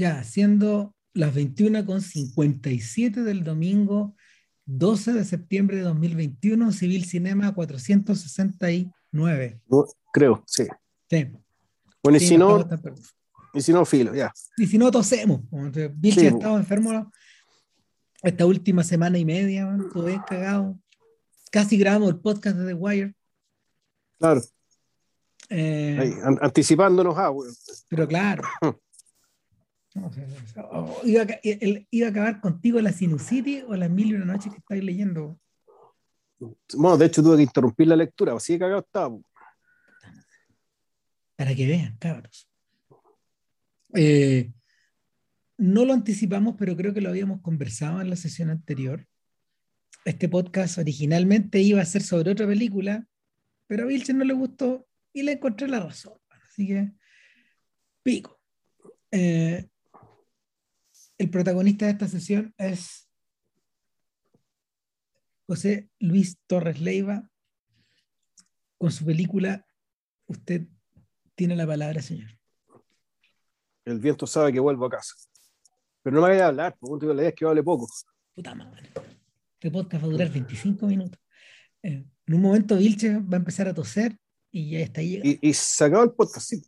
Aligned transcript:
Ya, 0.00 0.24
siendo 0.24 0.96
las 1.12 1.34
21 1.34 1.84
con 1.84 2.00
57 2.00 3.22
del 3.22 3.44
domingo 3.44 4.16
12 4.64 5.12
de 5.12 5.26
septiembre 5.26 5.76
de 5.76 5.82
2021, 5.82 6.72
Civil 6.72 7.04
Cinema 7.04 7.54
469. 7.54 9.60
creo, 10.10 10.42
sí. 10.46 10.66
Sí. 11.10 11.28
Bueno, 12.02 12.16
y 12.16 12.20
si 12.20 12.38
no, 12.38 12.66
y 13.52 13.60
si 13.60 13.74
no, 13.74 13.84
filo, 13.84 14.14
ya. 14.14 14.32
Y 14.56 14.66
si 14.66 14.78
no, 14.78 14.90
tosemos. 14.90 15.42
Vilche 15.96 16.28
ha 16.28 16.30
estado 16.30 16.56
enfermo 16.56 17.12
esta 18.22 18.46
última 18.46 18.82
semana 18.82 19.18
y 19.18 19.26
media, 19.26 19.76
todo 19.92 20.08
es 20.08 20.20
cagado. 20.26 20.78
Casi 21.50 21.76
grabamos 21.76 22.08
el 22.08 22.20
podcast 22.20 22.56
de 22.56 22.68
The 22.68 22.74
Wire. 22.74 23.14
Claro. 24.18 24.40
Eh, 25.50 26.14
anticipándonos 26.40 27.18
a, 27.18 27.30
Pero 27.90 28.08
claro. 28.08 28.44
iba, 31.04 31.22
a, 31.22 31.26
iba, 31.90 32.06
a 32.06 32.10
acabar 32.10 32.40
contigo 32.40 32.80
la 32.80 32.92
Sinucity 32.92 33.62
o 33.66 33.74
las 33.76 33.90
mil 33.90 34.08
y 34.08 34.14
una 34.14 34.24
noches 34.24 34.52
que 34.52 34.58
estáis 34.58 34.82
leyendo. 34.84 35.38
Bueno, 36.74 36.96
de 36.96 37.06
hecho 37.06 37.22
tuve 37.22 37.36
que 37.36 37.42
interrumpir 37.42 37.86
la 37.88 37.96
lectura, 37.96 38.34
así 38.34 38.54
que 38.54 38.60
cagado 38.60 38.80
estaba. 38.80 39.18
Para 41.36 41.54
que 41.54 41.66
vean, 41.66 41.96
cabros. 41.98 42.48
Eh, 43.94 44.52
no 45.56 45.84
lo 45.84 45.92
anticipamos, 45.92 46.56
pero 46.58 46.76
creo 46.76 46.94
que 46.94 47.00
lo 47.00 47.10
habíamos 47.10 47.40
conversado 47.42 48.00
en 48.00 48.10
la 48.10 48.16
sesión 48.16 48.50
anterior. 48.50 49.06
Este 50.04 50.28
podcast 50.28 50.78
originalmente 50.78 51.60
iba 51.60 51.82
a 51.82 51.84
ser 51.84 52.02
sobre 52.02 52.30
otra 52.30 52.46
película, 52.46 53.06
pero 53.66 53.84
a 53.84 53.86
Vilchen 53.86 54.18
no 54.18 54.24
le 54.24 54.32
gustó 54.32 54.86
y 55.12 55.22
le 55.22 55.32
encontré 55.32 55.68
la 55.68 55.80
razón. 55.80 56.14
Así 56.28 56.66
que, 56.66 56.92
pico. 58.02 58.40
Eh, 59.10 59.68
el 61.20 61.28
protagonista 61.28 61.84
de 61.84 61.92
esta 61.92 62.08
sesión 62.08 62.54
es 62.56 63.06
José 65.46 65.90
Luis 65.98 66.38
Torres 66.46 66.80
Leiva, 66.80 67.28
con 68.78 68.90
su 68.90 69.04
película 69.04 69.66
Usted 70.28 70.62
tiene 71.34 71.56
la 71.56 71.66
palabra, 71.66 72.00
señor. 72.00 72.30
El 73.84 73.98
viento 73.98 74.28
sabe 74.28 74.52
que 74.52 74.60
vuelvo 74.60 74.86
a 74.86 74.90
casa. 74.90 75.14
Pero 76.02 76.14
no 76.14 76.22
me 76.22 76.28
vaya 76.28 76.44
a 76.44 76.48
hablar, 76.48 76.76
porque 76.78 77.06
la 77.06 77.14
idea 77.14 77.28
es 77.30 77.34
que 77.34 77.44
hable 77.44 77.64
poco. 77.64 77.88
Puta 78.32 78.54
madre. 78.54 78.90
Este 79.54 79.72
podcast 79.72 80.04
va 80.04 80.06
a 80.06 80.10
durar 80.12 80.30
25 80.30 80.86
minutos. 80.86 81.20
Eh, 81.82 82.06
en 82.26 82.34
un 82.34 82.40
momento 82.40 82.76
Vilche 82.76 83.18
va 83.18 83.34
a 83.34 83.36
empezar 83.36 83.66
a 83.66 83.74
toser 83.74 84.16
y 84.52 84.70
ya 84.70 84.78
está 84.78 85.00
ahí. 85.00 85.20
Y, 85.22 85.48
y 85.48 85.52
se 85.52 85.84
acaba 85.84 86.04
el 86.04 86.12
podcast, 86.12 86.48
sí. 86.48 86.62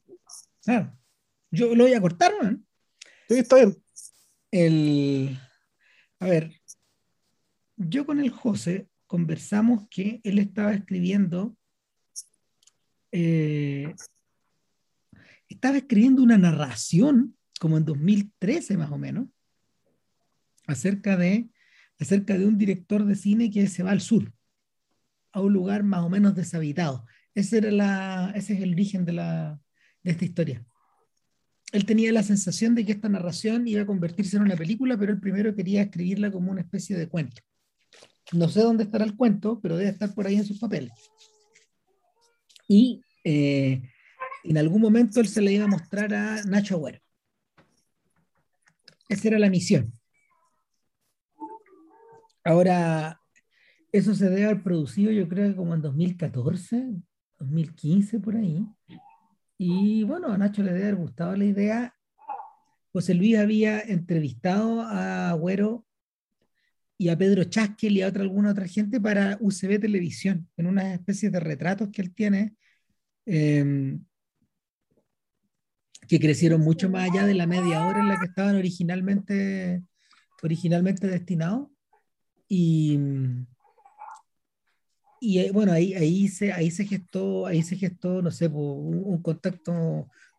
Claro. 0.64 0.92
Yo 1.52 1.72
lo 1.76 1.84
voy 1.84 1.94
a 1.94 2.00
cortar, 2.00 2.32
man. 2.42 2.66
Sí, 3.28 3.38
está 3.38 3.56
bien. 3.56 3.82
El... 4.52 5.36
A 6.20 6.26
ver, 6.26 6.52
yo 7.76 8.06
con 8.06 8.20
el 8.20 8.30
José 8.30 8.88
conversamos 9.08 9.88
que 9.90 10.20
él 10.22 10.38
estaba 10.38 10.72
escribiendo 10.72 11.56
eh, 13.12 13.94
estaba 15.48 15.76
escribiendo 15.76 16.22
una 16.22 16.38
narración, 16.38 17.36
como 17.60 17.76
en 17.76 17.84
2013 17.84 18.76
más 18.78 18.90
o 18.90 18.98
menos, 18.98 19.28
acerca 20.66 21.16
de, 21.16 21.50
acerca 21.98 22.38
de 22.38 22.46
un 22.46 22.58
director 22.58 23.04
de 23.04 23.14
cine 23.14 23.50
que 23.50 23.66
se 23.66 23.82
va 23.82 23.90
al 23.90 24.00
sur, 24.00 24.32
a 25.32 25.40
un 25.40 25.52
lugar 25.52 25.82
más 25.82 26.02
o 26.02 26.08
menos 26.08 26.34
deshabitado. 26.34 27.06
Ese, 27.34 27.58
era 27.58 27.70
la, 27.70 28.32
ese 28.34 28.54
es 28.54 28.60
el 28.60 28.72
origen 28.72 29.04
de, 29.04 29.12
la, 29.12 29.60
de 30.02 30.10
esta 30.10 30.24
historia. 30.24 30.66
Él 31.72 31.86
tenía 31.86 32.12
la 32.12 32.22
sensación 32.22 32.74
de 32.74 32.84
que 32.84 32.92
esta 32.92 33.08
narración 33.08 33.66
iba 33.66 33.82
a 33.82 33.86
convertirse 33.86 34.36
en 34.36 34.42
una 34.42 34.56
película, 34.56 34.96
pero 34.98 35.12
él 35.12 35.20
primero 35.20 35.54
quería 35.54 35.82
escribirla 35.82 36.30
como 36.30 36.50
una 36.50 36.60
especie 36.60 36.96
de 36.96 37.08
cuento. 37.08 37.40
No 38.32 38.48
sé 38.48 38.60
dónde 38.60 38.84
estará 38.84 39.04
el 39.04 39.16
cuento, 39.16 39.58
pero 39.60 39.76
debe 39.76 39.90
estar 39.90 40.14
por 40.14 40.26
ahí 40.26 40.36
en 40.36 40.44
sus 40.44 40.58
papeles. 40.58 40.92
Y 42.68 43.02
eh, 43.24 43.82
en 44.44 44.58
algún 44.58 44.82
momento 44.82 45.20
él 45.20 45.28
se 45.28 45.40
le 45.40 45.52
iba 45.52 45.64
a 45.64 45.68
mostrar 45.68 46.12
a 46.14 46.42
Nacho 46.44 46.76
Agüero. 46.76 47.00
Esa 49.08 49.28
era 49.28 49.38
la 49.38 49.50
misión. 49.50 49.92
Ahora, 52.44 53.20
eso 53.92 54.14
se 54.14 54.28
debe 54.28 54.44
haber 54.44 54.62
producido 54.62 55.12
yo 55.12 55.28
creo 55.28 55.50
que 55.50 55.56
como 55.56 55.74
en 55.74 55.82
2014, 55.82 56.94
2015 57.38 58.20
por 58.20 58.36
ahí. 58.36 58.66
Y 59.64 60.02
bueno, 60.02 60.32
a 60.32 60.36
Nacho 60.36 60.60
le 60.60 60.72
debe 60.72 60.86
haber 60.86 60.96
gustado 60.96 61.36
la 61.36 61.44
idea. 61.44 61.94
José 62.92 63.14
Luis 63.14 63.38
había 63.38 63.78
entrevistado 63.80 64.80
a 64.80 65.30
Agüero 65.30 65.86
y 66.98 67.10
a 67.10 67.16
Pedro 67.16 67.44
Chaskel 67.44 67.96
y 67.96 68.02
a 68.02 68.08
otra, 68.08 68.22
alguna 68.22 68.50
otra 68.50 68.66
gente 68.66 69.00
para 69.00 69.38
UCB 69.38 69.78
Televisión, 69.80 70.48
en 70.56 70.66
una 70.66 70.94
especie 70.94 71.30
de 71.30 71.38
retratos 71.38 71.90
que 71.90 72.02
él 72.02 72.12
tiene 72.12 72.56
eh, 73.24 73.98
que 76.08 76.18
crecieron 76.18 76.60
mucho 76.60 76.90
más 76.90 77.08
allá 77.08 77.24
de 77.24 77.34
la 77.34 77.46
media 77.46 77.86
hora 77.86 78.00
en 78.00 78.08
la 78.08 78.18
que 78.18 78.26
estaban 78.26 78.56
originalmente, 78.56 79.80
originalmente 80.42 81.06
destinados. 81.06 81.68
Y, 82.48 82.98
y 85.24 85.38
eh, 85.38 85.52
bueno, 85.52 85.72
ahí, 85.72 85.94
ahí, 85.94 86.26
se, 86.26 86.52
ahí, 86.52 86.70
se 86.72 86.84
gestó, 86.84 87.46
ahí 87.46 87.62
se 87.62 87.76
gestó, 87.76 88.20
no 88.22 88.32
sé, 88.32 88.48
un, 88.48 89.22
contacto, 89.22 89.72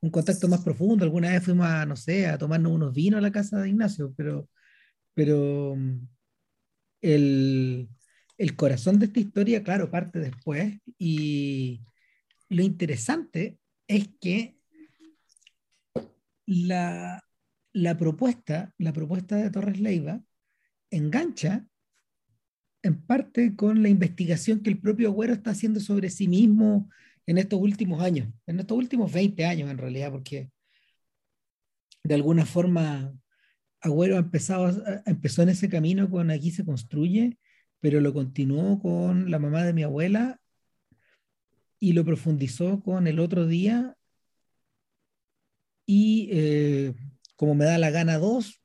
un 0.02 0.10
contacto 0.12 0.50
más 0.50 0.62
profundo. 0.62 1.06
Alguna 1.06 1.32
vez 1.32 1.42
fuimos 1.44 1.66
a, 1.68 1.86
no 1.86 1.96
sé, 1.96 2.28
a 2.28 2.38
tomarnos 2.38 2.74
unos 2.74 2.94
vinos 2.94 3.20
a 3.20 3.22
la 3.22 3.32
casa 3.32 3.62
de 3.62 3.70
Ignacio, 3.70 4.14
pero, 4.18 4.50
pero 5.14 5.78
el, 7.02 7.90
el 8.38 8.56
corazón 8.58 9.00
de 9.00 9.06
esta 9.06 9.22
historia, 9.22 9.64
claro, 9.64 9.90
parte 9.90 10.20
después. 10.20 10.78
Y 10.98 11.82
lo 12.50 12.62
interesante 12.62 13.58
es 13.88 14.10
que 14.20 14.58
la, 16.46 17.24
propuesta, 17.98 18.74
la 18.78 18.92
propuesta 18.92 19.38
de 19.38 19.50
Torres 19.50 19.80
Leiva 19.80 20.22
engancha 20.92 21.66
en 22.84 23.02
parte 23.02 23.56
con 23.56 23.82
la 23.82 23.90
investigación 23.90 24.60
que 24.60 24.70
el 24.70 24.80
propio 24.80 25.10
Agüero 25.10 25.34
está 25.34 25.52
haciendo 25.52 25.80
sobre 25.80 26.10
sí 26.10 26.28
mismo 26.28 26.90
en 27.26 27.38
estos 27.38 27.60
últimos 27.60 28.04
años, 28.04 28.28
en 28.46 28.60
estos 28.60 28.78
últimos 28.78 29.12
20 29.12 29.46
años 29.46 29.72
en 29.72 29.78
realidad, 29.78 30.12
porque 30.12 30.52
de 32.04 32.14
alguna 32.14 32.46
forma 32.46 33.14
Agüero 33.80 34.18
empezado, 34.18 34.84
empezó 35.06 35.42
en 35.42 35.50
ese 35.50 35.70
camino 35.70 36.10
con 36.10 36.30
Aquí 36.30 36.52
se 36.52 36.66
construye, 36.66 37.38
pero 37.80 38.02
lo 38.02 38.14
continuó 38.14 38.80
con 38.80 39.32
la 39.32 39.40
mamá 39.40 39.64
de 39.64 39.74
mi 39.74 39.84
abuela 39.84 40.40
y 41.80 41.94
lo 41.94 42.06
profundizó 42.06 42.82
con 42.82 43.08
el 43.08 43.20
otro 43.20 43.48
día 43.48 43.98
y 45.86 46.30
eh, 46.32 46.94
como 47.36 47.56
me 47.56 47.66
da 47.66 47.78
la 47.78 47.92
gana 47.92 48.18
dos. 48.18 48.62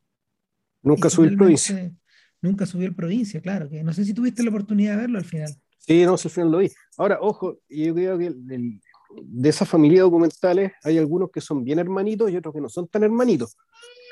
Nunca 0.82 1.10
subí 1.10 1.28
el 1.28 1.36
provincia. 1.36 1.92
Nunca 2.40 2.66
subí 2.66 2.84
el 2.84 2.94
provincia, 2.94 3.40
claro. 3.40 3.68
Que 3.68 3.82
no 3.82 3.92
sé 3.92 4.04
si 4.04 4.14
tuviste 4.14 4.42
la 4.42 4.50
oportunidad 4.50 4.94
de 4.94 5.02
verlo 5.02 5.18
al 5.18 5.24
final. 5.24 5.52
Sí, 5.78 6.04
no, 6.04 6.12
al 6.12 6.18
final 6.18 6.50
lo 6.50 6.58
vi. 6.58 6.70
Ahora, 6.96 7.18
ojo, 7.20 7.58
yo 7.68 7.94
creo 7.94 8.18
que 8.18 8.34
de 9.10 9.48
esa 9.48 9.64
familia 9.64 10.02
documentales 10.02 10.72
hay 10.82 10.98
algunos 10.98 11.30
que 11.30 11.40
son 11.40 11.64
bien 11.64 11.78
hermanitos 11.78 12.30
y 12.30 12.36
otros 12.36 12.54
que 12.54 12.60
no 12.60 12.68
son 12.68 12.88
tan 12.88 13.02
hermanitos. 13.02 13.56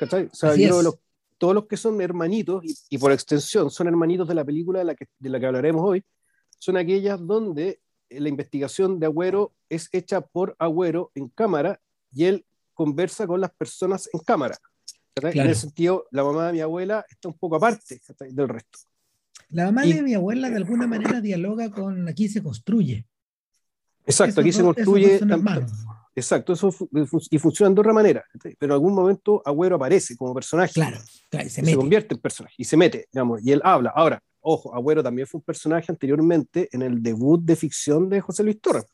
O 0.01 0.07
sea, 0.33 0.55
todos 1.37 1.53
los 1.53 1.67
que 1.67 1.77
son 1.77 2.01
hermanitos 2.01 2.63
y, 2.89 2.97
por 2.97 3.11
extensión 3.11 3.69
son 3.69 3.87
hermanitos 3.87 4.27
de 4.27 4.33
la 4.33 4.43
película 4.43 4.79
de 4.79 4.85
la, 4.85 4.95
que, 4.95 5.05
de 5.19 5.29
la 5.29 5.39
que 5.39 5.45
hablaremos 5.45 5.83
hoy, 5.83 6.03
son 6.57 6.77
aquellas 6.77 7.19
donde 7.25 7.79
la 8.09 8.29
investigación 8.29 8.99
de 8.99 9.05
Agüero 9.05 9.53
es 9.69 9.89
hecha 9.91 10.21
por 10.21 10.55
Agüero 10.57 11.11
en 11.13 11.29
cámara 11.29 11.79
y 12.11 12.25
él 12.25 12.45
conversa 12.73 13.27
con 13.27 13.41
las 13.41 13.51
personas 13.51 14.09
en 14.13 14.19
cámara. 14.21 14.57
En 15.21 15.49
ese 15.49 15.61
sentido, 15.61 16.05
la 16.11 16.23
mamá 16.23 16.47
de 16.47 16.53
mi 16.53 16.61
abuela 16.61 17.05
está 17.09 17.27
un 17.27 17.37
poco 17.37 17.55
aparte 17.55 17.99
del 18.31 18.49
resto. 18.49 18.79
La 19.49 19.65
mamá 19.65 19.83
de 19.83 20.01
mi 20.01 20.13
abuela 20.13 20.49
de 20.49 20.57
alguna 20.57 20.87
manera 20.87 21.21
dialoga 21.21 21.71
con 21.71 22.07
aquí 22.07 22.27
se 22.27 22.43
construye. 22.43 23.05
Exacto, 24.05 24.41
aquí 24.41 24.51
se 24.51 24.63
construye. 24.63 25.19
Exacto, 26.15 26.53
eso 26.53 26.73
y 27.29 27.37
funciona 27.37 27.73
de 27.73 27.79
otra 27.79 27.93
manera. 27.93 28.25
Pero 28.41 28.55
en 28.61 28.71
algún 28.71 28.93
momento 28.93 29.41
Agüero 29.45 29.75
aparece 29.75 30.17
como 30.17 30.33
personaje. 30.33 30.73
Claro, 30.73 30.97
se, 31.31 31.49
se, 31.49 31.75
convierte 31.75 32.15
en 32.15 32.21
personaje 32.21 32.55
y 32.57 32.65
se 32.65 32.75
mete, 32.75 33.07
digamos, 33.13 33.41
y 33.43 33.51
él 33.51 33.61
habla. 33.63 33.91
Ahora, 33.95 34.19
ojo, 34.39 34.73
Agüero 34.73 35.03
también 35.03 35.27
fue 35.27 35.37
un 35.37 35.43
personaje 35.43 35.91
anteriormente 35.91 36.69
en 36.71 36.81
el 36.81 37.03
debut 37.03 37.39
de 37.43 37.55
ficción 37.55 38.09
de 38.09 38.19
José 38.21 38.43
Luis 38.43 38.59
Torres. 38.59 38.85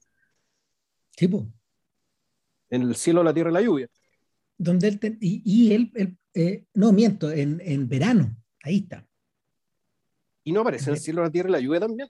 Tipo 1.15 1.47
en 2.73 2.81
el 2.81 2.95
cielo, 2.95 3.23
la 3.23 3.33
tierra 3.33 3.51
y 3.51 3.53
la 3.53 3.61
lluvia. 3.61 3.87
Donde 4.63 4.87
él 4.87 5.17
y, 5.19 5.73
él, 5.73 6.17
eh, 6.33 6.65
no 6.73 6.93
miento, 6.93 7.31
en, 7.31 7.61
en, 7.63 7.87
verano, 7.87 8.35
ahí 8.63 8.77
está. 8.77 9.05
Y 10.43 10.51
no 10.51 10.61
aparece 10.61 10.89
en 10.89 10.95
el 10.95 11.01
cielo, 11.01 11.21
la 11.21 11.31
tierra 11.31 11.49
y 11.49 11.51
la 11.53 11.59
lluvia 11.59 11.79
también. 11.79 12.09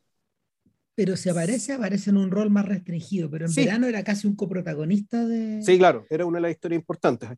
Pero 0.95 1.17
si 1.17 1.29
aparece, 1.29 1.73
aparece 1.73 2.11
en 2.11 2.17
un 2.17 2.29
rol 2.29 2.51
más 2.51 2.65
restringido, 2.65 3.29
pero 3.29 3.47
en 3.47 3.55
verano 3.55 3.87
era 3.87 4.03
casi 4.03 4.27
un 4.27 4.35
coprotagonista 4.35 5.25
de... 5.25 5.63
Sí, 5.63 5.79
claro, 5.79 6.05
era 6.09 6.25
una 6.25 6.37
de 6.37 6.43
las 6.43 6.51
historias 6.51 6.79
importantes. 6.79 7.29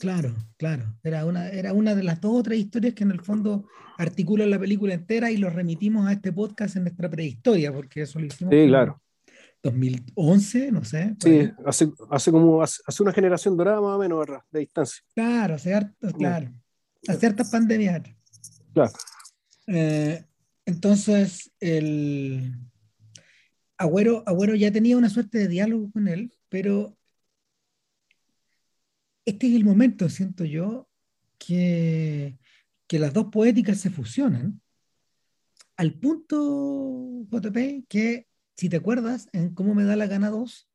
Claro, 0.00 0.34
claro. 0.56 0.96
Era 1.04 1.24
una, 1.24 1.48
era 1.48 1.72
una 1.72 1.94
de 1.94 2.02
las 2.02 2.20
dos 2.20 2.40
o 2.40 2.42
tres 2.42 2.58
historias 2.58 2.94
que 2.94 3.04
en 3.04 3.12
el 3.12 3.20
fondo 3.20 3.68
articulan 3.98 4.50
la 4.50 4.58
película 4.58 4.94
entera 4.94 5.30
y 5.30 5.36
lo 5.36 5.48
remitimos 5.48 6.08
a 6.08 6.12
este 6.12 6.32
podcast 6.32 6.74
en 6.74 6.82
nuestra 6.84 7.08
prehistoria, 7.08 7.72
porque 7.72 8.02
eso 8.02 8.18
lo 8.18 8.26
hicimos. 8.26 8.52
Sí, 8.52 8.66
claro. 8.66 9.00
2011, 9.64 10.72
no 10.72 10.84
sé. 10.84 11.16
Sí, 11.18 11.50
hace, 11.64 11.90
hace 12.10 12.30
como 12.30 12.62
hace, 12.62 12.82
una 13.02 13.12
generación 13.12 13.56
dorada 13.56 13.80
más 13.80 13.96
o 13.96 13.98
menos 13.98 14.26
de 14.50 14.60
distancia. 14.60 15.02
Claro, 15.14 15.54
hace 15.54 15.72
claro. 16.18 16.52
Hace 17.08 17.26
hartas 17.26 17.50
pandemias. 17.50 18.02
Claro. 18.74 18.92
Eh, 19.66 20.22
entonces, 20.66 21.50
el 21.60 22.54
Agüero, 23.78 24.22
Agüero 24.26 24.54
ya 24.54 24.70
tenía 24.70 24.98
una 24.98 25.08
suerte 25.08 25.38
de 25.38 25.48
diálogo 25.48 25.90
con 25.90 26.08
él, 26.08 26.30
pero 26.50 26.96
este 29.24 29.46
es 29.46 29.54
el 29.54 29.64
momento, 29.64 30.10
siento 30.10 30.44
yo, 30.44 30.90
que, 31.38 32.38
que 32.86 32.98
las 32.98 33.14
dos 33.14 33.26
poéticas 33.32 33.80
se 33.80 33.88
fusionan 33.88 34.60
al 35.76 35.94
punto, 35.94 37.26
JP, 37.30 37.86
que 37.88 38.26
si 38.56 38.68
te 38.68 38.76
acuerdas, 38.76 39.28
en 39.32 39.54
Cómo 39.54 39.74
me 39.74 39.84
da 39.84 39.96
la 39.96 40.06
gana 40.06 40.30
2, 40.30 40.70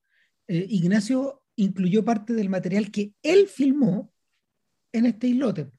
eh, 0.47 0.65
Ignacio 0.69 1.43
incluyó 1.55 2.03
parte 2.03 2.33
del 2.33 2.49
material 2.49 2.91
que 2.91 3.13
él 3.21 3.47
filmó 3.47 4.11
en 4.91 5.05
este 5.05 5.27
islote. 5.27 5.69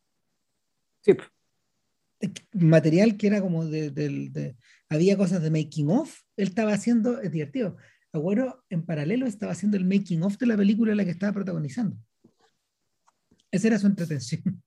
Sí. 1.03 1.13
Material 2.53 3.17
que 3.17 3.27
era 3.27 3.41
como 3.41 3.65
de, 3.67 4.57
había 4.89 5.17
cosas 5.17 5.43
de 5.43 5.51
making 5.51 5.91
of, 5.91 6.21
él 6.37 6.49
estaba 6.49 6.73
haciendo, 6.73 7.21
es 7.21 7.33
divertido. 7.33 7.77
Agüero 8.13 8.65
en 8.69 8.85
paralelo 8.85 9.27
estaba 9.27 9.53
haciendo 9.53 9.77
el 9.77 9.85
making 9.85 10.23
of 10.23 10.37
de 10.37 10.47
la 10.47 10.57
película 10.57 10.93
en 10.93 10.99
la 10.99 11.05
que 11.05 11.13
estaba 11.13 11.33
protagonizando. 11.33 11.97
Esa 13.51 13.69
era 13.69 13.79
su 13.79 13.87
entretención. 13.87 14.63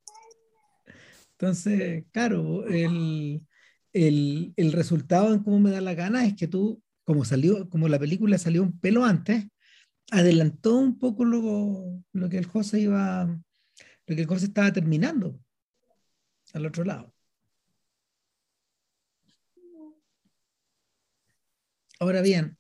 Entonces, 1.32 2.06
claro, 2.12 2.68
el, 2.68 3.42
el, 3.94 4.54
el, 4.56 4.72
resultado 4.72 5.34
en 5.34 5.44
cómo 5.44 5.60
me 5.60 5.72
da 5.72 5.82
la 5.82 5.94
gana 5.94 6.26
es 6.26 6.36
que 6.36 6.48
tú, 6.48 6.83
como 7.04 7.26
salió, 7.26 7.70
como 7.70 7.88
la 7.88 8.00
película 8.00 8.38
salió 8.38 8.64
un 8.64 8.80
pelo 8.80 9.06
antes, 9.06 9.46
adelantó 10.12 10.78
un 10.78 11.00
poco 11.00 11.26
lo, 11.26 12.04
lo 12.12 12.30
que 12.30 12.38
el 12.38 12.46
José 12.46 12.82
iba, 12.82 13.26
lo 13.26 14.16
que 14.16 14.22
el 14.22 14.28
José 14.28 14.46
estaba 14.46 14.72
terminando 14.72 15.40
al 16.54 16.66
otro 16.66 16.84
lado. 16.84 17.14
Ahora 22.00 22.22
bien, 22.22 22.58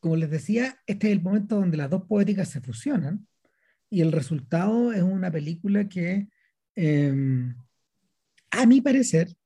como 0.00 0.16
les 0.16 0.30
decía, 0.30 0.80
este 0.86 1.08
es 1.08 1.12
el 1.12 1.22
momento 1.22 1.56
donde 1.56 1.76
las 1.76 1.90
dos 1.90 2.04
poéticas 2.04 2.48
se 2.48 2.60
fusionan 2.60 3.26
y 3.90 4.00
el 4.00 4.12
resultado 4.12 4.92
es 4.92 5.02
una 5.02 5.30
película 5.30 5.88
que, 5.88 6.28
em, 6.74 7.54
a 8.50 8.66
mi 8.66 8.80
parecer, 8.80 9.36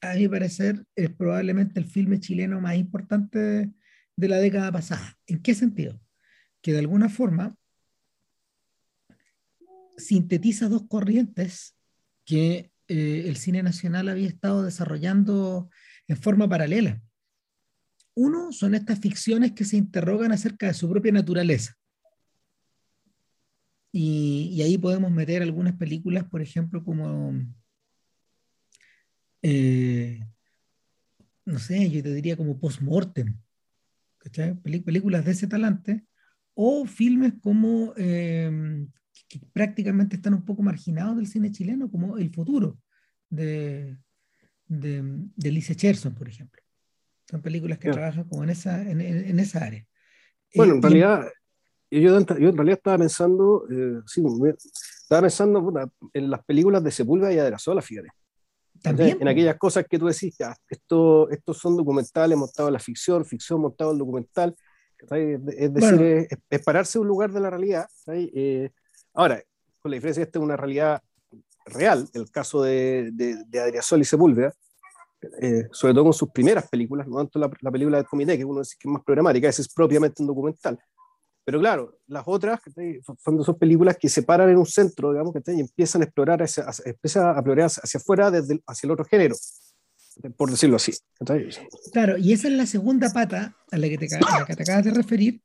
a 0.00 0.14
mi 0.14 0.28
parecer, 0.28 0.84
es 0.94 1.10
probablemente 1.10 1.80
el 1.80 1.86
filme 1.86 2.20
chileno 2.20 2.60
más 2.60 2.76
importante 2.76 3.70
de 4.16 4.28
la 4.28 4.38
década 4.38 4.70
pasada. 4.72 5.18
¿En 5.26 5.40
qué 5.42 5.54
sentido? 5.54 6.00
Que 6.62 6.72
de 6.72 6.78
alguna 6.78 7.08
forma 7.08 7.56
sintetiza 9.96 10.68
dos 10.68 10.86
corrientes 10.88 11.76
que 12.24 12.70
eh, 12.88 13.24
el 13.26 13.36
cine 13.36 13.62
nacional 13.62 14.08
había 14.08 14.28
estado 14.28 14.62
desarrollando 14.62 15.70
en 16.06 16.16
forma 16.16 16.48
paralela. 16.48 17.02
Uno 18.14 18.52
son 18.52 18.74
estas 18.74 18.98
ficciones 18.98 19.52
que 19.52 19.64
se 19.64 19.76
interrogan 19.76 20.32
acerca 20.32 20.66
de 20.66 20.74
su 20.74 20.88
propia 20.88 21.12
naturaleza. 21.12 21.74
Y, 23.92 24.60
ahí 24.62 24.76
podemos 24.76 25.10
meter 25.10 25.42
algunas 25.42 25.74
películas, 25.76 26.24
por 26.24 26.42
ejemplo, 26.42 26.84
como, 26.84 27.32
eh, 29.42 30.20
no 31.44 31.58
sé, 31.58 31.90
yo 31.90 32.02
te 32.02 32.12
diría 32.14 32.36
como 32.36 32.58
post-mortem, 32.58 33.38
películas 34.62 35.24
de 35.24 35.32
ese 35.32 35.46
talante, 35.46 36.04
o 36.54 36.84
filmes 36.86 37.34
como 37.40 37.94
eh, 37.96 38.86
que 39.28 39.40
prácticamente 39.52 40.16
están 40.16 40.34
un 40.34 40.44
poco 40.44 40.62
marginados 40.62 41.16
del 41.16 41.26
cine 41.26 41.52
chileno, 41.52 41.90
como 41.90 42.18
El 42.18 42.30
futuro, 42.30 42.78
de, 43.30 43.96
de, 44.66 45.02
de 45.36 45.48
Alicia 45.48 45.74
Cherson, 45.74 46.14
por 46.14 46.28
ejemplo. 46.28 46.62
Son 47.30 47.42
películas 47.42 47.78
que 47.78 47.90
trabajan 47.90 48.24
como 48.24 48.42
en 48.44 48.50
esa, 48.50 48.82
en, 48.82 49.00
en 49.00 49.38
esa 49.38 49.64
área. 49.64 49.86
Bueno, 50.54 50.76
en 50.76 50.82
realidad, 50.82 51.26
yo, 51.90 52.00
yo, 52.00 52.18
en 52.18 52.56
realidad 52.56 52.78
estaba 52.78 52.98
pensando, 52.98 53.66
eh, 53.70 54.00
sí, 54.06 54.22
estaba 55.02 55.22
pensando 55.22 55.92
en 56.12 56.30
las 56.30 56.44
películas 56.44 56.82
de 56.82 56.90
Sepúlveda 56.90 57.32
y 57.32 57.38
Adrazola, 57.38 57.82
fíjate. 57.82 58.08
¿También? 58.82 59.18
En 59.20 59.28
aquellas 59.28 59.56
cosas 59.56 59.86
que 59.88 59.98
tú 59.98 60.06
decís, 60.06 60.36
ya, 60.38 60.54
esto, 60.68 61.28
estos 61.30 61.58
son 61.58 61.76
documentales 61.76 62.36
montados 62.36 62.68
en 62.68 62.74
la 62.74 62.78
ficción, 62.78 63.24
ficción 63.24 63.60
montada 63.60 63.90
en 63.90 63.94
el 63.94 63.98
documental. 63.98 64.56
Es 65.10 65.72
decir, 65.72 66.28
es, 66.50 66.64
pararse 66.64 66.98
un 66.98 67.06
lugar 67.06 67.32
de 67.32 67.40
la 67.40 67.50
realidad. 67.50 67.86
Eh, 68.08 68.70
ahora, 69.14 69.42
con 69.80 69.90
la 69.90 69.96
diferencia, 69.96 70.22
esta 70.22 70.38
es 70.38 70.42
una 70.42 70.56
realidad 70.56 71.02
real, 71.66 72.08
el 72.14 72.30
caso 72.30 72.62
de, 72.62 73.10
de, 73.12 73.44
de 73.44 73.82
y 73.98 74.04
Sepúlveda, 74.04 74.52
eh, 75.40 75.68
sobre 75.72 75.94
todo 75.94 76.04
con 76.04 76.12
sus 76.12 76.30
primeras 76.30 76.68
películas, 76.68 77.06
no 77.06 77.16
tanto 77.16 77.38
la, 77.38 77.50
la 77.60 77.70
película 77.70 77.98
del 77.98 78.06
comité, 78.06 78.36
que 78.36 78.44
uno 78.44 78.60
dice 78.60 78.76
que 78.78 78.88
es 78.88 78.92
más 78.92 79.02
programática, 79.04 79.48
esa 79.48 79.62
es 79.62 79.72
propiamente 79.72 80.22
un 80.22 80.28
documental. 80.28 80.78
Pero 81.48 81.60
claro, 81.60 81.98
las 82.08 82.24
otras 82.26 82.60
son, 83.24 83.42
son 83.42 83.58
películas 83.58 83.96
que 83.98 84.10
se 84.10 84.22
paran 84.22 84.50
en 84.50 84.58
un 84.58 84.66
centro, 84.66 85.12
digamos, 85.12 85.34
y 85.46 85.60
empiezan 85.60 86.02
a 86.02 86.04
explorar, 86.04 86.42
hacia, 86.42 86.66
empiezan 86.84 87.26
a 87.26 87.30
explorar 87.30 87.68
hacia 87.68 87.98
afuera, 87.98 88.30
desde 88.30 88.60
hacia 88.66 88.86
el 88.86 88.90
otro 88.90 89.06
género, 89.06 89.34
por 90.36 90.50
decirlo 90.50 90.76
así. 90.76 90.92
Claro, 91.90 92.18
y 92.18 92.34
esa 92.34 92.48
es 92.48 92.52
la 92.52 92.66
segunda 92.66 93.08
pata 93.14 93.56
a 93.70 93.78
la 93.78 93.88
que 93.88 93.96
te, 93.96 94.08
que 94.08 94.56
te 94.56 94.62
acabas 94.62 94.84
de 94.84 94.90
referir, 94.90 95.40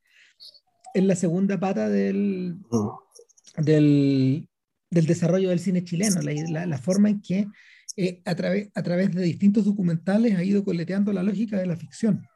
es 0.94 1.06
la 1.06 1.16
segunda 1.16 1.58
pata 1.58 1.88
del, 1.88 2.58
mm. 2.70 3.64
del, 3.64 4.50
del, 4.90 5.06
desarrollo 5.06 5.52
del 5.52 5.62
cine 5.62 5.86
chileno, 5.86 6.22
la, 6.22 6.66
la, 6.66 6.78
forma 6.80 7.12
en 7.12 7.22
que 7.22 7.48
eh, 7.96 8.22
a, 8.26 8.36
través, 8.36 8.68
a 8.76 8.84
través 8.84 9.16
de 9.16 9.24
distintos 9.24 9.64
documentales 9.64 10.36
ha 10.36 10.44
ido 10.44 10.66
coleteando 10.66 11.14
la 11.14 11.24
lógica 11.24 11.58
de 11.58 11.66
la 11.66 11.78
ficción. 11.78 12.28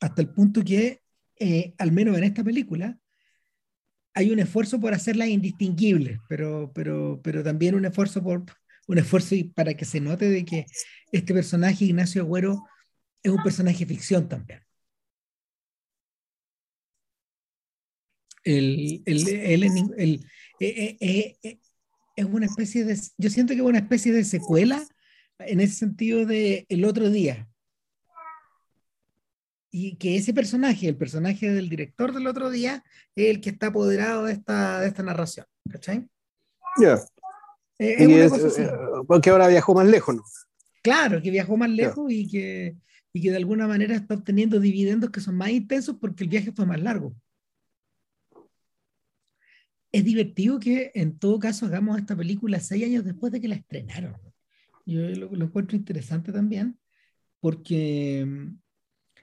Hasta 0.00 0.20
el 0.20 0.28
punto 0.28 0.62
que 0.62 1.07
eh, 1.40 1.74
al 1.78 1.92
menos 1.92 2.16
en 2.16 2.24
esta 2.24 2.44
película, 2.44 2.98
hay 4.14 4.30
un 4.30 4.40
esfuerzo 4.40 4.80
por 4.80 4.94
hacerla 4.94 5.26
indistinguible, 5.26 6.20
pero, 6.28 6.72
pero, 6.74 7.20
pero 7.22 7.42
también 7.42 7.74
un 7.74 7.84
esfuerzo 7.84 8.22
por 8.22 8.44
un 8.88 8.98
esfuerzo 8.98 9.36
para 9.54 9.74
que 9.74 9.84
se 9.84 10.00
note 10.00 10.28
de 10.28 10.44
que 10.44 10.66
este 11.12 11.34
personaje, 11.34 11.84
Ignacio 11.84 12.22
Agüero, 12.22 12.64
es 13.22 13.30
un 13.30 13.42
personaje 13.42 13.86
ficción 13.86 14.28
también. 14.28 14.60
El, 18.44 19.02
el, 19.04 19.28
el, 19.98 20.26
eh, 20.58 20.96
eh, 21.00 21.58
es 22.16 22.24
una 22.24 22.46
especie 22.46 22.84
de, 22.84 22.98
yo 23.18 23.30
siento 23.30 23.52
que 23.52 23.60
es 23.60 23.66
una 23.66 23.78
especie 23.78 24.12
de 24.12 24.24
secuela 24.24 24.82
en 25.38 25.60
ese 25.60 25.74
sentido 25.74 26.24
de 26.24 26.66
el 26.68 26.84
otro 26.84 27.10
día, 27.10 27.48
y 29.70 29.96
que 29.96 30.16
ese 30.16 30.32
personaje, 30.32 30.88
el 30.88 30.96
personaje 30.96 31.50
del 31.50 31.68
director 31.68 32.12
del 32.12 32.26
otro 32.26 32.50
día, 32.50 32.84
es 33.14 33.30
el 33.30 33.40
que 33.40 33.50
está 33.50 33.68
apoderado 33.68 34.24
de 34.24 34.32
esta, 34.32 34.80
de 34.80 34.88
esta 34.88 35.02
narración. 35.02 35.46
¿Cachai? 35.70 36.08
Ya. 36.80 36.98
Eh, 37.78 38.28
porque 39.06 39.30
ahora 39.30 39.48
viajó 39.48 39.74
más 39.74 39.86
lejos, 39.86 40.16
¿no? 40.16 40.22
Claro, 40.82 41.22
que 41.22 41.30
viajó 41.30 41.56
más 41.56 41.70
lejos 41.70 42.10
y, 42.10 42.26
que, 42.28 42.76
y 43.12 43.22
que 43.22 43.30
de 43.30 43.36
alguna 43.36 43.68
manera 43.68 43.94
está 43.94 44.14
obteniendo 44.14 44.58
dividendos 44.58 45.10
que 45.10 45.20
son 45.20 45.36
más 45.36 45.50
intensos 45.50 45.96
porque 46.00 46.24
el 46.24 46.30
viaje 46.30 46.52
fue 46.52 46.66
más 46.66 46.80
largo. 46.80 47.14
Es 49.92 50.04
divertido 50.04 50.58
que 50.58 50.90
en 50.94 51.18
todo 51.18 51.38
caso 51.38 51.66
hagamos 51.66 51.98
esta 51.98 52.16
película 52.16 52.60
seis 52.60 52.84
años 52.84 53.04
después 53.04 53.32
de 53.32 53.40
que 53.40 53.48
la 53.48 53.54
estrenaron. 53.54 54.16
Yo 54.84 55.00
lo 55.02 55.44
encuentro 55.44 55.76
interesante 55.76 56.32
también 56.32 56.78
porque 57.40 58.26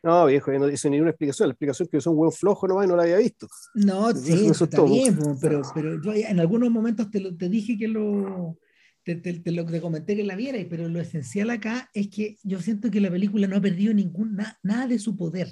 no, 0.06 0.28
viejo, 0.28 0.52
no 0.52 0.68
dice 0.68 0.88
ni 0.88 1.00
una 1.00 1.10
explicación. 1.10 1.50
La 1.50 1.54
explicación 1.54 1.86
es 1.86 1.90
que 1.90 1.98
yo 1.98 2.02
soy 2.02 2.12
un 2.12 2.18
buen 2.18 2.32
flojo 2.32 2.68
nomás 2.68 2.86
y 2.86 2.90
no 2.90 2.96
la 2.96 3.04
había 3.04 3.18
visto. 3.18 3.48
No, 3.74 4.12
sí, 4.16 4.46
está 4.46 4.84
bien, 4.84 5.18
pero, 5.42 5.64
pero 5.74 6.00
yo 6.00 6.14
en 6.14 6.40
algunos 6.40 6.70
momentos 6.70 7.10
te, 7.10 7.20
lo, 7.20 7.36
te 7.36 7.50
dije 7.50 7.76
que 7.76 7.88
lo 7.88 8.56
te, 9.04 9.16
te, 9.16 9.52
lo, 9.52 9.66
te 9.66 9.82
comenté 9.82 10.16
que 10.16 10.24
la 10.24 10.36
vieras, 10.36 10.64
pero 10.70 10.88
lo 10.88 11.02
esencial 11.02 11.50
acá 11.50 11.90
es 11.92 12.10
que 12.10 12.38
yo 12.44 12.62
siento 12.62 12.92
que 12.92 13.02
la 13.02 13.10
película 13.10 13.48
no 13.48 13.56
ha 13.56 13.62
perdido 13.62 13.96
ningún, 13.96 14.38
nada 14.62 14.88
de 14.88 15.00
su 15.00 15.18
poder. 15.18 15.48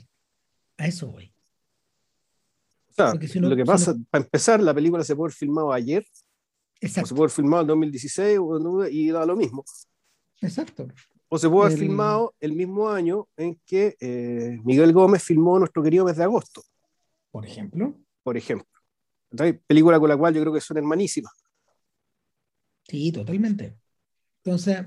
A 0.77 0.88
eso 0.88 1.07
voy. 1.07 1.33
O 2.89 2.93
sea, 2.93 3.13
lo 3.41 3.55
que 3.55 3.65
pasa, 3.65 3.95
para 4.12 4.24
empezar, 4.24 4.62
la 4.62 4.74
película 4.74 5.03
se 5.03 5.15
puede 5.15 5.29
haber 5.29 5.36
filmado 5.36 5.74
ayer, 5.74 6.05
Exacto. 6.79 7.05
o 7.05 7.07
se 7.07 7.15
puede 7.15 7.24
haber 7.24 7.36
filmado 7.36 7.62
en 7.63 7.67
2016 7.69 8.39
y 8.91 9.10
da 9.10 9.25
lo 9.25 9.36
mismo. 9.36 9.65
Exacto. 10.41 10.88
O 11.34 11.40
se 11.40 11.50
puede 11.50 11.66
haber 11.66 11.80
filmado 11.80 12.36
el 12.40 12.54
mismo 12.54 12.92
año 12.92 13.28
en 13.36 13.60
que 13.66 13.98
eh, 14.00 14.60
Miguel 14.63 14.94
Gómez 14.94 15.24
filmó 15.24 15.58
nuestro 15.58 15.82
querido 15.82 16.06
mes 16.06 16.16
de 16.16 16.25
agosto. 16.25 16.62
Por 17.32 17.44
ejemplo. 17.44 18.00
Por 18.22 18.38
ejemplo. 18.38 18.68
Película 19.66 20.00
con 20.00 20.10
la 20.10 20.16
cual 20.16 20.36
yo 20.36 20.42
creo 20.42 20.54
que 20.54 20.62
son 20.62 20.78
hermanísimas. 20.78 21.34
Sí, 22.88 23.12
totalmente. 23.12 23.75
Entonces, 24.44 24.86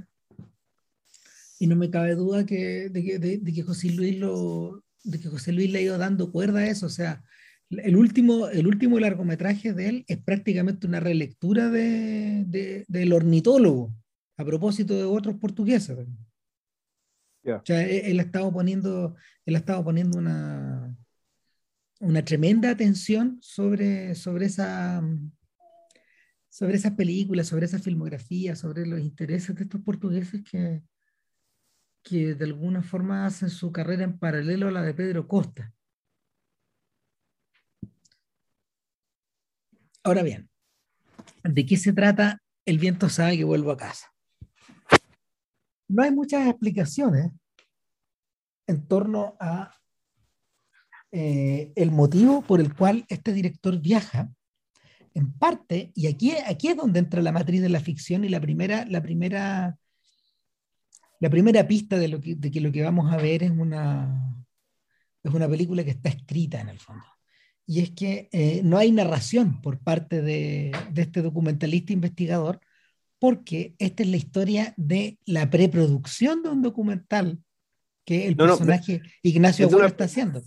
y 1.58 1.66
no 1.66 1.74
me 1.74 1.90
cabe 1.90 2.14
duda 2.14 2.46
que, 2.46 2.90
de, 2.90 3.02
que, 3.02 3.18
de, 3.18 3.52
que 3.52 3.62
José 3.64 3.90
Luis 3.90 4.16
lo, 4.16 4.84
de 5.02 5.18
que 5.18 5.28
José 5.28 5.50
Luis 5.50 5.68
le 5.72 5.80
ha 5.80 5.82
ido 5.82 5.98
dando 5.98 6.30
cuerda 6.30 6.60
a 6.60 6.68
eso. 6.68 6.86
O 6.86 6.90
sea, 6.90 7.24
el 7.70 7.96
último, 7.96 8.46
el 8.46 8.68
último 8.68 9.00
largometraje 9.00 9.72
de 9.72 9.88
él 9.88 10.04
es 10.06 10.18
prácticamente 10.18 10.86
una 10.86 11.00
relectura 11.00 11.70
de, 11.70 12.84
del 12.86 13.12
ornitólogo, 13.12 13.92
a 14.36 14.44
propósito 14.44 14.94
de 14.94 15.02
otros 15.02 15.34
portugueses. 15.40 16.06
O 17.46 17.62
sea, 17.64 17.82
e, 17.82 18.10
él, 18.10 18.18
ha 18.18 18.22
estado 18.22 18.52
poniendo, 18.52 19.14
él 19.44 19.54
ha 19.54 19.58
estado 19.58 19.84
poniendo 19.84 20.18
una, 20.18 20.96
una 22.00 22.24
tremenda 22.24 22.70
atención 22.70 23.38
sobre, 23.40 24.14
sobre 24.14 24.46
esa 24.46 25.02
sobre 26.56 26.76
esas 26.76 26.92
películas, 26.92 27.48
sobre 27.48 27.66
esa 27.66 27.78
filmografía, 27.78 28.56
sobre 28.56 28.86
los 28.86 28.98
intereses 29.00 29.54
de 29.54 29.64
estos 29.64 29.82
portugueses 29.82 30.42
que, 30.42 30.82
que 32.02 32.34
de 32.34 32.44
alguna 32.46 32.82
forma 32.82 33.26
hacen 33.26 33.50
su 33.50 33.70
carrera 33.70 34.04
en 34.04 34.18
paralelo 34.18 34.68
a 34.68 34.70
la 34.70 34.82
de 34.82 34.94
Pedro 34.94 35.28
Costa. 35.28 35.74
Ahora 40.02 40.22
bien, 40.22 40.48
¿de 41.44 41.66
qué 41.66 41.76
se 41.76 41.92
trata 41.92 42.40
El 42.64 42.78
viento 42.78 43.10
sabe 43.10 43.36
que 43.36 43.44
vuelvo 43.44 43.70
a 43.72 43.76
casa? 43.76 44.06
No 45.88 46.02
hay 46.02 46.10
muchas 46.10 46.46
explicaciones 46.48 47.30
en 48.66 48.86
torno 48.86 49.36
a 49.38 49.72
eh, 51.12 51.72
el 51.76 51.92
motivo 51.92 52.42
por 52.42 52.60
el 52.60 52.74
cual 52.74 53.04
este 53.08 53.32
director 53.32 53.80
viaja 53.80 54.30
en 55.14 55.32
parte, 55.32 55.92
y 55.94 56.08
aquí, 56.08 56.32
aquí 56.46 56.68
es 56.68 56.76
donde 56.76 56.98
entra 56.98 57.22
la 57.22 57.32
matriz 57.32 57.62
de 57.62 57.70
la 57.70 57.80
ficción 57.80 58.24
y 58.24 58.28
la 58.28 58.38
primera, 58.38 58.84
la 58.84 59.00
primera, 59.00 59.78
la 61.20 61.30
primera 61.30 61.66
pista 61.66 61.96
de, 61.98 62.08
lo 62.08 62.20
que, 62.20 62.34
de 62.34 62.50
que 62.50 62.60
lo 62.60 62.70
que 62.70 62.82
vamos 62.82 63.10
a 63.10 63.16
ver 63.16 63.42
es 63.42 63.50
una, 63.50 64.36
es 65.22 65.32
una 65.32 65.48
película 65.48 65.82
que 65.84 65.92
está 65.92 66.10
escrita 66.10 66.60
en 66.60 66.68
el 66.68 66.78
fondo. 66.78 67.06
Y 67.66 67.80
es 67.80 67.92
que 67.92 68.28
eh, 68.30 68.60
no 68.62 68.76
hay 68.76 68.92
narración 68.92 69.62
por 69.62 69.78
parte 69.78 70.20
de, 70.20 70.70
de, 70.92 71.02
este 71.02 71.22
documentalista 71.22 71.94
investigador, 71.94 72.60
porque 73.26 73.74
esta 73.80 74.04
es 74.04 74.08
la 74.08 74.18
historia 74.18 74.72
de 74.76 75.18
la 75.26 75.50
preproducción 75.50 76.44
de 76.44 76.48
un 76.48 76.62
documental 76.62 77.42
que 78.04 78.28
el 78.28 78.36
personaje 78.36 79.02
Ignacio 79.20 79.66
Agüero 79.66 79.88
está 79.88 80.04
haciendo. 80.04 80.44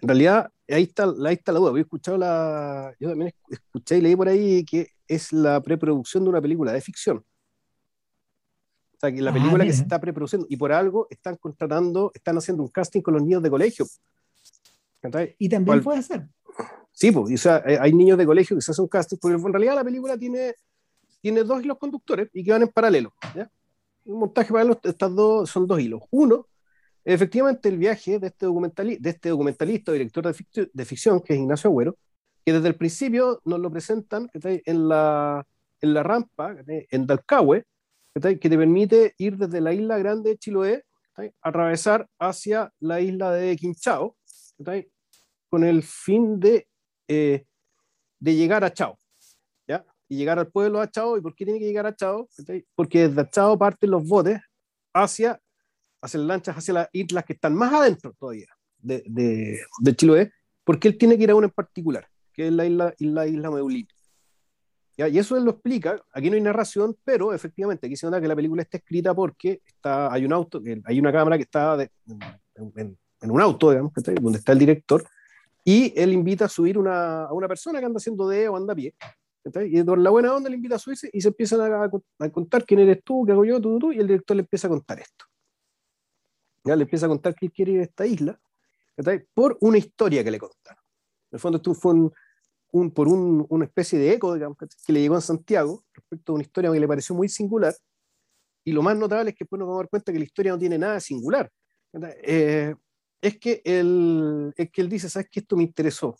En 0.00 0.08
realidad, 0.08 0.50
ahí 0.68 0.82
está, 0.82 1.04
ahí 1.24 1.34
está 1.34 1.52
la 1.52 1.60
duda. 1.60 1.70
Había 1.70 1.82
escuchado 1.82 2.18
la. 2.18 2.92
Yo 2.98 3.10
también 3.10 3.32
escuché 3.48 3.98
y 3.98 4.00
leí 4.00 4.16
por 4.16 4.26
ahí 4.26 4.64
que 4.64 4.88
es 5.06 5.32
la 5.32 5.60
preproducción 5.62 6.24
de 6.24 6.30
una 6.30 6.42
película 6.42 6.72
de 6.72 6.80
ficción. 6.80 7.18
O 7.18 8.98
sea, 8.98 9.12
que 9.12 9.22
la 9.22 9.30
ah, 9.30 9.34
película 9.34 9.64
que 9.64 9.72
se 9.72 9.82
está 9.82 10.00
preproduciendo 10.00 10.48
y 10.50 10.56
por 10.56 10.72
algo 10.72 11.06
están 11.08 11.36
contratando, 11.36 12.10
están 12.12 12.36
haciendo 12.38 12.64
un 12.64 12.70
casting 12.70 13.02
con 13.02 13.14
los 13.14 13.22
niños 13.22 13.40
de 13.40 13.50
colegio. 13.50 13.86
Y 15.38 15.48
también 15.48 15.80
puede 15.80 16.02
ser. 16.02 16.26
Sí, 16.90 17.12
pues, 17.12 17.32
o 17.32 17.38
sea, 17.38 17.62
hay 17.80 17.92
niños 17.92 18.18
de 18.18 18.26
colegio 18.26 18.56
que 18.56 18.62
se 18.62 18.72
hacen 18.72 18.82
un 18.82 18.88
casting, 18.88 19.16
porque 19.20 19.36
en 19.36 19.52
realidad 19.52 19.76
la 19.76 19.84
película 19.84 20.18
tiene, 20.18 20.56
tiene 21.20 21.44
dos 21.44 21.62
hilos 21.62 21.78
conductores 21.78 22.28
y 22.32 22.44
que 22.44 22.52
van 22.52 22.62
en 22.62 22.68
paralelo. 22.68 23.14
¿ya? 23.34 23.50
Un 24.04 24.20
montaje 24.20 24.52
para 24.52 24.64
los, 24.64 24.78
estas 24.82 25.14
dos 25.14 25.50
son 25.50 25.66
dos 25.66 25.80
hilos. 25.80 26.02
Uno 26.10 26.46
Efectivamente, 27.08 27.68
el 27.68 27.78
viaje 27.78 28.18
de 28.18 28.26
este, 28.26 28.46
de 28.46 29.10
este 29.10 29.28
documentalista, 29.28 29.92
director 29.92 30.34
de 30.72 30.84
ficción, 30.84 31.20
que 31.20 31.34
es 31.34 31.38
Ignacio 31.38 31.70
Agüero, 31.70 31.96
que 32.44 32.52
desde 32.52 32.66
el 32.66 32.74
principio 32.74 33.40
nos 33.44 33.60
lo 33.60 33.70
presentan 33.70 34.28
en 34.34 34.88
la, 34.88 35.46
en 35.80 35.94
la 35.94 36.02
rampa, 36.02 36.56
en 36.66 37.06
Dalcahue, 37.06 37.62
que 38.12 38.36
te 38.36 38.58
permite 38.58 39.14
ir 39.18 39.36
desde 39.36 39.60
la 39.60 39.72
isla 39.72 39.98
grande 39.98 40.30
de 40.30 40.38
Chiloé, 40.38 40.82
atravesar 41.42 42.08
hacia 42.18 42.72
la 42.80 43.00
isla 43.00 43.30
de 43.30 43.54
Quinchao, 43.54 44.16
con 45.48 45.62
el 45.62 45.84
fin 45.84 46.40
de, 46.40 46.66
eh, 47.06 47.46
de 48.18 48.34
llegar 48.34 48.64
a 48.64 48.72
Chao. 48.72 48.98
Y 50.08 50.16
llegar 50.16 50.38
al 50.38 50.48
pueblo 50.48 50.80
de 50.80 50.90
Chao. 50.90 51.16
¿Y 51.16 51.20
por 51.20 51.34
qué 51.34 51.44
tiene 51.44 51.60
que 51.60 51.66
llegar 51.66 51.86
a 51.86 51.94
Chao? 51.94 52.28
Porque 52.74 53.08
desde 53.08 53.30
Chao 53.30 53.58
parten 53.58 53.90
los 53.90 54.06
botes 54.06 54.40
hacia 54.94 55.40
hacer 56.00 56.20
lanchas 56.20 56.56
hacia 56.56 56.74
las 56.74 56.88
islas 56.92 57.24
que 57.24 57.32
están 57.32 57.54
más 57.54 57.72
adentro 57.72 58.14
todavía 58.18 58.46
de, 58.78 59.02
de, 59.06 59.60
de 59.80 59.96
Chiloé, 59.96 60.32
porque 60.64 60.88
él 60.88 60.98
tiene 60.98 61.16
que 61.16 61.24
ir 61.24 61.30
a 61.30 61.34
una 61.34 61.46
en 61.46 61.52
particular, 61.52 62.06
que 62.32 62.46
es 62.48 62.52
la 62.52 62.66
isla, 62.66 62.94
la 62.98 63.26
isla 63.26 63.50
Meulín. 63.50 63.88
¿Ya? 64.96 65.08
Y 65.08 65.18
eso 65.18 65.36
él 65.36 65.44
lo 65.44 65.50
explica, 65.50 66.00
aquí 66.12 66.30
no 66.30 66.36
hay 66.36 66.40
narración, 66.40 66.96
pero 67.04 67.34
efectivamente 67.34 67.86
aquí 67.86 67.96
se 67.96 68.06
nota 68.06 68.20
que 68.20 68.28
la 68.28 68.36
película 68.36 68.62
está 68.62 68.78
escrita 68.78 69.14
porque 69.14 69.60
está, 69.66 70.12
hay 70.12 70.24
un 70.24 70.32
auto, 70.32 70.62
hay 70.84 70.98
una 70.98 71.12
cámara 71.12 71.36
que 71.36 71.42
está 71.42 71.76
en, 72.54 72.96
un 73.30 73.40
auto, 73.40 73.70
digamos, 73.70 73.92
donde 73.94 74.38
está 74.38 74.52
el 74.52 74.58
director, 74.58 75.04
y 75.64 75.92
él 76.00 76.12
invita 76.12 76.46
a 76.46 76.48
subir 76.48 76.78
una, 76.78 77.24
a 77.24 77.32
una 77.32 77.48
persona 77.48 77.80
que 77.80 77.86
anda 77.86 77.98
haciendo 77.98 78.26
de 78.28 78.48
o 78.48 78.56
anda 78.56 78.72
a 78.72 78.76
pie, 78.76 78.94
y 79.64 79.82
por 79.84 79.98
la 79.98 80.10
buena 80.10 80.34
onda 80.34 80.50
le 80.50 80.56
invita 80.56 80.76
a 80.76 80.78
subirse 80.78 81.08
y 81.12 81.20
se 81.20 81.28
empiezan 81.28 81.60
a, 81.60 81.84
a, 81.84 82.30
contar 82.30 82.64
quién 82.64 82.80
eres 82.80 83.02
tú, 83.04 83.24
qué 83.24 83.32
hago 83.32 83.44
yo, 83.44 83.60
tú, 83.60 83.78
tú, 83.78 83.92
y 83.92 83.98
el 83.98 84.06
director 84.06 84.36
le 84.36 84.42
empieza 84.42 84.66
a 84.66 84.70
contar 84.70 85.00
esto 85.00 85.24
le 86.74 86.82
empieza 86.82 87.06
a 87.06 87.08
contar 87.08 87.34
que 87.34 87.50
quiere 87.50 87.72
ir 87.72 87.80
a 87.80 87.84
esta 87.84 88.06
isla, 88.06 88.40
por 89.34 89.56
una 89.60 89.78
historia 89.78 90.24
que 90.24 90.30
le 90.30 90.38
contaron. 90.38 90.82
En 91.30 91.36
el 91.36 91.40
fondo, 91.40 91.58
esto 91.58 91.74
fue 91.74 91.94
un, 92.72 92.90
por 92.90 93.08
un, 93.08 93.46
una 93.50 93.66
especie 93.66 93.98
de 93.98 94.14
eco, 94.14 94.34
digamos, 94.34 94.56
que 94.58 94.92
le 94.92 95.00
llegó 95.00 95.16
a 95.16 95.20
Santiago 95.20 95.84
respecto 95.92 96.32
a 96.32 96.34
una 96.34 96.42
historia 96.42 96.72
que 96.72 96.80
le 96.80 96.88
pareció 96.88 97.14
muy 97.14 97.28
singular. 97.28 97.74
Y 98.64 98.72
lo 98.72 98.82
más 98.82 98.96
notable 98.96 99.30
es 99.30 99.36
que 99.36 99.44
después 99.44 99.58
nos 99.58 99.68
vamos 99.68 99.80
a 99.80 99.82
dar 99.84 99.90
cuenta 99.90 100.12
que 100.12 100.18
la 100.18 100.24
historia 100.24 100.52
no 100.52 100.58
tiene 100.58 100.78
nada 100.78 100.98
singular. 100.98 101.50
Eh, 102.24 102.74
es, 103.20 103.38
que 103.38 103.62
él, 103.64 104.52
es 104.56 104.70
que 104.70 104.80
él 104.80 104.88
dice, 104.88 105.08
¿sabes 105.08 105.28
qué? 105.30 105.40
Esto 105.40 105.56
me 105.56 105.62
interesó. 105.62 106.16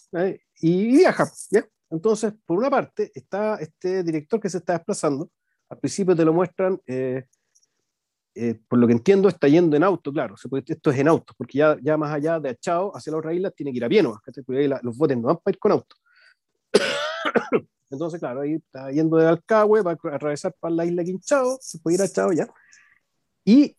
Y 0.61 0.87
viaja. 0.99 1.29
¿ya? 1.51 1.67
Entonces, 1.91 2.33
por 2.45 2.59
una 2.59 2.71
parte, 2.71 3.13
está 3.15 3.57
este 3.57 4.03
director 4.03 4.41
que 4.41 4.51
se 4.51 4.59
está 4.59 4.75
desplazando. 4.75 5.31
Al 5.69 5.79
principio 5.79 6.17
te 6.17 6.25
lo 6.25 6.33
muestran 6.33 6.81
eh, 6.87 7.25
eh, 8.39 8.55
por 8.69 8.79
lo 8.79 8.87
que 8.87 8.93
entiendo, 8.93 9.29
está 9.29 9.49
yendo 9.49 9.77
en 9.77 9.83
auto, 9.83 10.13
claro. 10.13 10.35
Esto 10.67 10.91
es 10.91 10.99
en 10.99 11.09
auto, 11.09 11.33
porque 11.39 11.57
ya, 11.57 11.79
ya 11.81 11.97
más 11.97 12.13
allá 12.13 12.39
de 12.39 12.51
Achao 12.51 12.95
hacia 12.95 13.11
la 13.11 13.19
otra 13.19 13.33
isla 13.33 13.51
tiene 13.51 13.73
que 13.73 13.79
ir 13.79 13.85
a 13.85 13.89
pie 13.89 14.03
los 14.03 14.97
botes 14.99 15.17
no 15.17 15.29
van 15.29 15.39
para 15.39 15.55
ir 15.55 15.59
con 15.59 15.73
auto. 15.73 15.97
Entonces, 17.91 18.21
claro, 18.21 18.43
ahí 18.43 18.55
está 18.55 18.91
yendo 18.91 19.17
de 19.17 19.27
Alcagüe, 19.27 19.81
va 19.81 19.93
a 19.93 20.15
atravesar 20.15 20.55
para 20.61 20.75
la 20.75 20.85
isla 20.85 21.03
Quinchao, 21.03 21.57
se 21.63 21.79
puede 21.79 21.95
ir 21.97 22.03
a 22.03 22.09
Chao 22.09 22.31
ya. 22.31 22.47
Y, 23.43 23.75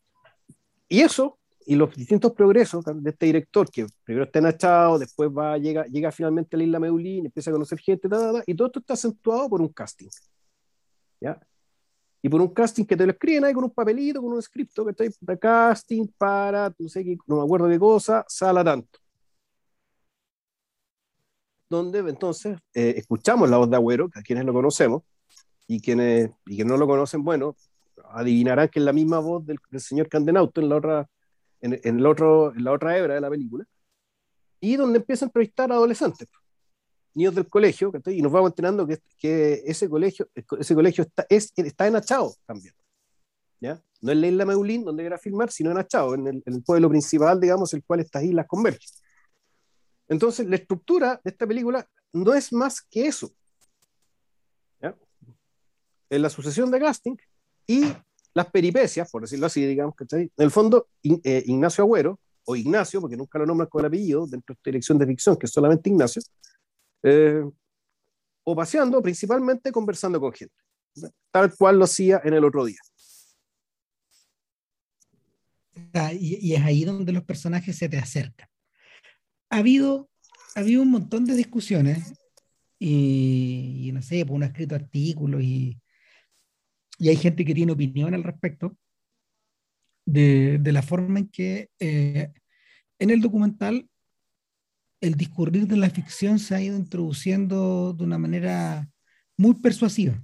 y 0.89 1.01
eso, 1.01 1.36
y 1.67 1.75
los 1.75 1.93
distintos 1.95 2.31
progresos 2.33 2.83
de 2.85 3.09
este 3.09 3.25
director, 3.27 3.69
que 3.69 3.85
primero 4.03 4.25
está 4.25 4.39
en 4.39 4.47
Achao, 4.47 4.97
después 4.97 5.29
va, 5.29 5.57
llega, 5.57 5.85
llega 5.85 6.11
finalmente 6.11 6.55
a 6.55 6.57
la 6.57 6.63
isla 6.63 6.79
Meulín, 6.79 7.25
empieza 7.25 7.51
a 7.51 7.53
conocer 7.53 7.79
gente, 7.79 8.07
y 8.45 8.55
todo 8.55 8.67
esto 8.67 8.79
está 8.79 8.93
acentuado 8.93 9.49
por 9.49 9.61
un 9.61 9.69
casting. 9.69 10.09
¿ya? 11.19 11.39
y 12.21 12.29
por 12.29 12.41
un 12.41 12.49
casting 12.49 12.85
que 12.85 12.97
te 12.97 13.05
lo 13.05 13.11
escriben 13.11 13.45
ahí 13.45 13.53
con 13.53 13.63
un 13.63 13.69
papelito, 13.71 14.21
con 14.21 14.33
un 14.33 14.41
script, 14.41 14.73
que 14.73 14.89
está 14.89 15.03
de 15.21 15.39
casting 15.39 16.07
para, 16.17 16.73
no 16.77 16.89
sé 16.89 17.03
qué, 17.03 17.17
no 17.27 17.37
me 17.37 17.43
acuerdo 17.43 17.67
de 17.67 17.79
cosa, 17.79 18.25
sala 18.27 18.63
tanto. 18.63 18.99
Donde 21.69 21.99
entonces 21.99 22.57
eh, 22.73 22.95
escuchamos 22.97 23.49
la 23.49 23.57
voz 23.57 23.69
de 23.69 23.75
Agüero, 23.75 24.09
que 24.09 24.19
a 24.19 24.21
quienes 24.23 24.45
lo 24.45 24.53
conocemos, 24.53 25.03
y 25.67 25.81
quienes, 25.81 26.31
y 26.45 26.55
quienes 26.55 26.71
no 26.71 26.77
lo 26.77 26.87
conocen, 26.87 27.23
bueno, 27.23 27.55
adivinarán 28.09 28.69
que 28.69 28.79
es 28.79 28.85
la 28.85 28.93
misma 28.93 29.19
voz 29.19 29.45
del, 29.45 29.59
señor 29.77 30.09
Candenauto 30.09 30.61
en 30.61 30.69
la 30.69 30.75
otra, 30.77 31.09
en, 31.61 31.79
en, 31.83 31.99
el 31.99 32.05
otro, 32.05 32.53
en 32.53 32.63
la 32.63 32.71
otra 32.71 32.97
hebra 32.97 33.15
de 33.15 33.21
la 33.21 33.29
película, 33.29 33.65
y 34.59 34.75
donde 34.75 34.99
empieza 34.99 35.25
a 35.25 35.27
entrevistar 35.27 35.71
a 35.71 35.75
adolescentes 35.75 36.27
niños 37.17 37.33
del 37.33 37.47
colegio, 37.47 37.91
y 38.05 38.21
nos 38.21 38.31
vamos 38.31 38.51
enterando 38.51 38.85
que, 38.85 38.99
que, 39.17 39.63
ese 39.65 39.89
colegio, 39.89 40.29
ese 40.35 40.75
colegio 40.75 41.03
está, 41.03 41.25
es, 41.27 41.51
está 41.55 41.87
en 41.87 41.95
Achao 41.95 42.35
también. 42.45 42.75
¿ya? 43.59 43.81
No 44.01 44.11
en 44.11 44.21
la 44.21 44.27
isla 44.27 44.45
Meulín, 44.45 44.85
donde 44.85 45.03
era 45.03 45.17
filmar, 45.17 45.51
sino 45.51 45.71
en 45.71 45.79
Achao, 45.79 46.13
en 46.13 46.27
el, 46.27 46.43
el, 46.45 46.61
pueblo 46.61 46.89
principal, 46.89 47.41
digamos, 47.41 47.73
el 47.73 47.83
cual 47.83 48.01
estas 48.01 48.23
islas 48.23 48.45
convergen. 48.45 48.87
Entonces, 50.07 50.47
la 50.47 50.57
estructura 50.57 51.19
de 51.23 51.31
esta 51.31 51.47
película 51.47 51.89
no 52.13 52.35
es 52.35 52.53
más 52.53 52.81
que 52.81 53.07
eso. 53.07 53.31
¿ya? 54.79 54.95
En 56.11 56.21
la 56.21 56.29
sucesión 56.29 56.69
de 56.69 56.79
casting 56.79 57.15
y 57.65 57.95
las 58.37 58.51
peripecias, 58.51 59.09
por 59.09 59.23
decirlo 59.23 59.47
así, 59.47 59.65
digamos, 59.65 59.95
En 60.11 60.29
el 60.37 60.51
fondo, 60.51 60.89
eh, 61.01 61.43
Ignacio 61.47 61.83
Agüero, 61.83 62.19
o 62.45 62.55
Ignacio, 62.55 63.01
porque 63.01 63.17
nunca 63.17 63.39
lo 63.39 63.47
nombran 63.47 63.67
con 63.67 63.79
el 63.79 63.87
apellido, 63.87 64.27
dentro 64.27 64.53
de 64.53 64.59
esta 64.59 64.69
dirección 64.69 64.99
de 64.99 65.07
ficción, 65.07 65.37
que 65.37 65.47
es 65.47 65.51
solamente 65.51 65.89
Ignacio, 65.89 66.21
eh, 67.01 67.43
o 68.43 68.55
paseando, 68.55 69.01
principalmente 69.01 69.71
conversando 69.71 70.19
con 70.19 70.31
gente, 70.33 70.53
tal 71.31 71.51
cual 71.57 71.79
lo 71.79 71.85
hacía 71.85 72.21
en 72.23 72.35
el 72.35 72.45
otro 72.45 72.63
día. 72.63 72.77
Ah, 75.95 76.13
y, 76.13 76.53
es 76.53 76.61
ahí 76.61 76.85
donde 76.85 77.13
los 77.13 77.23
personajes 77.23 77.75
se 77.75 77.89
te 77.89 77.97
acercan. 77.97 78.47
Ha 79.49 79.57
habido, 79.57 80.11
ha 80.55 80.59
habido 80.59 80.83
un 80.83 80.91
montón 80.91 81.25
de 81.25 81.33
discusiones 81.33 82.13
y, 82.77 83.89
no 83.95 84.03
sé, 84.03 84.23
pues 84.27 84.35
uno 84.35 84.45
ha 84.45 84.49
escrito 84.49 84.75
artículos 84.75 85.41
y, 85.41 85.81
y 86.97 87.09
hay 87.09 87.15
gente 87.15 87.45
que 87.45 87.53
tiene 87.53 87.71
opinión 87.71 88.13
al 88.13 88.23
respecto 88.23 88.77
de, 90.05 90.59
la 90.63 90.81
forma 90.81 91.19
en 91.19 91.27
que 91.27 91.69
eh, 91.79 92.31
en 92.99 93.09
el 93.09 93.21
documental 93.21 93.89
el 95.01 95.15
discurrir 95.15 95.67
de 95.67 95.77
la 95.77 95.89
ficción 95.89 96.39
se 96.39 96.55
ha 96.55 96.61
ido 96.61 96.77
introduciendo 96.77 97.93
de 97.93 98.03
una 98.03 98.17
manera 98.17 98.89
muy 99.37 99.53
persuasiva. 99.55 100.21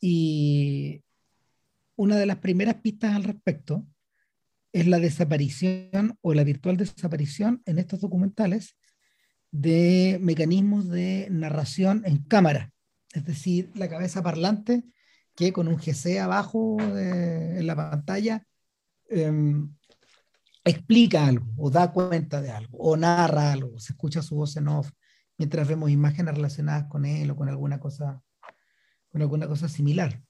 Y 0.00 1.02
una 1.96 2.16
de 2.16 2.26
las 2.26 2.38
primeras 2.38 2.74
pistas 2.76 3.14
al 3.14 3.24
respecto 3.24 3.86
es 4.72 4.86
la 4.86 4.98
desaparición 4.98 6.18
o 6.20 6.34
la 6.34 6.44
virtual 6.44 6.76
desaparición 6.76 7.62
en 7.64 7.78
estos 7.78 8.00
documentales 8.00 8.76
de 9.50 10.18
mecanismos 10.20 10.88
de 10.88 11.28
narración 11.30 12.02
en 12.04 12.18
cámara, 12.18 12.73
es 13.14 13.24
decir, 13.24 13.70
la 13.76 13.88
cabeza 13.88 14.22
parlante 14.22 14.82
que 15.36 15.52
con 15.52 15.68
un 15.68 15.76
GC 15.76 16.20
abajo 16.20 16.76
en 16.80 17.66
la 17.66 17.76
pantalla 17.76 18.44
em, 19.08 19.72
explica 20.64 21.26
algo 21.26 21.46
o 21.56 21.70
da 21.70 21.92
cuenta 21.92 22.42
de 22.42 22.50
algo 22.50 22.76
o 22.78 22.96
narra 22.96 23.52
algo, 23.52 23.78
se 23.78 23.92
escucha 23.92 24.20
su 24.20 24.34
voz 24.34 24.56
en 24.56 24.68
off 24.68 24.90
mientras 25.38 25.68
vemos 25.68 25.90
imágenes 25.90 26.34
relacionadas 26.34 26.86
con 26.88 27.04
él 27.04 27.30
o 27.30 27.36
con 27.36 27.48
alguna 27.48 27.78
cosa, 27.78 28.20
con 29.10 29.22
alguna 29.22 29.46
cosa 29.46 29.68
similar. 29.68 30.20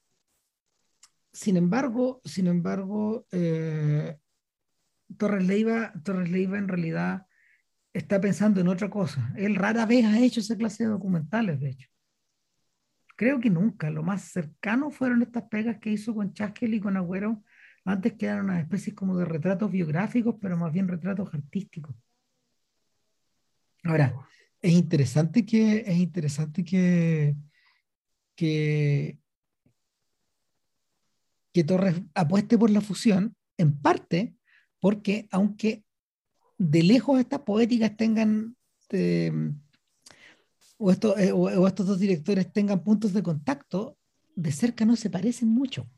Sin 1.32 1.56
embargo, 1.56 2.20
sin 2.24 2.46
embargo, 2.46 3.26
eh, 3.32 4.18
Torres 5.16 5.46
Leiva, 5.46 5.92
Torres 6.04 6.30
Leiva 6.30 6.58
en 6.58 6.68
realidad 6.68 7.26
está 7.94 8.20
pensando 8.20 8.60
en 8.60 8.68
otra 8.68 8.90
cosa. 8.90 9.32
Él 9.36 9.56
rara 9.56 9.86
vez 9.86 10.04
ha 10.04 10.20
hecho 10.20 10.40
esa 10.40 10.56
clase 10.56 10.84
de 10.84 10.90
documentales, 10.90 11.60
de 11.60 11.70
hecho. 11.70 11.93
Creo 13.16 13.40
que 13.40 13.50
nunca. 13.50 13.90
Lo 13.90 14.02
más 14.02 14.22
cercano 14.22 14.90
fueron 14.90 15.22
estas 15.22 15.44
pegas 15.44 15.78
que 15.78 15.90
hizo 15.90 16.14
con 16.14 16.32
Chaskel 16.32 16.74
y 16.74 16.80
con 16.80 16.96
Agüero, 16.96 17.42
antes 17.84 18.14
que 18.14 18.26
eran 18.26 18.44
una 18.44 18.60
especie 18.60 18.94
como 18.94 19.16
de 19.16 19.24
retratos 19.24 19.70
biográficos, 19.70 20.36
pero 20.40 20.56
más 20.56 20.72
bien 20.72 20.88
retratos 20.88 21.32
artísticos. 21.32 21.94
Ahora, 23.84 24.14
es 24.62 24.72
interesante 24.72 25.44
que, 25.44 25.84
es 25.86 25.96
interesante 25.96 26.64
que, 26.64 27.36
que, 28.34 29.18
que 31.52 31.64
Torres 31.64 32.00
apueste 32.14 32.56
por 32.56 32.70
la 32.70 32.80
fusión, 32.80 33.36
en 33.58 33.78
parte 33.78 34.34
porque 34.80 35.28
aunque 35.30 35.82
de 36.58 36.82
lejos 36.82 37.18
estas 37.18 37.40
poéticas 37.40 37.96
tengan, 37.96 38.54
eh, 38.90 39.32
o, 40.84 41.18
eh, 41.18 41.32
o, 41.32 41.66
estos 41.66 41.86
dos 41.86 41.98
directores 41.98 42.52
tengan 42.52 42.84
puntos 42.84 43.12
de 43.12 43.22
contacto, 43.22 43.96
de 44.36 44.52
cerca 44.52 44.84
no 44.84 44.96
se 44.96 45.10
parecen 45.10 45.48
mucho. 45.48 45.88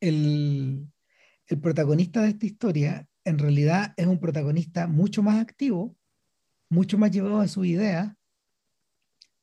El, 0.00 0.88
el 1.46 1.60
protagonista 1.60 2.22
de 2.22 2.28
esta 2.28 2.46
historia 2.46 3.08
en 3.24 3.38
realidad 3.38 3.94
es 3.96 4.06
un 4.06 4.18
protagonista 4.18 4.86
mucho 4.86 5.22
más 5.22 5.40
activo, 5.40 5.96
mucho 6.68 6.98
más 6.98 7.10
llevado 7.10 7.40
a 7.40 7.48
su 7.48 7.64
idea, 7.64 8.16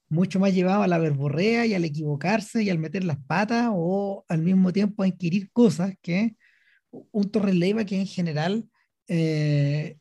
mucho 0.10 0.40
más 0.40 0.54
llevado 0.54 0.82
a 0.82 0.88
la 0.88 0.98
verborrea 0.98 1.66
y 1.66 1.74
al 1.74 1.86
equivocarse 1.86 2.64
y 2.64 2.70
al 2.70 2.80
meter 2.80 3.04
las 3.04 3.20
patas 3.26 3.70
o 3.72 4.26
al 4.28 4.42
mismo 4.42 4.74
tiempo 4.74 5.04
a 5.04 5.08
inquirir 5.08 5.52
cosas 5.52 5.94
que 6.02 6.36
un 6.90 7.30
Torres 7.30 7.56
Leiva 7.56 7.86
que 7.86 8.00
en 8.00 8.08
general 8.08 8.68
eh, 9.08 9.98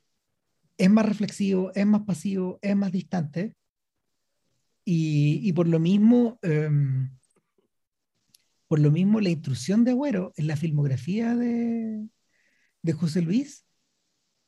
es 0.79 0.91
más 0.91 1.05
reflexivo, 1.05 1.73
es 1.75 1.87
más 1.87 2.03
pasivo, 2.03 2.59
es 2.63 2.77
más 2.77 2.93
distante. 2.93 3.58
Y, 4.91 5.53
por 5.53 5.69
lo 5.69 5.79
mismo, 5.79 6.39
em, 6.41 7.11
por 8.69 8.79
lo 8.79 8.91
mismo, 8.91 9.21
la 9.21 9.29
intrusión 9.29 9.85
de 9.85 9.91
Agüero 9.91 10.33
en 10.37 10.47
la 10.47 10.57
filmografía 10.57 11.37
de, 11.37 12.09
de 12.81 12.93
José 12.95 13.21
Luis 13.21 13.67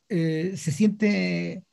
eh, 0.09 0.55
se 0.57 0.73
siente 0.73 1.67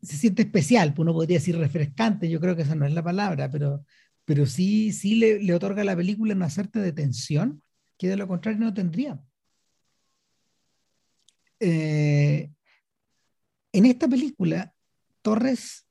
se 0.00 0.16
siente 0.16 0.42
especial, 0.42 0.94
pues 0.94 1.04
uno 1.04 1.12
podría 1.12 1.38
decir 1.38 1.58
refrescante, 1.58 2.30
yo 2.30 2.40
creo 2.40 2.56
que 2.56 2.62
esa 2.62 2.74
no 2.74 2.86
es 2.86 2.94
la 2.94 3.02
palabra, 3.02 3.50
pero, 3.50 3.84
pero 4.24 4.46
sí, 4.46 4.90
sí 4.92 5.16
le, 5.16 5.54
otorga 5.54 5.82
a 5.82 5.84
la 5.84 5.96
película 5.96 6.34
una 6.34 6.48
suerte 6.48 6.78
de 6.78 6.92
tensión 6.92 7.62
que 7.98 8.08
de 8.08 8.16
lo 8.16 8.26
contrario 8.26 8.60
no 8.60 8.72
tendría. 8.72 9.22
Eh, 11.60 12.50
en 13.72 13.86
esta 13.86 14.08
película, 14.08 14.74
Torres 15.20 15.84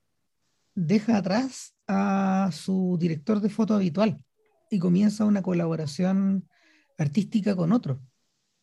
deja 0.76 1.18
atrás 1.18 1.76
a 1.88 2.50
su 2.52 2.98
director 3.00 3.40
de 3.40 3.50
foto 3.50 3.74
habitual 3.76 4.24
y 4.70 4.80
comienza 4.80 5.26
una 5.26 5.42
colaboración 5.42 6.48
artística 6.98 7.56
con 7.56 7.72
otro, 7.72 8.02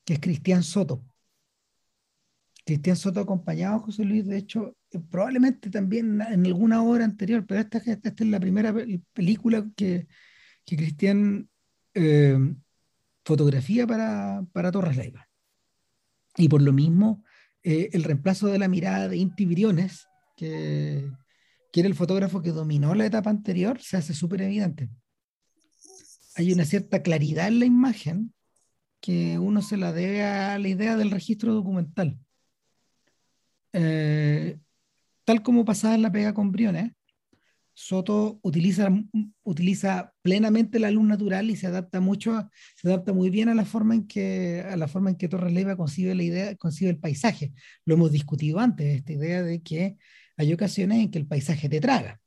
que 0.05 0.15
es 0.15 0.21
Cristian 0.21 0.63
Soto. 0.63 1.05
Cristian 2.65 2.97
Soto 2.97 3.21
acompañado 3.21 3.77
a 3.77 3.81
José 3.81 4.05
Luis, 4.05 4.27
de 4.27 4.39
hecho, 4.39 4.77
eh, 4.91 5.01
probablemente 5.11 5.71
también 5.71 6.21
en 6.21 6.47
alguna 6.47 6.83
obra 6.83 7.05
anterior, 7.05 7.45
pero 7.47 7.61
esta, 7.61 7.79
es 7.79 8.21
la 8.21 8.41
primera 8.41 8.75
película 9.13 9.69
que, 9.77 10.07
que 10.65 10.77
Cristian 10.77 11.49
eh, 11.95 12.39
fotografía 13.25 13.87
para, 13.87 14.45
para 14.53 14.73
Torres 14.73 14.97
Leiva. 14.97 15.29
Y 16.37 16.49
por 16.49 16.63
lo 16.63 16.73
mismo, 16.73 17.25
eh, 17.63 17.91
el 17.93 18.05
reemplazo 18.05 18.47
de 18.49 18.59
la 18.59 18.69
mirada 18.69 19.09
de 19.09 19.17
Inti 19.17 19.47
Briones, 19.47 20.07
que, 20.37 21.11
que 21.73 21.81
era 21.81 21.89
el 21.89 21.95
fotógrafo 21.95 22.43
que 22.43 22.51
dominó 22.51 22.95
la 22.95 23.07
etapa 23.07 23.31
anterior, 23.31 23.81
se 23.81 23.97
hace 23.97 24.15
súper 24.15 24.43
evidente. 24.43 24.89
Hay 26.37 26.53
una 26.53 26.65
cierta 26.65 27.03
claridad 27.03 27.49
en 27.49 27.61
la 27.61 27.67
imagen 27.67 28.35
que 29.01 29.39
uno 29.39 29.63
se 29.63 29.77
la 29.77 29.93
debe 29.93 30.25
a 30.25 30.59
la 30.59 30.69
idea 30.69 30.97
del 30.97 31.11
registro 31.11 31.55
documental. 31.55 32.19
Eh, 33.73 34.59
tal 35.25 35.43
como 35.43 35.65
pasaba 35.65 35.95
en 35.95 36.03
la 36.03 36.13
pega 36.13 36.35
con 36.35 36.53
Briones, 36.53 36.93
Soto 37.73 38.39
utiliza, 38.43 38.91
utiliza 39.43 40.13
plenamente 40.21 40.79
la 40.79 40.91
luz 40.91 41.05
natural 41.05 41.51
y 41.51 41.57
se 41.57 41.67
adapta 41.67 41.99
mucho, 42.01 42.51
se 42.77 42.89
adapta 42.89 43.15
muy 43.15 43.31
bien 43.31 43.49
a 43.49 43.55
la 43.55 43.65
forma 43.65 43.95
en 43.95 44.07
que, 44.07 44.61
a 44.69 44.77
la 44.77 44.87
forma 44.87 45.09
en 45.09 45.17
que 45.17 45.29
Torres 45.29 45.53
Leiva 45.53 45.77
concibe 45.77 46.15
la 46.15 46.23
idea, 46.23 46.57
concibe 46.57 46.91
el 46.91 46.99
paisaje. 46.99 47.53
Lo 47.87 47.95
hemos 47.95 48.13
discutido 48.13 48.59
antes, 48.59 48.99
esta 48.99 49.13
idea 49.13 49.43
de 49.43 49.63
que 49.63 49.97
hay 50.41 50.53
ocasiones 50.53 50.99
en 50.99 51.11
que 51.11 51.19
el 51.19 51.27
paisaje 51.27 51.69
te 51.69 51.81
traga. 51.81 52.21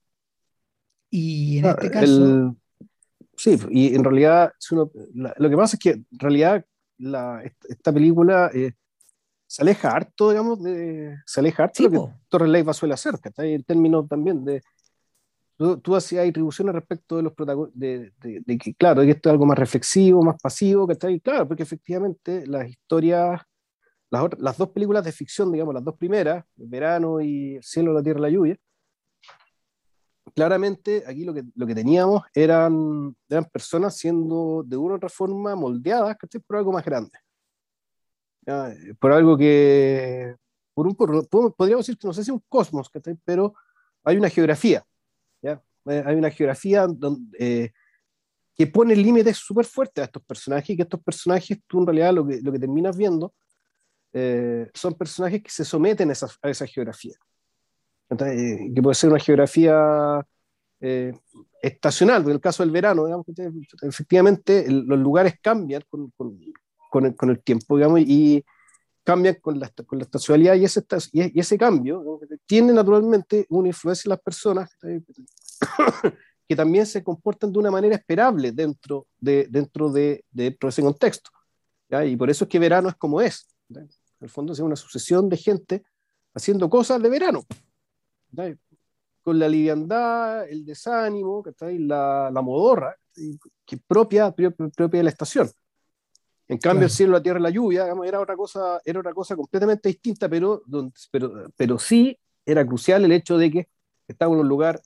Y 1.10 1.60
en 1.60 1.65
este 1.65 1.91
caso... 1.91 2.56
sí, 3.36 3.58
y 3.71 3.95
en 3.95 4.04
realidad 4.04 4.54
lo 4.71 5.49
que 5.49 5.56
pasa 5.56 5.76
es 5.76 5.80
que 5.80 5.89
en 5.91 6.19
realidad 6.19 6.65
esta 7.67 7.91
película 7.91 8.49
eh, 8.54 8.73
se 9.45 9.62
aleja 9.62 9.91
harto, 9.91 10.32
digamos, 10.32 10.63
de, 10.63 11.17
se 11.26 11.39
aleja 11.39 11.63
harto 11.63 11.84
de 11.84 11.89
lo 11.89 12.08
que 12.08 12.13
Torres 12.30 12.49
Leiva 12.49 12.73
suele 12.73 12.93
hacer, 12.93 13.19
que 13.21 13.30
está 13.30 13.45
en 13.45 13.63
términos 13.63 14.08
también 14.08 14.43
de 14.43 14.62
tú, 15.58 15.95
hacías 15.95 16.28
atribuciones 16.28 16.73
respecto 16.73 17.17
de 17.17 17.23
los 17.23 17.34
protagonistas, 17.34 17.80
de, 17.80 18.58
que, 18.58 18.73
claro, 18.73 19.02
que 19.02 19.12
esto 19.12 19.30
es 19.30 19.34
algo 19.34 19.45
más 19.45 19.58
reflexivo, 19.58 20.23
más 20.23 20.41
pasivo, 20.41 20.88
que 20.88 20.93
está 20.93 21.08
ahí, 21.08 21.19
claro, 21.19 21.47
porque 21.47 21.63
efectivamente 21.63 22.45
las 22.47 22.67
historias, 22.67 23.41
las, 24.13 24.39
las 24.39 24.58
dos 24.58 24.69
películas 24.69 25.04
de 25.04 25.12
ficción, 25.12 25.52
digamos, 25.52 25.73
las 25.73 25.84
dos 25.84 25.95
primeras, 25.97 26.45
verano 26.56 27.19
y 27.19 27.56
El 27.56 27.63
cielo, 27.63 27.93
la 27.93 28.04
tierra, 28.04 28.19
la 28.19 28.30
lluvia, 28.30 28.58
claramente 30.36 31.04
aquí 31.08 31.26
lo 31.26 31.34
que, 31.34 31.43
lo 31.56 31.65
que 31.65 31.73
teníamos 31.73 32.21
eran, 32.34 33.15
eran 33.28 33.45
personas 33.45 33.97
siendo 33.97 34.63
de 34.65 34.78
una 34.78 34.93
u 34.93 34.97
otra 34.97 35.10
forma 35.10 35.56
moldeadas 35.56 36.15
por 36.45 36.58
algo 36.58 36.71
más 36.71 36.86
grande. 36.86 37.17
Por 38.99 39.12
algo 39.12 39.36
que, 39.36 40.36
por 40.76 40.86
un, 40.86 40.95
podríamos 40.95 41.86
decir 41.86 41.97
que 41.97 42.08
no 42.08 42.13
sé 42.13 42.23
si 42.23 42.30
un 42.30 42.43
cosmos, 42.47 42.91
pero 43.26 43.56
hay 44.04 44.17
una 44.17 44.30
geografía. 44.30 44.84
Eh, 45.41 46.04
hay 46.06 46.15
una 46.15 46.30
geografía 46.30 46.88
donde, 46.88 47.38
eh, 47.39 47.71
que 48.56 48.67
pone 48.67 48.95
límites 48.95 49.38
súper 49.38 49.65
fuertes 49.65 50.04
a 50.04 50.06
estos 50.06 50.23
personajes 50.23 50.69
y 50.69 50.76
que 50.76 50.84
estos 50.84 51.02
personajes, 51.04 51.60
tú 51.67 51.80
en 51.80 51.88
realidad 51.88 52.13
lo 52.13 52.28
que, 52.28 52.41
lo 52.41 52.52
que 52.52 52.60
terminas 52.60 52.95
viendo 52.95 53.34
eh, 54.13 54.69
son 54.73 54.93
personajes 54.93 55.41
que 55.43 55.49
se 55.49 55.65
someten 55.65 56.10
a 56.10 56.13
esa, 56.13 56.28
a 56.41 56.49
esa 56.49 56.67
geografía. 56.67 57.15
que 58.10 58.82
puede 58.82 58.95
ser 58.95 59.10
una 59.10 59.19
geografía 59.19 60.26
estacional, 61.62 62.23
en 62.23 62.32
el 62.32 62.41
caso 62.41 62.62
del 62.62 62.71
verano, 62.71 63.06
digamos, 63.06 63.26
efectivamente 63.82 64.65
los 64.69 64.99
lugares 64.99 65.36
cambian 65.41 65.82
con, 65.89 66.12
con, 66.12 66.38
con, 66.91 67.06
el, 67.06 67.15
con, 67.15 67.30
el, 67.30 67.41
tiempo, 67.41 67.78
digamos, 67.78 68.02
y 68.02 68.43
cambian 69.04 69.36
con 69.36 69.60
la, 69.60 69.71
con 69.86 69.97
la 69.97 70.04
estacionalidad 70.04 70.56
y 70.56 70.65
ese, 70.65 70.84
y 71.12 71.39
ese 71.39 71.58
cambio 71.58 72.19
tiene 72.45 72.73
naturalmente 72.73 73.45
una 73.49 73.69
influencia 73.69 74.08
en 74.08 74.12
las 74.12 74.21
personas 74.21 74.78
que 76.47 76.56
también 76.56 76.86
se 76.86 77.04
comportan 77.04 77.52
de 77.52 77.60
una 77.60 77.71
manera 77.71 77.95
esperable 77.95 78.52
dentro 78.52 79.08
de, 79.19 79.47
dentro 79.49 79.89
de, 79.89 80.26
de 80.32 80.58
ese 80.62 80.82
contexto. 80.82 81.32
Y 82.06 82.15
por 82.15 82.30
eso 82.30 82.45
es 82.45 82.49
que 82.49 82.60
verano 82.60 82.89
es 82.89 82.95
como 82.95 83.21
es. 83.21 83.47
En 84.24 84.28
el 84.28 84.32
fondo 84.32 84.54
es 84.54 84.60
una 84.60 84.78
sucesión 84.78 85.28
de 85.28 85.36
gente 85.36 85.84
haciendo 86.34 86.70
cosas 86.70 87.02
de 87.02 87.10
verano. 87.10 87.44
con 89.22 89.38
la 89.38 89.50
liviandad, 89.50 90.48
el 90.50 90.64
desánimo, 90.64 91.44
la, 91.60 92.32
la 92.32 92.42
modorra, 92.42 92.96
que 93.66 93.78
propia, 93.86 94.32
propia 94.32 94.88
de 94.88 95.04
la 95.04 95.10
estación. 95.10 95.52
En 96.48 96.58
cambio, 96.58 96.86
el 96.86 96.90
cielo, 96.90 97.12
la 97.12 97.22
tierra 97.22 97.38
la 97.38 97.50
lluvia, 97.50 97.86
era 98.06 98.22
otra 98.22 98.38
cosa, 98.38 98.80
era 98.86 99.02
otra 99.02 99.14
cosa 99.14 99.36
completamente 99.36 99.90
distinta, 99.90 100.30
pero, 100.30 100.64
pero, 101.12 101.52
pero 101.58 101.78
sí 101.78 102.18
era 102.46 102.66
crucial 102.66 103.04
el 103.04 103.12
hecho 103.12 103.38
de 103.38 103.52
que 103.52 103.68
estaba 104.08 104.34
en 104.34 104.40
un 104.40 104.48
lugar 104.48 104.82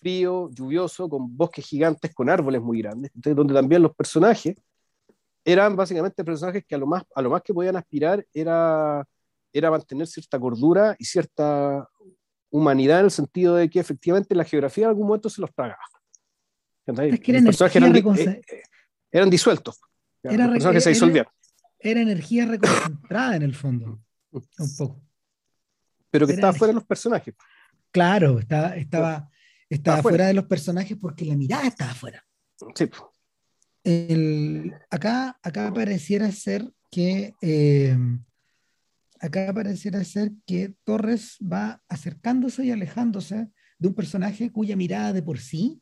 frío, 0.00 0.50
lluvioso, 0.50 1.08
con 1.08 1.34
bosques 1.34 1.64
gigantes, 1.64 2.14
con 2.14 2.28
árboles 2.28 2.60
muy 2.60 2.82
grandes, 2.82 3.10
donde 3.14 3.54
también 3.54 3.80
los 3.80 3.96
personajes 3.96 4.54
eran 5.46 5.76
básicamente 5.76 6.24
personajes 6.24 6.64
que 6.66 6.74
a 6.74 6.78
lo 6.78 6.88
más, 6.88 7.04
a 7.14 7.22
lo 7.22 7.30
más 7.30 7.40
que 7.40 7.54
podían 7.54 7.76
aspirar 7.76 8.26
era, 8.34 9.06
era 9.52 9.70
mantener 9.70 10.08
cierta 10.08 10.40
cordura 10.40 10.96
y 10.98 11.04
cierta 11.04 11.88
humanidad 12.50 12.98
en 12.98 13.04
el 13.06 13.10
sentido 13.12 13.54
de 13.54 13.70
que 13.70 13.78
efectivamente 13.78 14.34
la 14.34 14.44
geografía 14.44 14.84
en 14.84 14.90
algún 14.90 15.06
momento 15.06 15.30
se 15.30 15.40
los 15.40 15.54
tragaba. 15.54 15.78
Es 16.84 17.20
que 17.20 17.30
eran, 17.30 17.46
eh, 17.46 18.42
eran, 19.10 19.30
disueltos. 19.30 19.80
Era, 20.22 20.48
los 20.48 20.82
se 20.82 20.90
disolvían. 20.90 21.26
Era 21.78 22.00
energía 22.00 22.46
reconcentrada 22.46 23.36
en 23.36 23.42
el 23.42 23.54
fondo, 23.54 24.00
un 24.32 24.76
poco. 24.76 25.00
Pero 26.10 26.26
que 26.26 26.32
estaba 26.32 26.52
fuera 26.54 26.72
de 26.72 26.74
los 26.74 26.86
personajes. 26.86 27.34
Claro, 27.92 28.40
estaba, 28.40 28.76
estaba, 28.76 29.30
estaba 29.68 30.02
fuera 30.02 30.26
de 30.26 30.34
los 30.34 30.46
personajes 30.46 30.96
porque 31.00 31.24
la 31.24 31.36
mirada 31.36 31.68
estaba 31.68 31.94
fuera. 31.94 32.24
Sí 32.74 32.90
acá, 34.90 35.38
acá 35.42 35.72
pareciera 35.72 36.30
ser 36.32 36.72
que 36.90 37.34
eh, 37.40 37.96
acá 39.20 39.52
pareciera 39.54 40.02
ser 40.04 40.32
que 40.46 40.74
Torres 40.84 41.36
va 41.40 41.82
acercándose 41.88 42.64
y 42.64 42.70
alejándose 42.70 43.48
de 43.78 43.88
un 43.88 43.94
personaje 43.94 44.50
cuya 44.50 44.76
mirada 44.76 45.12
de 45.12 45.22
por 45.22 45.38
sí 45.38 45.80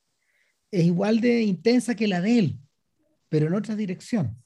es 0.70 0.84
igual 0.84 1.20
de 1.20 1.42
intensa 1.42 1.94
que 1.94 2.08
la 2.08 2.20
de 2.20 2.38
él, 2.38 2.58
pero 3.28 3.46
en 3.46 3.54
otra 3.54 3.76
dirección. 3.76 4.36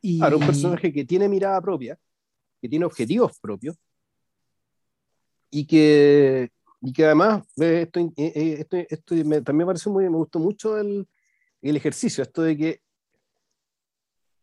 Y, 0.00 0.18
claro, 0.18 0.38
un 0.38 0.46
personaje 0.46 0.92
que 0.92 1.04
tiene 1.04 1.28
mirada 1.28 1.60
propia, 1.60 1.98
que 2.60 2.68
tiene 2.68 2.84
objetivos 2.84 3.38
propios 3.40 3.76
y 5.50 5.64
que, 5.66 6.50
y 6.80 6.92
que 6.92 7.04
además, 7.04 7.44
esto, 7.56 8.00
eh, 8.00 8.12
eh, 8.16 8.56
esto, 8.60 8.76
esto, 8.76 9.14
también 9.14 9.56
me 9.56 9.66
parece 9.66 9.88
muy, 9.88 10.04
me 10.04 10.16
gustó 10.16 10.38
mucho 10.38 10.78
el, 10.78 11.06
el 11.62 11.76
ejercicio, 11.76 12.22
esto 12.22 12.42
de 12.42 12.56
que 12.56 12.80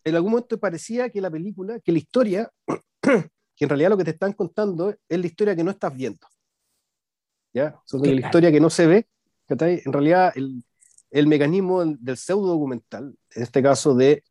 en 0.04 0.16
algún 0.16 0.32
momento 0.32 0.60
parecía 0.60 1.10
que 1.10 1.22
la 1.22 1.32
película, 1.32 1.80
que 1.80 1.92
la 1.92 1.98
historia, 1.98 2.52
que 3.02 3.66
en 3.66 3.70
realidad 3.70 3.90
lo 3.90 3.98
que 3.98 4.04
te 4.04 4.12
están 4.12 4.34
contando 4.34 4.90
es 4.90 5.20
la 5.20 5.26
historia 5.26 5.56
que 5.56 5.64
no 5.64 5.72
estás 5.72 5.96
viendo. 5.96 6.28
¿Ya? 7.54 7.80
la 7.92 8.28
historia 8.28 8.52
que 8.52 8.60
no 8.60 8.70
se 8.70 8.86
ve, 8.86 9.08
en 9.48 9.94
realidad 9.94 10.34
el, 10.36 10.62
el 11.10 11.28
mecanismo 11.28 11.86
del 11.86 12.18
pseudo 12.18 12.48
documental, 12.48 13.16
en 13.34 13.44
este 13.44 13.64
caso 13.64 13.96
de 13.96 14.24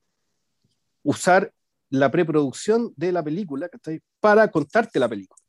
usar 1.02 1.50
la 1.88 2.10
preproducción 2.10 2.92
de 2.96 3.12
la 3.12 3.22
película 3.22 3.70
para 4.20 4.50
contarte 4.50 4.98
la 4.98 5.08
película. 5.08 5.40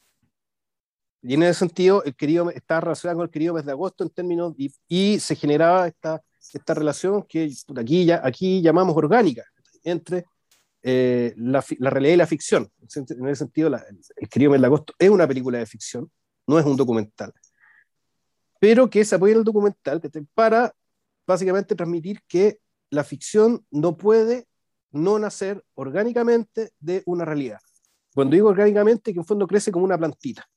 Y 1.22 1.34
en 1.34 1.44
ese 1.44 1.60
sentido, 1.60 2.04
el 2.04 2.16
querido 2.16 2.50
está 2.52 2.80
relacionado 2.80 3.18
con 3.18 3.26
el 3.26 3.32
querido 3.32 3.56
mes 3.56 3.66
de 3.66 3.72
agosto 3.72 4.04
en 4.04 4.12
términos, 4.12 4.54
y, 4.58 4.72
y 4.88 5.20
se 5.20 5.36
generaba 5.36 5.88
esta 5.88 6.22
esta 6.54 6.74
relación 6.74 7.24
que 7.24 7.52
aquí, 7.78 8.06
ya, 8.06 8.22
aquí 8.24 8.62
llamamos 8.62 8.96
orgánica 8.96 9.44
entre 9.84 10.26
eh, 10.82 11.34
la, 11.38 11.64
la, 11.80 11.90
realidad 11.90 12.14
y 12.14 12.18
la 12.18 12.28
ficción. 12.28 12.70
En 12.80 13.28
ese 13.28 13.36
sentido, 13.36 13.72
El 14.16 14.30
querido 14.30 14.52
Mes 14.52 14.62
de 14.62 14.68
Agosto 14.68 14.94
es 15.00 15.10
una 15.10 15.28
película 15.28 15.58
de 15.58 15.66
ficción, 15.66 16.12
no 16.48 16.60
es 16.60 16.66
un 16.66 16.76
documental, 16.76 17.34
pero 18.60 18.90
que 18.90 19.04
se 19.04 19.16
apoya 19.16 19.34
en 19.34 19.40
el 19.40 19.44
documental 19.44 20.02
para 20.34 20.74
básicamente 21.26 21.76
transmitir 21.76 22.22
que 22.28 22.60
la 22.90 23.04
ficción 23.04 23.66
no 23.72 23.98
puede 23.98 24.48
no 24.92 25.20
nacer 25.20 25.64
orgánicamente 25.74 26.72
de 26.80 27.04
una 27.06 27.26
realidad. 27.26 27.60
Cuando 28.14 28.36
digo 28.36 28.50
orgánicamente, 28.50 29.12
que 29.12 29.20
en 29.20 29.26
fondo 29.26 29.46
crece 29.46 29.72
como 29.72 29.86
una 29.86 29.98
plantita. 29.98 30.48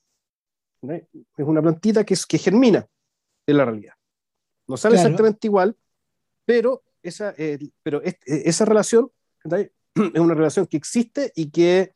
Es 0.82 1.04
una 1.38 1.60
plantita 1.60 2.04
que, 2.04 2.14
que 2.28 2.38
germina 2.38 2.86
de 3.46 3.54
la 3.54 3.64
realidad. 3.64 3.94
No 4.68 4.76
sale 4.76 4.96
exactamente 4.96 5.46
igual, 5.46 5.76
pero 6.44 6.82
esa, 7.02 7.34
eh, 7.38 7.58
pero 7.82 8.02
eh, 8.04 8.18
esa 8.26 8.64
relación 8.64 9.10
es 10.14 10.20
una 10.20 10.34
relación 10.34 10.66
que 10.66 10.76
existe 10.76 11.32
y 11.34 11.50
que, 11.50 11.94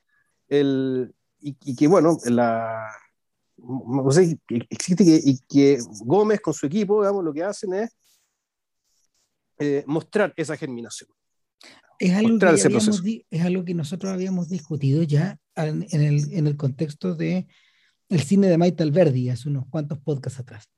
el, 0.49 1.15
y, 1.41 1.77
que 1.77 1.87
bueno, 1.87 2.19
la, 2.25 2.89
no 3.59 4.11
sé, 4.11 4.39
existe 4.71 5.05
y 5.05 5.39
que 5.49 5.79
Gómez 6.01 6.41
con 6.41 6.55
su 6.55 6.67
equipo, 6.67 7.03
digamos, 7.03 7.23
lo 7.23 7.33
que 7.33 7.45
hacen 7.45 7.75
es 7.75 7.97
eh, 9.59 9.85
mostrar 9.87 10.33
esa 10.37 10.57
germinación. 10.57 11.11
Es 11.99 12.15
algo, 12.15 12.37
que 12.39 13.27
es 13.31 13.43
algo 13.45 13.65
que 13.65 13.75
nosotros 13.75 14.13
habíamos 14.13 14.49
discutido 14.49 15.05
ya 15.05 15.39
en, 15.55 15.85
el, 15.93 16.33
en 16.33 16.47
el 16.49 16.57
contexto 16.57 17.15
de 17.15 17.47
el 18.09 18.23
cine 18.23 18.49
de 18.49 18.59
Maite 18.59 18.83
Alberdi 18.83 19.31
hace 19.31 19.49
unos 19.49 19.67
cuantos 19.69 20.01
podcasts 20.01 20.41
atrás, 20.41 20.69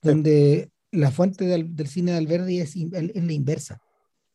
donde 0.00 0.70
la 0.94 1.10
fuente 1.10 1.44
del, 1.44 1.86
cine 1.86 2.12
de 2.12 2.18
Alberdi 2.18 2.60
es, 2.60 2.76
la 2.76 3.32
inversa. 3.32 3.82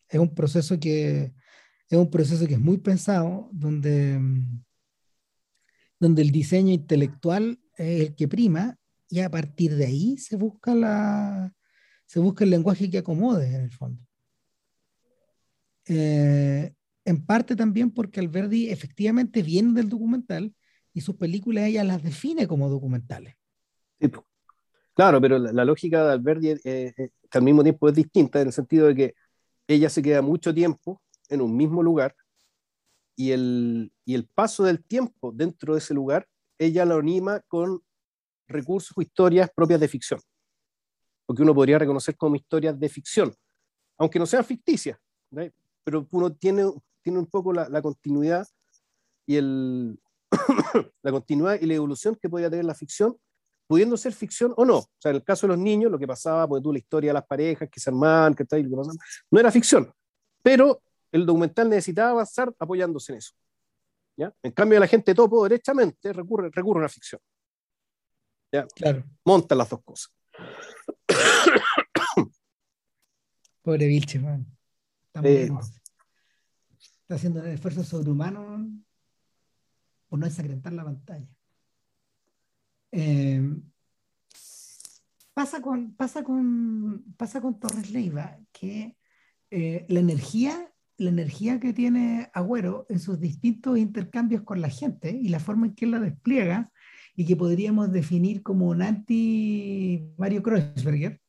Es 0.09 0.19
un 0.19 0.33
proceso 0.33 0.79
que 0.79 1.33
es 1.89 1.97
un 1.97 2.09
proceso 2.09 2.45
que 2.47 2.53
es 2.53 2.59
muy 2.59 2.77
pensado, 2.77 3.49
donde, 3.51 4.19
donde 5.99 6.21
el 6.21 6.31
diseño 6.31 6.71
intelectual 6.71 7.59
es 7.77 8.01
el 8.01 8.15
que 8.15 8.27
prima 8.27 8.77
y 9.09 9.21
a 9.21 9.31
partir 9.31 9.75
de 9.75 9.87
ahí 9.87 10.17
se 10.17 10.35
busca, 10.35 10.75
la, 10.75 11.51
se 12.05 12.19
busca 12.19 12.43
el 12.43 12.51
lenguaje 12.51 12.89
que 12.91 12.99
acomode 12.99 13.47
en 13.47 13.61
el 13.61 13.71
fondo. 13.71 14.05
Eh, 15.87 16.71
en 17.05 17.25
parte 17.25 17.55
también 17.55 17.89
porque 17.89 18.19
Alberdi 18.19 18.69
efectivamente 18.69 19.41
viene 19.41 19.73
del 19.73 19.89
documental 19.89 20.53
y 20.93 21.01
sus 21.01 21.15
películas 21.15 21.65
ella 21.65 21.83
las 21.83 22.03
define 22.03 22.47
como 22.47 22.69
documentales. 22.69 23.35
Claro, 24.99 25.21
pero 25.21 25.39
la, 25.39 25.63
lógica 25.63 26.03
de 26.03 26.11
Alberti 26.11 26.49
eh, 26.49 26.59
eh, 26.65 27.09
al 27.31 27.41
mismo 27.41 27.63
tiempo 27.63 27.87
es 27.87 27.95
distinta 27.95 28.41
en 28.41 28.47
el 28.47 28.53
sentido 28.53 28.87
de 28.87 28.95
que 28.95 29.15
ella 29.65 29.89
se 29.89 30.01
queda 30.01 30.21
mucho 30.21 30.53
tiempo 30.53 31.01
en 31.29 31.39
un 31.39 31.55
mismo 31.55 31.81
lugar 31.81 32.13
y 33.15 33.31
el, 33.31 33.93
y 34.03 34.13
el 34.13 34.27
paso 34.27 34.65
del 34.65 34.83
tiempo 34.83 35.31
dentro 35.33 35.73
de 35.73 35.79
ese 35.79 35.93
lugar, 35.93 36.27
ella 36.57 36.83
lo 36.83 36.95
anima 36.95 37.39
con 37.47 37.81
recursos 38.45 38.91
o 38.97 39.01
historias 39.01 39.49
propias 39.55 39.79
de 39.79 39.87
ficción, 39.87 40.19
porque 41.25 41.43
uno 41.43 41.55
podría 41.55 41.79
reconocer 41.79 42.17
como 42.17 42.35
historias 42.35 42.77
de 42.77 42.89
ficción, 42.89 43.33
aunque 43.97 44.19
no 44.19 44.25
sean 44.25 44.43
ficticias, 44.43 44.99
pero 45.85 46.09
uno 46.11 46.33
tiene, 46.33 46.69
tiene 47.01 47.19
un 47.19 47.27
poco 47.27 47.53
la, 47.53 47.69
la 47.69 47.81
continuidad 47.81 48.45
y 49.25 49.37
el, 49.37 49.97
la 51.03 51.11
continuidad 51.13 51.57
y 51.61 51.67
la 51.67 51.75
evolución 51.75 52.17
que 52.21 52.27
podría 52.27 52.49
tener 52.49 52.65
la 52.65 52.75
ficción 52.75 53.15
pudiendo 53.69 53.95
ser 53.97 54.13
ficción 54.13 54.51
o 54.57 54.65
no. 54.65 54.77
O 54.77 54.89
sea, 54.97 55.11
en 55.11 55.17
el 55.17 55.23
caso 55.23 55.45
de 55.45 55.53
los 55.53 55.59
niños, 55.59 55.91
lo 55.91 55.99
que 55.99 56.07
pasaba, 56.07 56.47
porque 56.47 56.63
tú 56.63 56.73
la 56.73 56.79
historia 56.79 57.11
de 57.11 57.13
las 57.13 57.27
parejas 57.27 57.69
que 57.69 57.79
se 57.79 57.91
armaban, 57.91 58.33
que, 58.33 58.43
tal, 58.43 58.67
no 58.67 59.39
era 59.39 59.51
ficción, 59.51 59.93
pero 60.41 60.81
el 61.11 61.23
documental 61.23 61.69
necesitaba 61.69 62.09
avanzar 62.09 62.51
apoyándose 62.57 63.11
en 63.11 63.17
eso. 63.19 63.35
¿ya? 64.17 64.33
En 64.41 64.53
cambio, 64.53 64.79
la 64.79 64.87
gente 64.87 65.13
topo 65.13 65.43
derechamente 65.43 66.11
recurre, 66.11 66.49
recurre 66.51 66.79
a 66.79 66.81
una 66.81 66.89
ficción. 66.89 67.21
¿ya? 68.51 68.65
Claro. 68.75 69.03
Montan 69.23 69.59
las 69.59 69.69
dos 69.69 69.83
cosas. 69.83 70.11
Pobre 73.61 73.85
Vilche, 73.85 74.17
man. 74.17 74.47
Está, 75.13 75.21
Está 76.79 77.15
haciendo 77.15 77.41
un 77.41 77.47
esfuerzo 77.49 77.83
sobrehumano 77.83 78.67
por 80.07 80.17
no 80.17 80.25
ensangrentar 80.25 80.73
la 80.73 80.85
pantalla. 80.85 81.27
Eh, 82.91 83.41
pasa, 85.33 85.61
con, 85.61 85.95
pasa, 85.95 86.23
con, 86.23 87.03
pasa 87.17 87.41
con 87.41 87.59
Torres 87.59 87.91
Leiva 87.91 88.39
que 88.51 88.97
eh, 89.51 89.85
la 89.87 89.99
energía 89.99 90.69
la 90.99 91.09
energía 91.09 91.59
que 91.59 91.73
tiene 91.73 92.29
Agüero 92.33 92.85
en 92.89 92.99
sus 92.99 93.19
distintos 93.19 93.77
intercambios 93.77 94.43
con 94.43 94.61
la 94.61 94.69
gente 94.69 95.11
y 95.11 95.29
la 95.29 95.39
forma 95.39 95.67
en 95.67 95.75
que 95.75 95.85
él 95.85 95.91
la 95.91 95.99
despliega 95.99 96.71
y 97.15 97.25
que 97.25 97.35
podríamos 97.35 97.91
definir 97.91 98.43
como 98.43 98.67
un 98.67 98.81
anti 98.81 100.13
Mario 100.17 100.43
Kreuzberger. 100.43 101.19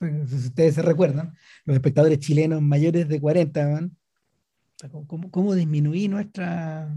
Ustedes 0.00 0.74
se 0.74 0.82
recuerdan, 0.82 1.34
los 1.64 1.76
espectadores 1.76 2.18
chilenos 2.18 2.60
mayores 2.60 3.08
de 3.08 3.20
40 3.20 3.66
van 3.66 3.96
cómo, 4.90 5.30
cómo 5.30 5.54
disminuir 5.54 6.10
nuestra, 6.10 6.94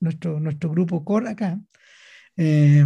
nuestro, 0.00 0.40
nuestro 0.40 0.70
grupo 0.70 1.04
core 1.04 1.30
acá. 1.30 1.60
Eh, 2.36 2.84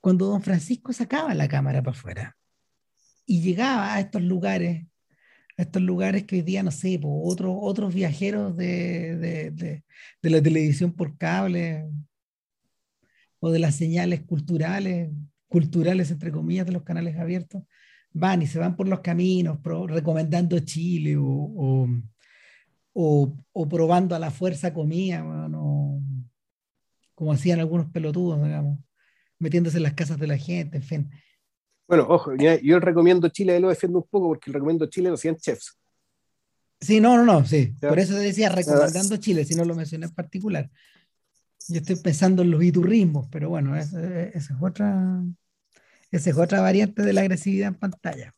cuando 0.00 0.26
don 0.26 0.42
Francisco 0.42 0.92
sacaba 0.92 1.32
la 1.34 1.48
cámara 1.48 1.82
para 1.82 1.96
afuera 1.96 2.36
y 3.26 3.40
llegaba 3.40 3.94
a 3.94 4.00
estos 4.00 4.22
lugares, 4.22 4.86
estos 5.56 5.82
lugares 5.82 6.24
que 6.24 6.36
hoy 6.36 6.42
día, 6.42 6.62
no 6.62 6.70
sé, 6.70 7.00
otros, 7.02 7.56
otros 7.58 7.94
viajeros 7.94 8.56
de, 8.56 9.16
de, 9.16 9.50
de, 9.50 10.30
la 10.30 10.42
televisión 10.42 10.92
por 10.92 11.16
cable 11.16 11.86
o 13.40 13.50
de 13.50 13.58
las 13.58 13.76
señales 13.76 14.22
culturales, 14.22 15.10
culturales 15.48 16.10
entre 16.10 16.32
comillas, 16.32 16.66
de 16.66 16.72
los 16.72 16.82
canales 16.82 17.16
abiertos, 17.16 17.62
van 18.12 18.42
y 18.42 18.46
se 18.46 18.58
van 18.58 18.76
por 18.76 18.88
los 18.88 19.00
caminos 19.00 19.58
recomendando 19.88 20.58
Chile 20.60 21.16
o, 21.18 21.88
probando 22.94 24.14
a 24.14 24.18
la 24.18 24.30
fuerza 24.30 24.72
comida, 24.72 25.22
como 27.14 27.32
hacían 27.32 27.60
algunos 27.60 27.90
pelotudos, 27.90 28.42
digamos, 28.42 28.78
metiéndose 29.38 29.76
en 29.76 29.82
las 29.82 29.94
casas 29.94 30.18
de 30.18 30.26
la 30.26 30.38
gente, 30.38 30.78
en 30.78 30.82
fin. 30.82 31.10
Bueno, 31.86 32.06
ojo, 32.08 32.32
yo 32.34 32.80
recomiendo 32.80 33.28
Chile, 33.28 33.60
lo 33.60 33.68
defiendo 33.68 33.98
un 33.98 34.06
poco 34.08 34.28
porque 34.28 34.50
el 34.50 34.54
recomiendo 34.54 34.86
Chile 34.86 35.08
lo 35.08 35.16
hacían 35.16 35.36
chefs. 35.36 35.78
Sí, 36.80 37.00
no, 37.00 37.16
no, 37.16 37.24
no, 37.24 37.44
sí. 37.44 37.74
Por 37.80 37.98
eso 37.98 38.14
decía 38.14 38.48
recomendando 38.48 39.16
Chile, 39.16 39.44
si 39.44 39.54
no 39.54 39.64
lo 39.64 39.74
mencioné 39.74 40.06
en 40.06 40.14
particular. 40.14 40.70
Yo 41.68 41.78
estoy 41.78 41.96
pensando 41.96 42.42
en 42.42 42.50
los 42.50 42.62
iturrismos, 42.62 43.28
pero 43.30 43.48
bueno, 43.48 43.76
esa 43.76 44.22
es 44.24 44.50
otra, 44.60 45.22
esa 46.10 46.30
es 46.30 46.36
otra 46.36 46.60
variante 46.60 47.02
de 47.02 47.12
la 47.12 47.22
agresividad 47.22 47.68
en 47.68 47.74
pantalla. 47.74 48.34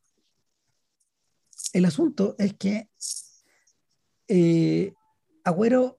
El 1.73 1.85
asunto 1.87 2.37
es 2.39 2.55
que 2.55 2.89
eh, 4.29 4.93
Agüero 5.45 5.99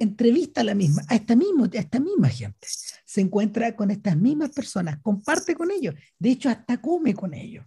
entrevista 0.00 0.60
a 0.60 0.64
la 0.64 0.74
misma, 0.74 1.02
a 1.08 1.14
esta, 1.14 1.34
misma, 1.34 1.64
a 1.72 1.78
esta 1.78 1.98
misma 1.98 2.28
gente, 2.28 2.68
se 3.04 3.20
encuentra 3.20 3.74
con 3.74 3.90
estas 3.90 4.16
mismas 4.16 4.50
personas, 4.50 4.98
comparte 5.02 5.54
con 5.54 5.70
ellos, 5.70 5.94
de 6.18 6.30
hecho 6.30 6.48
hasta 6.48 6.80
come 6.80 7.14
con 7.14 7.34
ellos, 7.34 7.66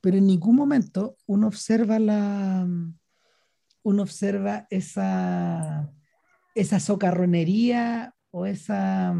pero 0.00 0.16
en 0.16 0.26
ningún 0.26 0.56
momento 0.56 1.16
uno 1.26 1.48
observa 1.48 1.98
la, 1.98 2.66
uno 3.82 4.02
observa 4.02 4.66
esa, 4.70 5.90
esa 6.54 6.80
socarronería 6.80 8.14
o 8.30 8.46
esa, 8.46 9.14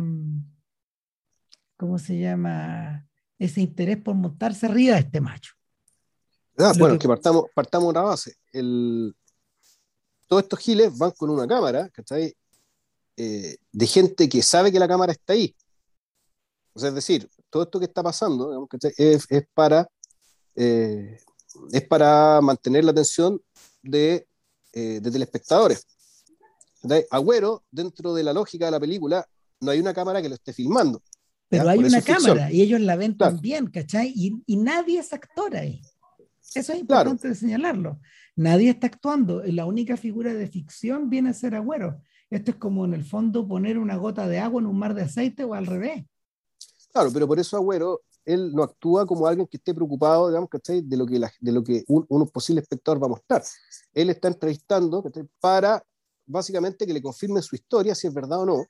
¿cómo 1.76 1.98
se 1.98 2.18
llama? 2.18 3.06
Ese 3.38 3.60
interés 3.60 3.98
por 3.98 4.14
montarse 4.14 4.66
arriba 4.66 4.94
de 4.94 5.00
este 5.00 5.20
macho. 5.20 5.54
Ah, 6.58 6.72
bueno, 6.78 6.98
que, 6.98 7.08
partamos, 7.08 7.44
partamos 7.54 7.88
una 7.88 8.02
base. 8.02 8.36
El, 8.52 9.14
todos 10.28 10.42
estos 10.44 10.58
giles 10.58 10.96
van 10.96 11.10
con 11.12 11.30
una 11.30 11.46
cámara, 11.46 11.88
¿cachai? 11.90 12.34
Eh, 13.16 13.56
de 13.72 13.86
gente 13.86 14.28
que 14.28 14.42
sabe 14.42 14.72
que 14.72 14.78
la 14.78 14.88
cámara 14.88 15.12
está 15.12 15.32
ahí. 15.32 15.54
O 16.72 16.80
sea, 16.80 16.88
es 16.88 16.94
decir, 16.94 17.28
todo 17.50 17.64
esto 17.64 17.78
que 17.78 17.86
está 17.86 18.02
pasando 18.02 18.68
es, 18.96 19.26
es, 19.28 19.46
para, 19.54 19.88
eh, 20.56 21.18
es 21.72 21.82
para 21.86 22.40
mantener 22.40 22.84
la 22.84 22.90
atención 22.90 23.40
de, 23.82 24.26
eh, 24.72 25.00
de 25.00 25.10
telespectadores. 25.10 25.86
Agüero, 27.10 27.62
dentro 27.70 28.12
de 28.12 28.24
la 28.24 28.32
lógica 28.32 28.66
de 28.66 28.72
la 28.72 28.80
película, 28.80 29.26
no 29.60 29.70
hay 29.70 29.80
una 29.80 29.94
cámara 29.94 30.20
que 30.20 30.28
lo 30.28 30.34
esté 30.34 30.52
filmando. 30.52 31.02
Pero 31.48 31.68
hay 31.68 31.78
una 31.78 32.02
cámara 32.02 32.50
y 32.50 32.62
ellos 32.62 32.80
la 32.80 32.96
ven 32.96 33.16
también, 33.16 33.68
¿cachai? 33.68 34.12
Y, 34.14 34.42
y, 34.46 34.56
nadie 34.56 34.98
es 34.98 35.12
actor 35.12 35.56
ahí. 35.56 35.80
Eso 36.54 36.72
es 36.72 36.80
importante 36.80 37.34
señalarlo. 37.34 38.00
Nadie 38.36 38.70
está 38.70 38.86
actuando. 38.86 39.42
La 39.44 39.66
única 39.66 39.96
figura 39.96 40.34
de 40.34 40.46
ficción 40.46 41.08
viene 41.08 41.30
a 41.30 41.34
ser 41.34 41.54
Agüero. 41.54 42.00
Esto 42.30 42.52
es 42.52 42.56
como 42.56 42.84
en 42.84 42.94
el 42.94 43.04
fondo 43.04 43.46
poner 43.46 43.78
una 43.78 43.96
gota 43.96 44.26
de 44.26 44.38
agua 44.38 44.60
en 44.60 44.66
un 44.66 44.78
mar 44.78 44.94
de 44.94 45.02
aceite 45.02 45.44
o 45.44 45.54
al 45.54 45.66
revés. 45.66 46.04
Claro, 46.92 47.10
pero 47.12 47.26
por 47.26 47.38
eso 47.38 47.56
Agüero, 47.56 48.02
él 48.24 48.52
no 48.52 48.62
actúa 48.62 49.06
como 49.06 49.26
alguien 49.26 49.46
que 49.46 49.56
esté 49.56 49.74
preocupado, 49.74 50.28
digamos, 50.28 50.48
De 50.50 50.96
lo 50.96 51.06
que, 51.06 51.20
de 51.40 51.52
lo 51.52 51.62
que 51.62 51.84
un, 51.88 52.28
posible 52.28 52.60
espectador 52.60 53.02
va 53.02 53.06
a 53.06 53.10
mostrar. 53.10 53.42
Él 53.92 54.10
está 54.10 54.28
entrevistando 54.28 55.04
para 55.40 55.82
básicamente 56.26 56.86
que 56.86 56.94
le 56.94 57.02
confirme 57.02 57.42
su 57.42 57.54
historia, 57.54 57.94
si 57.94 58.06
es 58.06 58.14
verdad 58.14 58.40
o 58.40 58.46
no, 58.46 58.66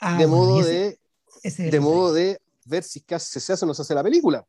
ah, 0.00 0.16
de, 0.18 0.26
modo, 0.26 0.62
de, 0.64 0.98
de 1.42 1.80
modo 1.80 2.12
de 2.14 2.40
ver 2.64 2.82
si 2.82 3.04
se 3.06 3.52
hace 3.52 3.64
o 3.64 3.66
no 3.66 3.74
se 3.74 3.82
hace 3.82 3.94
la 3.94 4.02
película. 4.02 4.44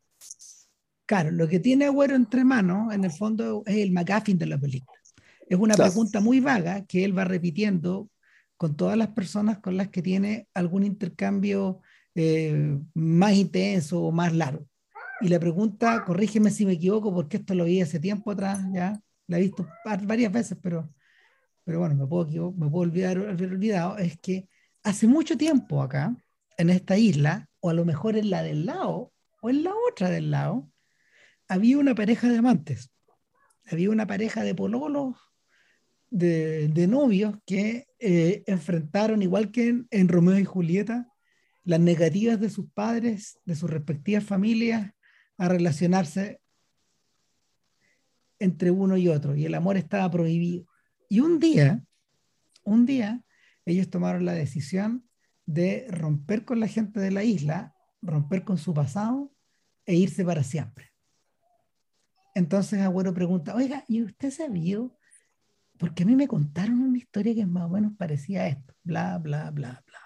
Claro, 1.06 1.32
lo 1.32 1.48
que 1.48 1.60
tiene 1.60 1.86
Agüero 1.86 2.16
entre 2.16 2.46
manos, 2.46 2.94
en 2.94 3.04
el 3.04 3.12
fondo, 3.12 3.64
es 3.66 3.76
el 3.76 3.92
McGuffin 3.92 4.38
de 4.38 4.46
la 4.46 4.58
película. 4.58 5.00
Es 5.48 5.60
una 5.60 5.76
pregunta 5.76 6.22
muy 6.22 6.40
vaga 6.40 6.86
que 6.86 7.04
él 7.04 7.18
va 7.18 7.26
repitiendo 7.26 8.10
con 8.58 8.76
todas 8.76 8.98
las 8.98 9.10
personas 9.10 9.60
con 9.60 9.76
las 9.76 9.90
que 9.90 10.02
tiene 10.02 10.48
algún 10.54 10.84
intercambio 10.84 11.82
eh, 12.16 12.80
más 12.94 13.34
intenso 13.34 14.02
o 14.04 14.12
más 14.12 14.34
largo. 14.34 14.66
Y 15.20 15.28
la 15.28 15.40
pregunta, 15.40 16.04
corrígeme 16.06 16.50
si 16.50 16.66
me 16.66 16.74
equivoco, 16.74 17.14
porque 17.14 17.38
esto 17.38 17.56
lo 17.56 17.66
vi 17.66 17.82
hace 17.82 18.00
tiempo 18.00 18.32
atrás, 18.32 18.62
ya, 18.74 19.00
la 19.28 19.38
he 19.38 19.42
visto 19.42 19.68
varias 19.84 20.32
veces, 20.32 20.58
pero, 20.62 20.90
pero 21.64 21.80
bueno, 21.80 21.96
me 21.96 22.08
puedo, 22.08 22.52
me 22.52 22.70
puedo 22.70 22.90
olvidar, 22.90 23.18
haber 23.18 23.52
olvidado, 23.52 23.98
es 23.98 24.18
que 24.20 24.48
hace 24.84 25.08
mucho 25.08 25.38
tiempo 25.38 25.82
acá, 25.82 26.16
en 26.58 26.70
esta 26.70 26.98
isla, 26.98 27.50
o 27.60 27.70
a 27.70 27.74
lo 27.74 27.86
mejor 27.86 28.16
en 28.18 28.30
la 28.30 28.44
del 28.44 28.66
lado, 28.66 29.12
o 29.42 29.50
en 29.50 29.64
la 29.64 29.72
otra 29.90 30.10
del 30.10 30.32
lado, 30.32 30.70
había 31.54 31.78
una 31.78 31.94
pareja 31.94 32.30
de 32.30 32.40
amantes, 32.40 32.92
había 33.70 33.92
una 33.92 34.08
pareja 34.08 34.44
de 34.44 34.56
pololos, 34.56 35.16
de, 36.10 36.88
novios 36.88 37.36
que 37.46 37.86
eh, 38.00 38.44
enfrentaron, 38.48 39.22
igual 39.22 39.52
que 39.52 39.84
en, 39.88 40.08
Romeo 40.08 40.40
y 40.40 40.46
Julieta, 40.46 41.14
las 41.64 41.80
negativas 41.80 42.40
de 42.40 42.50
sus 42.50 42.72
padres, 42.72 43.40
de 43.46 43.54
sus 43.54 43.70
respectivas 43.70 44.24
familias, 44.24 44.94
a 45.38 45.48
relacionarse 45.48 46.42
entre 48.40 48.72
uno 48.72 48.98
y 48.98 49.08
otro, 49.08 49.36
y 49.36 49.46
el 49.46 49.54
amor 49.54 49.78
estaba 49.78 50.10
prohibido. 50.10 50.66
Y 51.08 51.20
un 51.20 51.40
día, 51.40 51.84
un 52.64 52.88
día, 52.88 53.24
ellos 53.66 53.92
tomaron 53.92 54.26
la 54.26 54.34
decisión 54.34 55.08
de 55.46 55.86
romper 55.90 56.46
con 56.46 56.60
la 56.60 56.68
gente 56.68 57.00
de 57.00 57.12
la 57.12 57.24
isla, 57.24 57.76
romper 58.02 58.44
con 58.44 58.58
su 58.58 58.74
pasado 58.74 59.32
e 59.86 59.94
irse 59.94 60.26
para 60.26 60.44
siempre. 60.44 60.93
Entonces 62.36 62.82
Agüero 62.82 63.14
pregunta, 63.14 63.56
oiga, 63.56 63.84
¿y 63.88 64.04
usted 64.04 64.32
sabía? 64.32 64.80
Porque 65.78 66.04
a 66.04 66.06
mí 66.06 66.16
me 66.16 66.28
contaron 66.28 66.82
una 66.82 66.98
historia 66.98 67.34
que 67.34 67.42
es 67.42 67.48
más 67.48 67.66
o 67.66 67.70
menos 67.70 67.94
parecía 67.98 68.44
a 68.44 68.48
esto, 68.48 68.74
bla, 68.84 69.18
bla, 69.20 69.52
bla, 69.52 69.84
bla. 69.86 70.00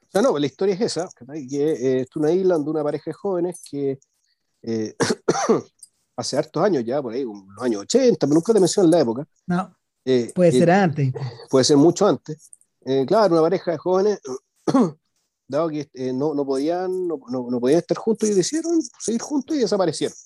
O 0.00 0.06
sea, 0.10 0.22
no, 0.22 0.38
la 0.38 0.46
historia 0.46 0.74
es 0.74 0.80
esa, 0.80 1.08
que 1.48 1.72
eh, 1.72 2.00
es 2.02 2.16
una 2.16 2.30
isla 2.30 2.54
donde 2.54 2.70
una 2.70 2.84
pareja 2.84 3.10
de 3.10 3.14
jóvenes 3.14 3.60
que 3.68 3.98
eh, 4.62 4.94
hace 6.16 6.36
hartos 6.36 6.62
años 6.62 6.84
ya, 6.84 7.02
por 7.02 7.12
ahí, 7.12 7.24
los 7.24 7.64
años 7.64 7.82
80, 7.82 8.26
pero 8.26 8.34
nunca 8.34 8.52
te 8.52 8.60
menciono 8.60 8.88
la 8.88 9.00
época. 9.00 9.26
No, 9.46 9.76
eh, 10.04 10.30
puede 10.34 10.52
ser 10.52 10.70
antes. 10.70 11.12
Puede 11.50 11.64
ser 11.64 11.76
mucho 11.76 12.06
antes. 12.06 12.52
claro, 13.06 13.34
una 13.34 13.42
pareja 13.42 13.72
de 13.72 13.78
jóvenes, 13.78 14.20
dado 15.48 15.68
que 15.68 15.88
no, 16.12 16.32
no, 16.34 16.46
podían, 16.46 17.08
no, 17.08 17.18
no, 17.28 17.60
podían 17.60 17.80
estar 17.80 17.96
juntos 17.96 18.28
y 18.28 18.34
decidieron 18.34 18.80
seguir 19.00 19.20
juntos 19.20 19.56
y 19.56 19.60
desaparecieron. 19.60 20.16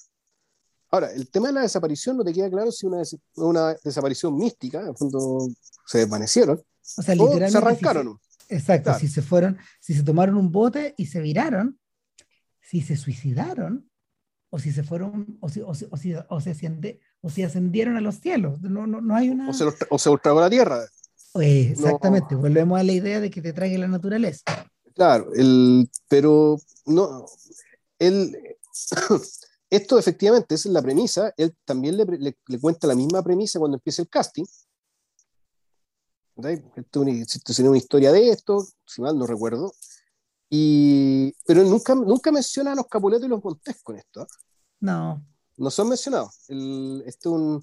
Ahora, 0.90 1.12
el 1.12 1.28
tema 1.30 1.48
de 1.48 1.54
la 1.54 1.60
desaparición 1.62 2.16
no 2.16 2.24
te 2.24 2.32
queda 2.32 2.50
claro 2.50 2.72
si 2.72 2.86
una, 2.86 3.02
una 3.36 3.74
desaparición 3.84 4.36
mística, 4.36 4.80
en 4.80 4.88
el 4.88 4.96
fondo 4.96 5.48
se 5.86 5.98
desvanecieron, 5.98 6.58
o, 6.58 7.02
sea, 7.02 7.14
literalmente 7.14 7.50
se 7.50 7.58
arrancaron. 7.58 8.18
exacto, 8.48 8.94
si 8.98 9.08
se 9.08 9.20
fueron, 9.20 9.58
si 9.80 9.94
se 9.94 10.02
tomaron 10.02 10.36
un 10.36 10.50
bote 10.50 10.94
y 10.96 11.06
se 11.06 11.20
viraron, 11.20 11.78
si 12.60 12.80
se 12.80 12.96
suicidaron, 12.96 13.90
o 14.50 14.58
si 14.58 14.72
se 14.72 14.82
fueron, 14.82 15.38
o 15.40 15.48
si, 15.48 15.60
o 15.60 15.74
si, 15.74 15.86
o 15.90 15.96
si, 15.96 16.14
o 16.14 16.40
o 17.20 17.30
si 17.30 17.42
ascendieron 17.42 17.96
a 17.96 18.00
los 18.00 18.20
cielos. 18.20 18.60
No, 18.62 18.86
no, 18.86 19.00
no 19.00 19.16
hay 19.16 19.28
una... 19.28 19.50
O 19.50 19.52
se, 19.52 19.64
o 19.90 19.98
se 19.98 20.10
la 20.24 20.50
tierra. 20.50 20.86
exactamente, 21.34 22.34
volvemos 22.34 22.78
a 22.78 22.82
la 22.82 22.92
idea 22.92 23.20
de 23.20 23.30
que 23.30 23.42
te 23.42 23.52
trague 23.52 23.76
la 23.76 23.88
naturaleza. 23.88 24.42
Claro, 24.94 25.32
el, 25.34 25.90
pero 26.08 26.58
no, 26.86 27.26
el, 27.98 28.36
esto 29.70 29.98
efectivamente, 29.98 30.54
esa 30.54 30.68
es 30.68 30.72
la 30.72 30.82
premisa. 30.82 31.32
Él 31.36 31.54
también 31.64 31.96
le, 31.96 32.34
le, 32.46 32.60
cuenta 32.60 32.86
la 32.86 32.94
misma 32.94 33.22
premisa 33.22 33.58
cuando 33.58 33.76
empieza 33.76 34.02
el 34.02 34.08
casting. 34.08 34.44
Esto, 36.76 37.04
sería 37.52 37.70
una 37.70 37.78
historia 37.78 38.12
de 38.12 38.30
esto, 38.30 38.66
si 38.86 39.02
mal 39.02 39.18
no 39.18 39.26
recuerdo. 39.26 39.72
Y, 40.48 41.34
pero 41.46 41.62
nunca, 41.64 41.94
nunca 41.94 42.32
menciona 42.32 42.72
a 42.72 42.74
los 42.74 42.86
Capuletos 42.86 43.26
y 43.26 43.28
los 43.28 43.42
Montes 43.42 43.82
con 43.82 43.96
esto. 43.96 44.22
¿ah? 44.22 44.26
No. 44.80 45.26
No 45.56 45.70
son 45.70 45.88
mencionados. 45.88 46.48
El, 46.48 47.02
esto 47.04 47.32
un, 47.32 47.60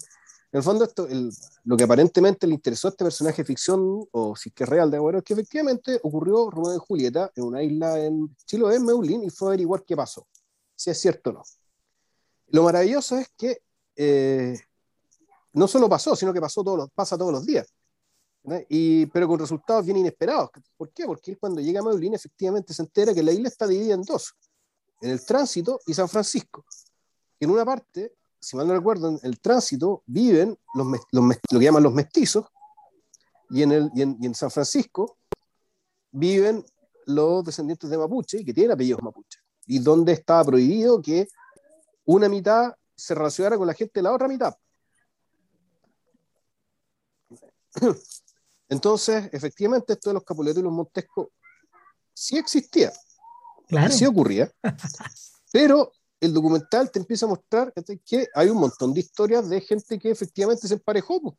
en 0.52 0.58
el 0.58 0.62
fondo, 0.62 0.84
esto, 0.84 1.08
el, 1.08 1.32
lo 1.64 1.76
que 1.76 1.84
aparentemente 1.84 2.46
le 2.46 2.54
interesó 2.54 2.88
a 2.88 2.90
este 2.90 3.04
personaje 3.04 3.42
de 3.42 3.46
ficción, 3.46 4.06
o 4.12 4.36
si 4.36 4.50
es 4.50 4.54
que 4.54 4.64
es 4.64 4.70
real 4.70 4.90
de 4.90 4.98
Agüero, 4.98 5.18
es 5.18 5.24
que 5.24 5.32
efectivamente 5.32 5.98
ocurrió 6.02 6.50
Romeo 6.50 6.76
y 6.76 6.78
Julieta 6.78 7.32
en 7.34 7.44
una 7.44 7.62
isla 7.62 7.98
en 7.98 8.36
Chile, 8.46 8.74
en 8.74 8.84
Meulín, 8.84 9.24
y 9.24 9.30
fue 9.30 9.48
a 9.48 9.50
averiguar 9.50 9.84
qué 9.84 9.96
pasó. 9.96 10.26
Si 10.74 10.90
es 10.90 11.00
cierto 11.00 11.30
o 11.30 11.32
no. 11.34 11.42
Lo 12.48 12.62
maravilloso 12.62 13.18
es 13.18 13.28
que 13.36 13.62
eh, 13.96 14.58
no 15.52 15.66
solo 15.66 15.88
pasó, 15.88 16.14
sino 16.14 16.32
que 16.32 16.40
pasó 16.40 16.62
todos 16.62 16.90
pasa 16.94 17.16
todos 17.16 17.32
los 17.32 17.46
días. 17.46 17.66
Y, 18.68 19.06
pero 19.06 19.26
con 19.26 19.40
resultados 19.40 19.84
bien 19.84 19.96
inesperados. 19.96 20.50
¿Por 20.76 20.90
qué? 20.92 21.04
Porque 21.04 21.32
él 21.32 21.38
cuando 21.38 21.60
llega 21.60 21.80
a 21.80 21.82
Medellín 21.82 22.14
efectivamente 22.14 22.72
se 22.72 22.82
entera 22.82 23.12
que 23.12 23.22
la 23.22 23.32
isla 23.32 23.48
está 23.48 23.66
dividida 23.66 23.94
en 23.94 24.02
dos, 24.02 24.34
en 25.00 25.10
el 25.10 25.24
tránsito 25.24 25.80
y 25.86 25.94
San 25.94 26.08
Francisco. 26.08 26.64
En 27.40 27.50
una 27.50 27.64
parte, 27.64 28.14
si 28.38 28.56
mal 28.56 28.68
no 28.68 28.74
recuerdo, 28.74 29.08
en 29.08 29.18
el 29.22 29.40
tránsito 29.40 30.04
viven 30.06 30.56
los, 30.74 30.86
lo 31.10 31.58
que 31.58 31.64
llaman 31.64 31.82
los 31.82 31.92
mestizos 31.92 32.46
y 33.50 33.62
en, 33.62 33.90
y 33.94 34.02
en, 34.02 34.34
San 34.34 34.50
Francisco 34.50 35.18
viven 36.10 36.64
los 37.06 37.44
descendientes 37.44 37.88
de 37.88 37.98
Mapuche, 37.98 38.44
que 38.44 38.54
tienen 38.54 38.72
apellidos 38.72 39.02
Mapuche, 39.02 39.40
y 39.66 39.78
donde 39.78 40.12
estaba 40.12 40.44
prohibido 40.44 41.00
que 41.00 41.28
una 42.06 42.28
mitad 42.28 42.74
se 42.94 43.14
relacionara 43.14 43.58
con 43.58 43.66
la 43.66 43.74
gente 43.74 43.92
de 43.94 44.02
la 44.02 44.12
otra 44.12 44.28
mitad. 44.28 44.56
Entonces, 48.68 49.28
efectivamente, 49.32 49.92
esto 49.92 50.10
de 50.10 50.14
los 50.14 50.24
Capuletos 50.24 50.60
y 50.60 50.64
los 50.64 50.72
Montescos 50.72 51.28
sí 52.12 52.38
existía, 52.38 52.92
claro. 53.68 53.92
sí 53.92 54.06
ocurría, 54.06 54.50
pero 55.52 55.92
el 56.18 56.32
documental 56.32 56.90
te 56.90 56.98
empieza 56.98 57.26
a 57.26 57.28
mostrar 57.28 57.72
que 58.04 58.26
hay 58.34 58.48
un 58.48 58.58
montón 58.58 58.94
de 58.94 59.00
historias 59.00 59.48
de 59.48 59.60
gente 59.60 59.98
que 59.98 60.10
efectivamente 60.10 60.66
se 60.66 60.74
emparejó. 60.74 61.36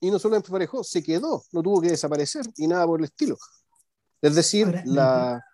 Y 0.00 0.10
no 0.10 0.18
solo 0.18 0.34
se 0.34 0.46
emparejó, 0.46 0.82
se 0.82 1.02
quedó, 1.02 1.44
no 1.52 1.62
tuvo 1.62 1.80
que 1.80 1.90
desaparecer 1.90 2.44
y 2.56 2.66
nada 2.66 2.86
por 2.86 3.00
el 3.00 3.04
estilo. 3.04 3.36
Es 4.20 4.34
decir, 4.34 4.82
la, 4.86 5.44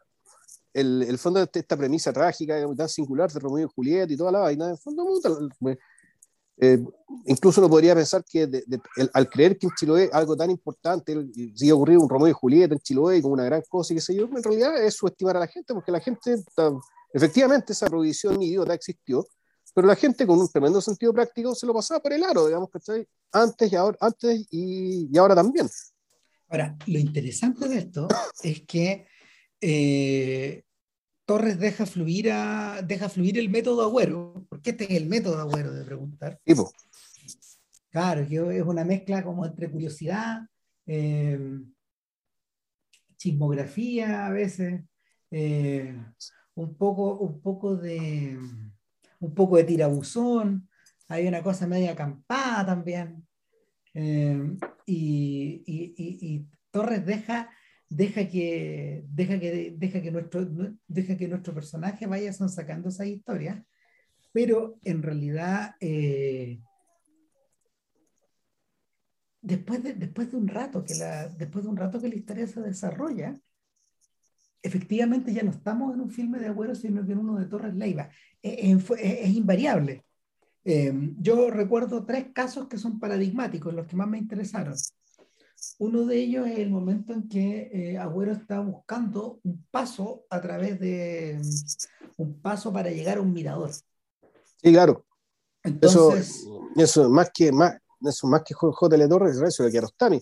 el, 0.73 1.03
el, 1.03 1.19
fondo 1.19 1.41
de 1.41 1.49
esta 1.53 1.77
premisa 1.77 2.13
trágica, 2.13 2.57
tan 2.77 2.89
singular 2.89 3.31
de 3.31 3.41
Romeo 3.41 3.67
y 3.67 3.73
Julieta 3.75 4.13
y 4.13 4.17
toda 4.17 4.33
la 4.33 4.41
vaina, 4.41 4.71
en 4.71 5.79
eh, 6.63 6.79
incluso 7.25 7.63
uno 7.63 7.71
podría 7.71 7.95
pensar 7.95 8.23
que 8.23 8.47
al 9.15 9.31
creer 9.31 9.57
que 9.57 9.67
en 9.67 9.73
Chiloé 9.79 10.11
algo 10.13 10.37
tan 10.37 10.51
importante, 10.51 11.17
si 11.55 11.71
ha 11.71 11.75
ocurrido 11.75 12.03
un 12.03 12.09
Romeo 12.09 12.29
y 12.29 12.33
Julieta 12.33 12.75
en 12.75 12.81
Chiloé 12.81 13.23
como 13.23 13.33
una 13.33 13.45
gran 13.45 13.63
cosa 13.67 13.95
y 13.95 13.97
qué 13.97 14.03
sé 14.03 14.15
yo, 14.15 14.25
en 14.25 14.43
realidad 14.43 14.85
es 14.85 14.95
subestimar 14.95 15.39
a 15.39 15.41
la 15.41 15.47
gente, 15.47 15.73
porque 15.73 15.91
la 15.91 16.01
gente, 16.01 16.37
efectivamente 17.15 17.73
esa 17.73 17.87
prohibición 17.87 18.43
idiota 18.43 18.75
existió, 18.75 19.27
pero 19.75 19.87
la 19.87 19.97
gente 19.97 20.27
con 20.27 20.39
un 20.39 20.49
tremendo 20.49 20.83
sentido 20.83 21.15
práctico 21.15 21.55
se 21.55 21.67
lo 21.67 21.73
pasaba 21.73 22.01
por 22.01 22.13
el 22.13 22.23
aro, 22.25 22.47
digamos, 22.47 22.69
¿cachai? 22.69 23.07
Antes 23.33 23.73
y 23.73 23.77
ahora, 23.77 23.97
antes 23.99 24.47
y, 24.51 25.09
y 25.11 25.19
ahora 25.19 25.35
también. 25.35 25.67
Ahora, 26.49 26.77
lo 26.87 26.99
interesante 26.99 27.69
de 27.69 27.79
esto 27.79 28.09
es 28.43 28.63
que 28.67 29.07
eh, 29.61 30.63
Torres 31.25 31.59
deja 31.59 31.87
fluir, 31.87 32.31
a, 32.33 32.83
deja 32.83 33.09
fluir 33.09 33.39
el 33.39 33.49
método 33.49 33.83
Agüero, 33.83 34.47
porque 34.49 34.71
este 34.71 34.85
es 34.85 34.91
el 35.01 35.07
método 35.07 35.41
Agüero 35.41 35.73
de 35.73 35.85
preguntar. 35.85 36.41
Claro, 37.91 38.27
que 38.27 38.59
es 38.59 38.63
una 38.65 38.85
mezcla 38.85 39.23
como 39.23 39.45
entre 39.45 39.71
curiosidad, 39.71 40.43
eh, 40.87 41.39
chismografía 43.17 44.27
a 44.27 44.31
veces, 44.31 44.83
eh, 45.31 45.95
un, 46.55 46.75
poco, 46.77 47.19
un, 47.19 47.41
poco 47.41 47.77
de, 47.77 48.39
un 49.21 49.35
poco 49.35 49.57
de 49.57 49.65
tirabuzón, 49.65 50.69
hay 51.09 51.27
una 51.27 51.43
cosa 51.43 51.67
media 51.67 51.93
acampada 51.93 52.67
también. 52.67 53.27
Eh, 53.95 54.57
y, 54.87 55.63
y, 55.67 56.47
Torres 56.71 57.05
deja 57.05 57.51
deja 57.91 58.29
que, 58.29 59.05
deja 59.09 59.39
que, 59.39 59.75
deja 59.77 60.01
que, 60.01 60.11
nuestro, 60.11 60.47
deja 60.87 61.17
que 61.17 61.29
nuestro 61.29 61.53
personaje 61.53 62.07
vaya 62.07 62.33
sacando 62.33 62.89
esa 62.89 63.05
historia, 63.05 63.67
pero 64.33 64.79
en 64.85 65.03
realidad, 65.03 65.75
eh, 65.81 66.61
después, 69.43 69.83
de, 69.83 69.95
después, 69.95 70.31
de 70.31 70.37
un 70.37 70.47
rato 70.47 70.85
que 70.85 70.95
la, 70.95 71.29
después 71.29 71.65
de 71.65 71.71
un 71.71 71.77
rato 71.77 72.01
que 72.01 72.09
la 72.09 72.15
historia 72.15 72.47
se 72.47 72.61
desarrolla, 72.61 73.39
efectivamente 74.63 75.33
ya 75.33 75.43
no 75.43 75.51
estamos 75.51 75.93
en 75.93 76.01
un 76.01 76.11
filme 76.11 76.39
de 76.39 76.47
Agüero, 76.47 76.77
sino 76.77 77.01
en 77.01 77.19
uno 77.19 77.39
de 77.39 77.47
Torres 77.47 77.75
Leiva. 77.75 78.09
Es, 78.41 78.85
es, 78.99 79.31
invariable. 79.35 80.05
Eh, 80.65 80.93
yo 81.19 81.51
recuerdo 81.51 82.05
tres 82.05 82.27
casos 82.33 82.69
que 82.69 82.79
son 82.79 83.01
paradigmáticos, 83.01 83.75
los 83.75 83.87
que 83.87 83.97
más 83.97 84.09
me 84.09 84.19
interesaron. 84.19 84.75
Uno 85.79 86.05
de 86.07 86.17
ellos 86.17 86.47
es 86.47 86.59
el 86.59 86.71
momento 86.71 87.13
en 87.13 87.29
que 87.29 87.71
eh, 87.73 87.99
Agüero 87.99 88.33
está 88.33 88.61
buscando 88.61 89.41
un 89.43 89.65
paso 89.71 90.25
a 90.31 90.41
través 90.41 90.81
de 90.81 91.41
un 92.17 92.41
paso 92.41 92.73
para 92.73 92.91
llegar 92.91 93.19
a 93.19 93.21
un 93.21 93.33
mirador. 93.33 93.71
Sí, 93.73 94.73
claro. 94.73 95.05
Entonces, 95.63 96.47
eso, 96.77 97.11
más 97.11 97.31
que 97.33 97.53
más, 97.53 97.77
eso 98.01 98.27
más 98.27 98.43
que 98.43 98.55
J.L. 98.55 99.09
Torres, 99.09 99.41
eso 99.41 99.65
de 99.65 99.71
Kiarostami. 99.71 100.21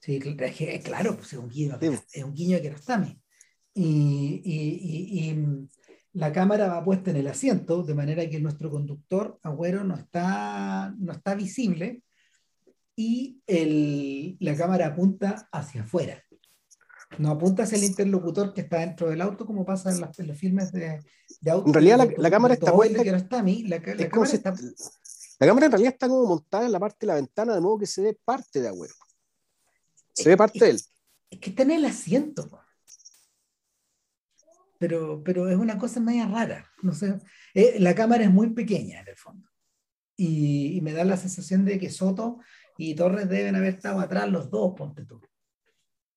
Sí, 0.00 0.20
claro, 0.20 1.16
pues 1.16 1.32
es 1.32 1.38
un 1.38 1.48
guiño, 1.48 1.78
es 1.80 2.24
un 2.24 2.34
guiño 2.34 2.56
a 2.56 2.60
Kiarostami. 2.60 3.20
Y, 3.74 4.42
y, 4.44 5.30
y, 5.30 5.68
la 6.12 6.32
cámara 6.32 6.68
va 6.68 6.84
puesta 6.84 7.10
en 7.10 7.16
el 7.16 7.28
asiento, 7.28 7.82
de 7.82 7.94
manera 7.94 8.28
que 8.28 8.40
nuestro 8.40 8.70
conductor, 8.70 9.38
Agüero, 9.42 9.84
no 9.84 9.94
está, 9.94 10.92
no 10.98 11.12
está 11.12 11.34
visible, 11.34 12.02
y 12.98 13.40
el, 13.46 14.36
la 14.40 14.56
cámara 14.56 14.88
apunta 14.88 15.48
hacia 15.52 15.82
afuera. 15.82 16.20
No 17.18 17.30
apunta 17.30 17.62
hacia 17.62 17.78
el 17.78 17.84
interlocutor 17.84 18.52
que 18.52 18.62
está 18.62 18.80
dentro 18.80 19.08
del 19.08 19.20
auto, 19.20 19.46
como 19.46 19.64
pasa 19.64 19.92
en, 19.92 20.00
los 20.00 20.36
filmes 20.36 20.72
de, 20.72 21.00
de 21.40 21.50
auto. 21.52 21.68
En 21.68 21.74
realidad, 21.74 21.98
la, 21.98 22.08
la 22.16 22.28
cámara 22.28 22.54
está 22.54 22.72
puesta. 22.72 23.04
la, 23.04 23.12
la, 23.12 23.28
cámara 24.08 24.32
está... 24.32 24.52
la 25.38 25.46
cámara 25.46 25.66
en 25.66 25.72
realidad 25.72 25.92
está 25.92 26.08
como 26.08 26.26
montada 26.26 26.66
en 26.66 26.72
la 26.72 26.80
parte 26.80 26.96
de 27.02 27.06
la 27.06 27.14
ventana, 27.14 27.54
de 27.54 27.60
modo 27.60 27.78
que 27.78 27.86
se 27.86 28.02
ve 28.02 28.18
parte 28.24 28.60
de 28.60 28.66
Agüero. 28.66 28.94
Se 30.12 30.30
ve 30.30 30.36
parte 30.36 30.58
de 30.58 30.70
él. 30.72 30.82
Es 31.30 31.38
que 31.38 31.50
está 31.50 31.62
en 31.62 31.70
el 31.70 31.84
asiento. 31.84 32.50
Pero, 34.80 35.22
pero 35.22 35.48
es 35.48 35.56
una 35.56 35.78
cosa 35.78 36.00
media 36.00 36.26
rara. 36.26 36.68
No 36.82 36.92
sé. 36.92 37.16
Eh, 37.54 37.76
la 37.78 37.94
cámara 37.94 38.24
es 38.24 38.30
muy 38.32 38.50
pequeña 38.50 39.02
en 39.02 39.08
el 39.08 39.16
fondo. 39.16 39.48
Y, 40.16 40.76
y, 40.76 40.80
me 40.80 40.92
da 40.92 41.04
la 41.04 41.16
sensación 41.16 41.64
de 41.64 41.78
que 41.78 41.90
Soto 41.90 42.40
y 42.80 42.94
Torres 42.94 43.28
deben 43.28 43.56
haber 43.56 43.74
estado 43.74 43.98
atrás 43.98 44.30
los 44.30 44.50
dos, 44.50 44.72
ponte 44.76 45.04
tú. 45.04 45.20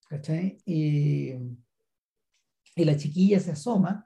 ¿Cachai? 0.07 0.57
Y, 0.63 1.31
y 2.75 2.85
la 2.85 2.95
chiquilla 2.95 3.39
se 3.39 3.51
asoma, 3.51 4.05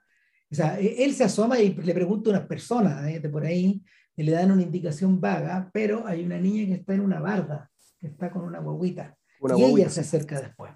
o 0.50 0.54
sea, 0.54 0.80
e, 0.80 1.04
él 1.04 1.14
se 1.14 1.24
asoma 1.24 1.60
y 1.60 1.74
le 1.74 1.92
pregunta 1.92 2.30
a 2.30 2.32
unas 2.32 2.46
personas 2.46 3.06
¿eh? 3.10 3.20
de 3.20 3.28
por 3.28 3.44
ahí, 3.44 3.84
y 4.16 4.22
le 4.22 4.32
dan 4.32 4.50
una 4.50 4.62
indicación 4.62 5.20
vaga, 5.20 5.70
pero 5.72 6.06
hay 6.06 6.24
una 6.24 6.38
niña 6.38 6.64
que 6.66 6.80
está 6.80 6.94
en 6.94 7.00
una 7.00 7.20
barda, 7.20 7.70
que 7.98 8.06
está 8.06 8.30
con 8.30 8.42
una 8.42 8.60
guaguita, 8.60 9.18
y 9.54 9.62
ella 9.62 9.90
se 9.90 10.00
acerca 10.00 10.40
después. 10.40 10.72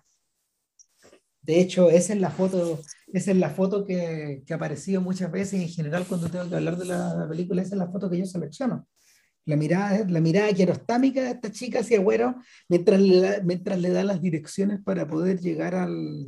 De 1.40 1.58
hecho, 1.58 1.88
esa 1.88 2.12
es 2.12 2.20
la 2.20 2.30
foto, 2.30 2.78
esa 3.14 3.30
es 3.30 3.36
la 3.38 3.48
foto 3.48 3.86
que, 3.86 4.42
que 4.44 4.52
ha 4.52 4.56
aparecido 4.56 5.00
muchas 5.00 5.32
veces 5.32 5.62
en 5.62 5.68
general 5.68 6.04
cuando 6.06 6.28
tengo 6.28 6.46
que 6.46 6.56
hablar 6.56 6.76
de 6.76 6.84
la, 6.84 7.14
la 7.14 7.26
película, 7.26 7.62
esa 7.62 7.74
es 7.74 7.78
la 7.78 7.90
foto 7.90 8.10
que 8.10 8.18
yo 8.18 8.26
selecciono 8.26 8.86
la 9.50 9.56
mirada, 9.56 10.06
la 10.08 10.20
mirada 10.20 10.52
quierostámica 10.52 11.22
de 11.22 11.30
esta 11.32 11.52
chica 11.52 11.80
hacia 11.80 11.98
Agüero 11.98 12.36
mientras 12.68 13.00
le, 13.00 13.20
da, 13.20 13.42
mientras 13.42 13.78
le 13.78 13.90
da 13.90 14.04
las 14.04 14.22
direcciones 14.22 14.80
para 14.82 15.06
poder 15.06 15.40
llegar 15.40 15.74
al 15.74 16.26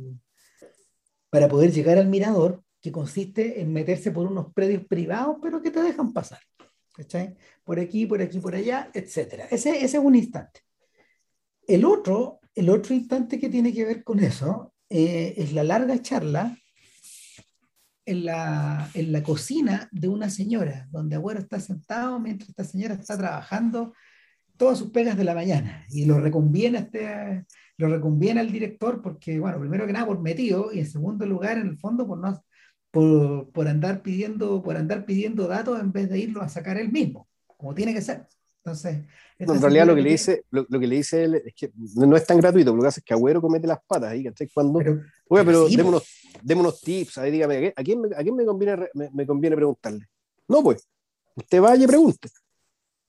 para 1.29 1.47
poder 1.47 1.71
llegar 1.71 1.97
al 1.97 2.09
mirador, 2.09 2.63
que 2.79 2.91
consiste 2.91 3.59
en 3.59 3.73
meterse 3.73 4.11
por 4.11 4.27
unos 4.27 4.53
predios 4.53 4.85
privados, 4.85 5.37
pero 5.41 5.63
que 5.63 5.71
te 5.71 5.81
dejan 5.81 6.13
pasar. 6.13 6.37
¿cachai? 6.93 7.35
Por 7.63 7.79
aquí, 7.79 8.05
por 8.05 8.21
aquí, 8.21 8.39
por 8.39 8.55
allá, 8.55 8.89
etc. 8.93 9.45
Ese, 9.49 9.83
ese 9.83 9.97
es 9.97 10.03
un 10.03 10.15
instante. 10.15 10.61
El 11.67 11.85
otro, 11.85 12.39
el 12.53 12.69
otro 12.69 12.93
instante 12.93 13.39
que 13.39 13.49
tiene 13.49 13.73
que 13.73 13.85
ver 13.85 14.03
con 14.03 14.19
eso 14.19 14.73
eh, 14.89 15.33
es 15.37 15.53
la 15.53 15.63
larga 15.63 16.01
charla 16.01 16.55
en 18.05 18.25
la, 18.25 18.89
en 18.93 19.11
la 19.11 19.23
cocina 19.23 19.87
de 19.91 20.07
una 20.07 20.29
señora, 20.29 20.87
donde 20.91 21.15
Agüero 21.15 21.39
está 21.39 21.59
sentado 21.59 22.19
mientras 22.19 22.49
esta 22.49 22.63
señora 22.63 22.95
está 22.95 23.17
trabajando 23.17 23.93
todas 24.57 24.77
sus 24.77 24.91
pegas 24.91 25.17
de 25.17 25.23
la 25.23 25.33
mañana 25.33 25.85
y 25.89 26.05
lo 26.05 26.19
reconviene, 26.19 26.79
este, 26.79 27.45
lo 27.77 27.87
reconviene 27.87 28.39
al 28.39 28.51
director 28.51 29.01
porque, 29.01 29.39
bueno, 29.39 29.59
primero 29.59 29.85
que 29.87 29.93
nada 29.93 30.05
por 30.05 30.21
metido 30.21 30.71
y 30.71 30.79
en 30.79 30.87
segundo 30.87 31.25
lugar, 31.25 31.57
en 31.57 31.67
el 31.67 31.77
fondo, 31.77 32.05
por, 32.05 32.19
no, 32.19 32.43
por, 32.91 33.51
por, 33.51 33.67
andar, 33.67 34.01
pidiendo, 34.01 34.61
por 34.61 34.77
andar 34.77 35.05
pidiendo 35.05 35.47
datos 35.47 35.79
en 35.79 35.91
vez 35.91 36.09
de 36.09 36.19
irlo 36.19 36.41
a 36.41 36.49
sacar 36.49 36.77
él 36.77 36.91
mismo, 36.91 37.27
como 37.57 37.73
tiene 37.73 37.93
que 37.93 38.01
ser. 38.01 38.27
Entonces, 38.65 39.03
en 39.39 39.61
realidad 39.61 39.87
lo 39.87 39.95
que, 39.95 40.01
le 40.01 40.11
dice, 40.11 40.45
lo, 40.49 40.65
lo, 40.69 40.79
que 40.79 40.87
le 40.87 40.95
dice 40.95 41.25
él 41.25 41.35
es 41.35 41.53
que 41.53 41.71
no 41.75 42.15
es 42.15 42.25
tan 42.25 42.37
gratuito, 42.37 42.73
lo 42.73 42.81
que 42.81 42.87
hace 42.87 43.01
es 43.01 43.03
que 43.03 43.13
Agüero 43.13 43.41
comete 43.41 43.67
las 43.67 43.79
patas 43.85 44.11
ahí, 44.11 44.23
¿cachai? 44.23 44.47
Cuando, 44.53 44.79
pero, 44.79 45.01
oye, 45.33 45.45
pero 45.45 45.67
sí, 45.67 45.75
démonos, 45.75 46.03
démonos, 46.41 46.81
tips, 46.81 47.17
ahí 47.17 47.31
dígame, 47.31 47.73
¿a 47.75 47.83
quién, 47.83 48.01
me, 48.01 48.15
a 48.15 48.21
quién 48.21 48.35
me, 48.35 48.45
conviene, 48.45 48.89
me, 48.93 49.09
me, 49.11 49.25
conviene 49.25 49.55
preguntarle? 49.55 50.07
No, 50.47 50.63
pues, 50.63 50.87
usted 51.35 51.61
vaya 51.61 51.83
y 51.83 51.87
pregunte. 51.87 52.29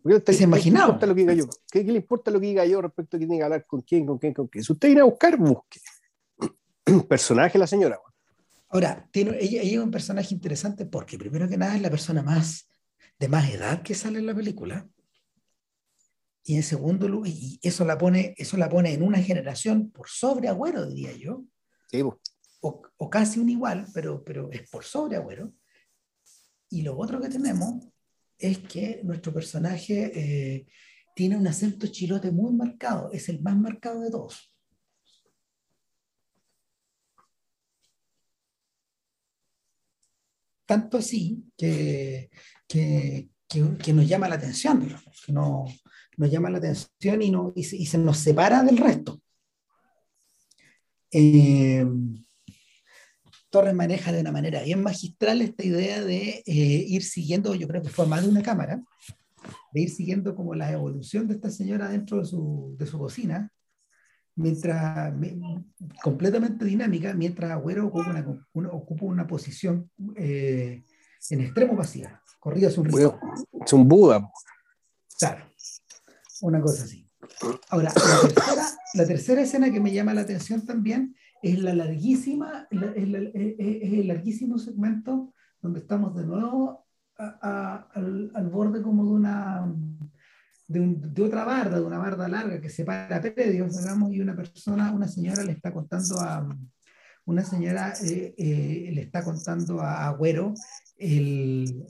Porque 0.03 0.33
¿Se 0.33 0.45
imaginaba? 0.45 0.99
¿Qué, 0.99 1.07
lo 1.07 1.15
que 1.15 1.21
diga 1.23 1.35
yo? 1.35 1.45
¿Qué, 1.71 1.85
¿Qué, 1.85 1.91
le 1.91 1.99
importa 1.99 2.31
lo 2.31 2.39
que 2.41 2.47
diga 2.47 2.65
yo 2.67 2.83
respecto 2.83 3.17
a 3.17 3.19
quién 3.19 3.29
tiene 3.29 3.41
que 3.41 3.45
hablar 3.45 3.67
con 3.67 3.81
quién, 3.83 4.07
con 4.07 4.19
quién, 4.19 4.35
con 4.35 4.49
quién? 4.49 4.63
Si 4.63 4.73
usted 4.73 4.89
viene 4.89 5.01
a 5.01 5.05
buscar, 5.05 5.37
busque. 5.39 5.81
Personaje 7.09 7.59
la 7.59 7.67
señora. 7.67 7.99
Ahora, 8.69 9.09
tiene, 9.11 9.39
ella, 9.41 9.63
ella 9.63 9.79
es 9.79 9.85
un 9.85 9.91
personaje 9.91 10.35
interesante 10.35 10.85
porque 10.85 11.17
primero 11.17 11.49
que 11.49 11.57
nada 11.57 11.77
es 11.77 11.83
la 11.83 11.91
persona 11.91 12.23
más 12.23 12.69
de 13.19 13.29
más 13.29 13.49
edad 13.51 13.83
que 13.83 13.95
sale 13.95 14.19
en 14.19 14.27
la 14.27 14.35
película 14.35 14.87
y 16.47 16.57
en 16.57 16.63
segundo 16.63 17.09
lugar, 17.09 17.31
y 17.31 17.59
eso 17.63 17.87
la 17.87 17.97
pone, 17.97 18.35
eso 18.37 18.59
la 18.59 18.69
pone 18.69 18.93
en 18.93 19.03
una 19.03 19.19
generación 19.19 19.91
por 19.91 20.09
sobre 20.09 20.49
Agüero, 20.49 20.87
diría 20.87 21.13
yo. 21.13 21.43
O, 22.61 23.11
casi 23.11 23.39
un 23.41 23.51
igual, 23.51 23.87
pero, 23.93 24.25
pero 24.25 24.51
es 24.51 24.69
por 24.71 24.85
sobre 24.85 25.17
Agüero. 25.17 25.53
Y 26.71 26.83
lo 26.83 26.99
otro 26.99 27.21
que 27.21 27.29
tenemos 27.29 27.87
es 28.39 28.59
que 28.59 29.01
nuestro 29.05 29.33
personaje 29.33 30.11
eh, 30.15 30.67
tiene 31.15 31.37
un 31.37 31.47
acento 31.47 31.87
chilote 31.87 32.31
muy 32.31 32.53
marcado, 32.53 33.13
es 33.13 33.29
el 33.29 33.41
más 33.43 33.57
marcado 33.57 34.01
de 34.01 34.11
todos. 34.11 34.55
tanto 40.67 40.99
así 40.99 41.45
que, 41.57 42.31
que, 42.67 43.29
que, 43.49 43.93
nos 43.93 44.09
llama 44.09 44.29
la 44.29 44.37
atención, 44.37 44.89
que 45.25 45.33
no, 45.33 45.67
nos 46.17 46.31
llama 46.31 46.51
la 46.51 46.59
atención 46.59 47.23
y, 47.23 47.31
no, 47.31 47.53
y, 47.55 47.65
se, 47.65 47.99
nos 47.99 48.19
separa 48.19 48.63
del 48.63 48.79
resto. 48.79 49.21
Eh, 51.17 51.87
Torres 53.49 53.73
maneja 53.73 54.11
de 54.11 54.21
una 54.21 54.33
manera 54.33 54.63
bien 54.65 54.83
magistral 54.83 55.41
esta 55.41 55.65
idea 55.65 56.03
de 56.03 56.43
eh, 56.45 56.85
ir 56.89 57.05
siguiendo, 57.05 57.55
yo 57.55 57.69
creo 57.69 57.83
que 57.83 57.89
fue 57.89 58.05
más 58.05 58.25
de 58.25 58.29
una 58.29 58.43
cámara, 58.43 58.83
de 59.73 59.81
ir 59.81 59.91
siguiendo 59.91 60.35
como 60.35 60.57
la 60.57 60.73
evolución 60.73 61.29
de 61.29 61.35
esta 61.35 61.51
señora 61.51 61.89
dentro 61.89 62.19
de 62.19 62.25
su, 62.25 62.75
de 62.77 62.87
su 62.87 62.99
cocina, 62.99 63.53
mientras 64.35 65.15
completamente 66.03 66.65
dinámica, 66.65 67.15
mientras 67.15 67.53
Agüero 67.53 67.87
ocupa 67.87 68.11
una, 68.53 68.73
ocupa 68.73 69.05
una 69.05 69.27
posición 69.29 69.89
eh, 70.17 70.83
en 71.31 71.41
extremo 71.41 71.77
pasiva, 71.77 72.21
corrido 72.41 72.69
hacia 72.69 72.83
un 72.83 72.89
río. 72.89 73.21
Es 73.65 73.73
un 73.73 73.89
Buda. 73.89 74.29
Claro, 75.17 75.45
una 76.41 76.61
cosa 76.61 76.83
así. 76.83 77.04
Ahora, 77.69 77.93
la 78.95 79.07
tercera, 79.07 79.43
escena 79.43 79.71
que 79.71 79.81
me 79.81 79.93
llama 79.93 80.15
la 80.15 80.23
atención 80.23 80.65
también 80.65 81.17
es 81.43 81.59
la 81.59 81.75
larguísima, 81.75 82.69
el 82.71 84.09
larguísimo 84.09 84.59
segmento 84.59 85.35
donde 85.61 85.81
estamos 85.81 86.15
de 86.17 86.27
nuevo 86.27 86.87
al, 87.17 88.31
al, 88.35 88.49
borde 88.49 88.83
como 88.83 89.05
de 89.05 89.11
una 89.11 89.75
de, 90.69 91.23
otra 91.23 91.45
barda, 91.45 91.79
de 91.79 91.85
una 91.85 91.99
barda 91.99 92.29
larga 92.29 92.61
que 92.61 92.71
separa 92.71 93.21
predios, 93.21 93.77
digamos, 93.79 94.13
y 94.13 94.21
una 94.21 94.35
persona, 94.35 94.93
una 94.93 95.09
señora 95.09 95.43
le 95.45 95.53
está 95.53 95.73
contando 95.73 96.21
a 96.21 96.47
una 97.27 97.43
señora 97.43 97.95
eh, 98.03 98.35
eh, 98.37 98.91
le 98.93 99.03
está 99.03 99.25
contando 99.25 99.81
a 99.81 100.09
Agüero 100.09 100.55
el, 100.99 101.87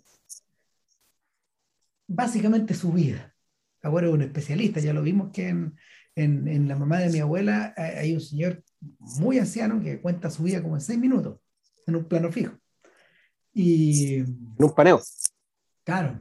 básicamente 2.06 2.74
su 2.74 2.92
vida. 2.92 3.33
Agüero 3.84 4.08
es 4.08 4.14
un 4.14 4.22
especialista, 4.22 4.80
ya 4.80 4.92
lo 4.92 5.02
vimos 5.02 5.30
que 5.32 5.48
en, 5.48 5.76
en, 6.16 6.48
en, 6.48 6.68
La 6.68 6.76
mamá 6.76 6.98
de 6.98 7.10
mi 7.10 7.20
abuela 7.20 7.74
hay 7.76 8.14
un 8.14 8.20
señor 8.20 8.62
muy 8.98 9.38
anciano 9.38 9.80
que 9.80 10.00
cuenta 10.00 10.30
su 10.30 10.42
vida 10.42 10.62
como 10.62 10.76
en 10.76 10.80
seis 10.80 10.98
minutos, 10.98 11.38
en 11.86 11.96
un 11.96 12.04
plano 12.04 12.32
fijo. 12.32 12.58
Y, 13.52 14.14
en 14.14 14.54
un 14.58 14.74
paneo. 14.74 15.00
Claro, 15.84 16.18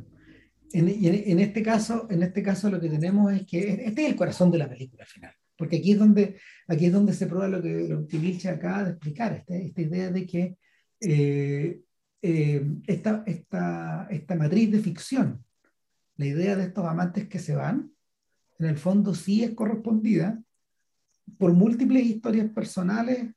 en, 0.73 0.89
en, 0.89 1.39
este 1.39 1.63
caso, 1.63 2.07
en 2.09 2.23
este 2.23 2.43
caso 2.43 2.69
lo 2.69 2.81
que 2.81 2.89
tenemos 2.89 3.31
es 3.31 3.45
que 3.45 3.85
este 3.85 4.03
es 4.03 4.09
el 4.09 4.15
corazón 4.15 4.51
de 4.51 4.57
la 4.57 4.69
película 4.69 5.03
al 5.03 5.09
final, 5.09 5.33
porque 5.57 5.77
aquí 5.77 5.93
es 5.93 5.99
donde, 5.99 6.37
aquí 6.67 6.87
es 6.87 6.91
donde 6.93 7.13
se 7.13 7.27
prueba 7.27 7.47
lo 7.47 7.61
que, 7.61 7.87
lo 7.87 8.05
que 8.07 8.49
acaba 8.49 8.83
de 8.83 8.91
explicar, 8.91 9.33
esta, 9.33 9.55
esta 9.55 9.81
idea 9.81 10.11
de 10.11 10.25
que 10.25 10.57
eh, 10.99 11.79
eh, 12.21 12.65
esta, 12.87 13.23
esta, 13.25 14.07
esta 14.09 14.35
matriz 14.35 14.71
de 14.71 14.79
ficción, 14.79 15.45
la 16.17 16.25
idea 16.25 16.55
de 16.55 16.63
estos 16.63 16.85
amantes 16.85 17.27
que 17.27 17.39
se 17.39 17.55
van, 17.55 17.91
en 18.59 18.65
el 18.67 18.77
fondo 18.77 19.15
sí 19.15 19.43
es 19.43 19.53
correspondida 19.53 20.41
por 21.37 21.53
múltiples 21.53 22.05
historias 22.05 22.49
personales 22.49 23.33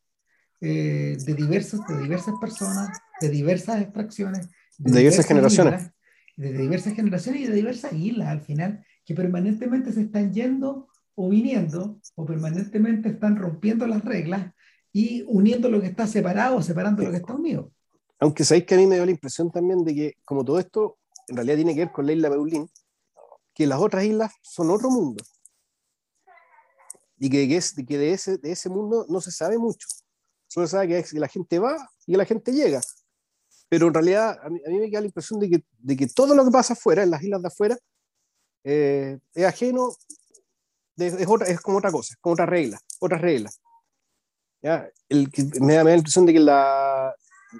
eh, 0.60 1.16
de, 1.24 1.34
diversas, 1.34 1.80
de 1.86 2.02
diversas 2.02 2.34
personas, 2.40 2.98
de 3.20 3.28
diversas 3.28 3.82
extracciones, 3.82 4.48
de, 4.78 4.98
diversas, 4.98 5.26
generaciones 5.26 5.90
de 6.36 6.52
diversas 6.52 6.94
generaciones 6.94 7.42
y 7.42 7.46
de 7.46 7.54
diversas 7.54 7.92
islas 7.92 8.28
al 8.28 8.42
final, 8.42 8.84
que 9.04 9.14
permanentemente 9.14 9.92
se 9.92 10.02
están 10.02 10.32
yendo 10.32 10.88
o 11.14 11.30
viniendo, 11.30 11.98
o 12.14 12.26
permanentemente 12.26 13.08
están 13.08 13.36
rompiendo 13.36 13.86
las 13.86 14.04
reglas 14.04 14.52
y 14.92 15.24
uniendo 15.28 15.70
lo 15.70 15.80
que 15.80 15.86
está 15.86 16.06
separado 16.06 16.56
o 16.56 16.62
separando 16.62 17.02
lo 17.02 17.10
que 17.10 17.16
está 17.16 17.34
unido. 17.34 17.72
Aunque 18.18 18.44
sabéis 18.44 18.66
que 18.66 18.74
a 18.74 18.78
mí 18.78 18.86
me 18.86 18.96
dio 18.96 19.04
la 19.04 19.10
impresión 19.10 19.50
también 19.50 19.82
de 19.84 19.94
que, 19.94 20.14
como 20.24 20.44
todo 20.44 20.58
esto 20.58 20.98
en 21.28 21.36
realidad 21.36 21.56
tiene 21.56 21.74
que 21.74 21.80
ver 21.80 21.92
con 21.92 22.06
la 22.06 22.12
isla 22.12 22.28
Beulín, 22.28 22.70
que 23.54 23.66
las 23.66 23.80
otras 23.80 24.04
islas 24.04 24.32
son 24.42 24.70
otro 24.70 24.90
mundo. 24.90 25.24
Y 27.18 27.30
que, 27.30 27.48
que 27.86 27.98
de, 27.98 28.12
ese, 28.12 28.38
de 28.38 28.52
ese 28.52 28.68
mundo 28.68 29.06
no 29.08 29.20
se 29.20 29.30
sabe 29.30 29.58
mucho. 29.58 29.88
Solo 30.48 30.66
se 30.66 30.72
sabe 30.72 30.88
que 30.88 31.18
la 31.18 31.28
gente 31.28 31.58
va 31.58 31.76
y 32.06 32.14
la 32.16 32.24
gente 32.24 32.52
llega 32.52 32.80
pero 33.68 33.88
en 33.88 33.94
realidad 33.94 34.38
a 34.42 34.48
mí, 34.48 34.60
me 34.64 34.90
queda 34.90 35.00
la 35.00 35.06
impresión 35.06 35.40
de 35.40 35.50
que, 35.50 35.64
de 35.78 35.96
que, 35.96 36.06
todo 36.06 36.34
lo 36.34 36.44
que 36.44 36.50
pasa 36.50 36.74
afuera, 36.74 37.02
en 37.02 37.10
las 37.10 37.22
islas 37.22 37.42
de 37.42 37.48
afuera, 37.48 37.76
eh, 38.64 39.18
es 39.34 39.44
ajeno, 39.44 39.90
es, 40.96 41.14
es, 41.14 41.60
como 41.60 41.78
otra 41.78 41.90
cosa, 41.90 42.14
es 42.14 42.20
como 42.20 42.34
otra 42.34 42.46
regla, 42.46 42.80
otra 43.00 43.18
regla. 43.18 43.50
¿Ya? 44.62 44.88
El, 45.08 45.30
me, 45.60 45.74
da, 45.74 45.84
la 45.84 45.96
impresión 45.96 46.26
de 46.26 46.32
que 46.32 46.40
la, 46.40 47.14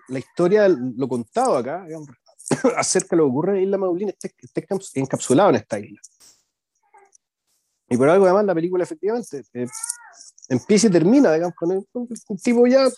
la 0.09 0.19
historia, 0.19 0.69
lo 0.69 1.09
contado 1.09 1.57
acá, 1.57 1.87
acerca 2.77 3.09
de 3.11 3.17
lo 3.17 3.25
que 3.25 3.31
ocurre 3.31 3.51
en 3.53 3.57
la 3.57 3.63
isla 3.63 3.79
Maulín, 3.79 4.09
está, 4.09 4.29
encapsulado 4.95 5.51
en 5.51 5.57
esta 5.57 5.79
isla. 5.79 6.01
Y 7.89 7.97
por 7.97 8.09
algo 8.09 8.25
además 8.25 8.45
la 8.45 8.55
película 8.55 8.83
efectivamente 8.85 9.45
eh, 9.55 9.67
empieza 10.49 10.89
y 10.89 10.91
termina, 10.91 11.33
digamos, 11.33 11.55
con 11.55 11.71
el, 11.73 11.87
un 11.93 12.39
tipo 12.39 12.67
ya 12.67 12.89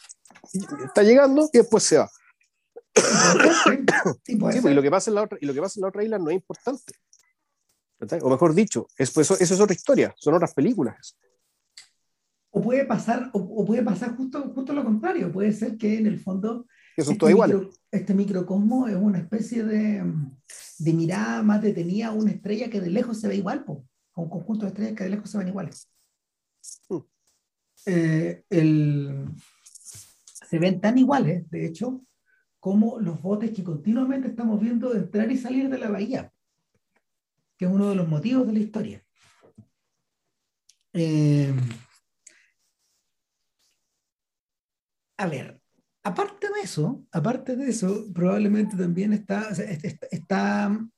está 0.84 1.02
llegando 1.02 1.48
y 1.52 1.58
después 1.58 1.82
se 1.82 1.98
va. 1.98 2.08
Pues, 4.38 4.56
y, 4.56 4.74
lo 4.74 4.82
que 4.82 4.90
pasa 4.90 5.10
en 5.10 5.14
la 5.14 5.22
otra, 5.22 5.38
y 5.40 5.46
lo 5.46 5.54
que 5.54 5.60
pasa 5.60 5.78
en 5.78 5.82
la 5.82 5.88
otra 5.88 6.04
isla 6.04 6.18
no 6.18 6.28
es 6.30 6.34
importante. 6.34 6.92
O 8.22 8.30
mejor 8.30 8.54
dicho, 8.54 8.86
es, 8.96 9.10
pues, 9.10 9.30
eso, 9.30 9.54
es 9.54 9.60
otra 9.60 9.74
historia, 9.74 10.14
son 10.18 10.34
otras 10.34 10.54
películas. 10.54 11.16
O 12.50 12.60
puede 12.60 12.84
pasar, 12.84 13.30
o, 13.32 13.64
puede 13.64 13.82
pasar 13.82 14.16
justo, 14.16 14.52
justo 14.54 14.72
lo 14.72 14.84
contrario, 14.84 15.32
puede 15.32 15.52
ser 15.52 15.76
que 15.76 15.98
en 15.98 16.06
el 16.06 16.20
fondo 16.20 16.66
son 17.04 17.14
este, 17.14 17.26
micro, 17.26 17.70
este 17.90 18.14
microcosmo 18.14 18.88
es 18.88 18.96
una 18.96 19.18
especie 19.18 19.64
de, 19.64 20.02
de, 20.78 20.92
mirada 20.92 21.42
más 21.42 21.62
detenida 21.62 22.08
a 22.08 22.12
una 22.12 22.32
estrella 22.32 22.68
que 22.68 22.80
de 22.80 22.90
lejos 22.90 23.20
se 23.20 23.28
ve 23.28 23.36
igual, 23.36 23.64
a 24.14 24.20
un 24.20 24.28
conjunto 24.28 24.64
de 24.64 24.70
estrellas 24.70 24.94
que 24.96 25.04
de 25.04 25.10
lejos 25.10 25.30
se 25.30 25.38
ven 25.38 25.48
iguales. 25.48 25.88
Hmm. 26.88 26.98
Eh, 27.86 28.44
el, 28.50 29.28
se 30.48 30.58
ven 30.58 30.80
tan 30.80 30.98
iguales, 30.98 31.48
de 31.50 31.66
hecho, 31.66 32.02
como 32.58 32.98
los 32.98 33.22
botes 33.22 33.52
que 33.52 33.62
continuamente 33.62 34.28
estamos 34.28 34.60
viendo 34.60 34.94
entrar 34.94 35.30
y 35.30 35.38
salir 35.38 35.68
de 35.68 35.78
la 35.78 35.90
bahía, 35.90 36.32
que 37.56 37.66
es 37.66 37.70
uno 37.70 37.90
de 37.90 37.94
los 37.94 38.08
motivos 38.08 38.46
de 38.46 38.52
la 38.52 38.58
historia. 38.58 39.04
Eh, 40.94 41.54
a 45.16 45.26
ver, 45.26 45.57
aparte 46.08 46.48
de 46.48 46.60
eso, 46.62 47.06
aparte 47.12 47.56
de 47.56 47.68
eso, 47.68 48.06
probablemente 48.14 48.76
también 48.76 49.12
está, 49.12 49.50
está, 49.50 50.06
está, 50.10 50.88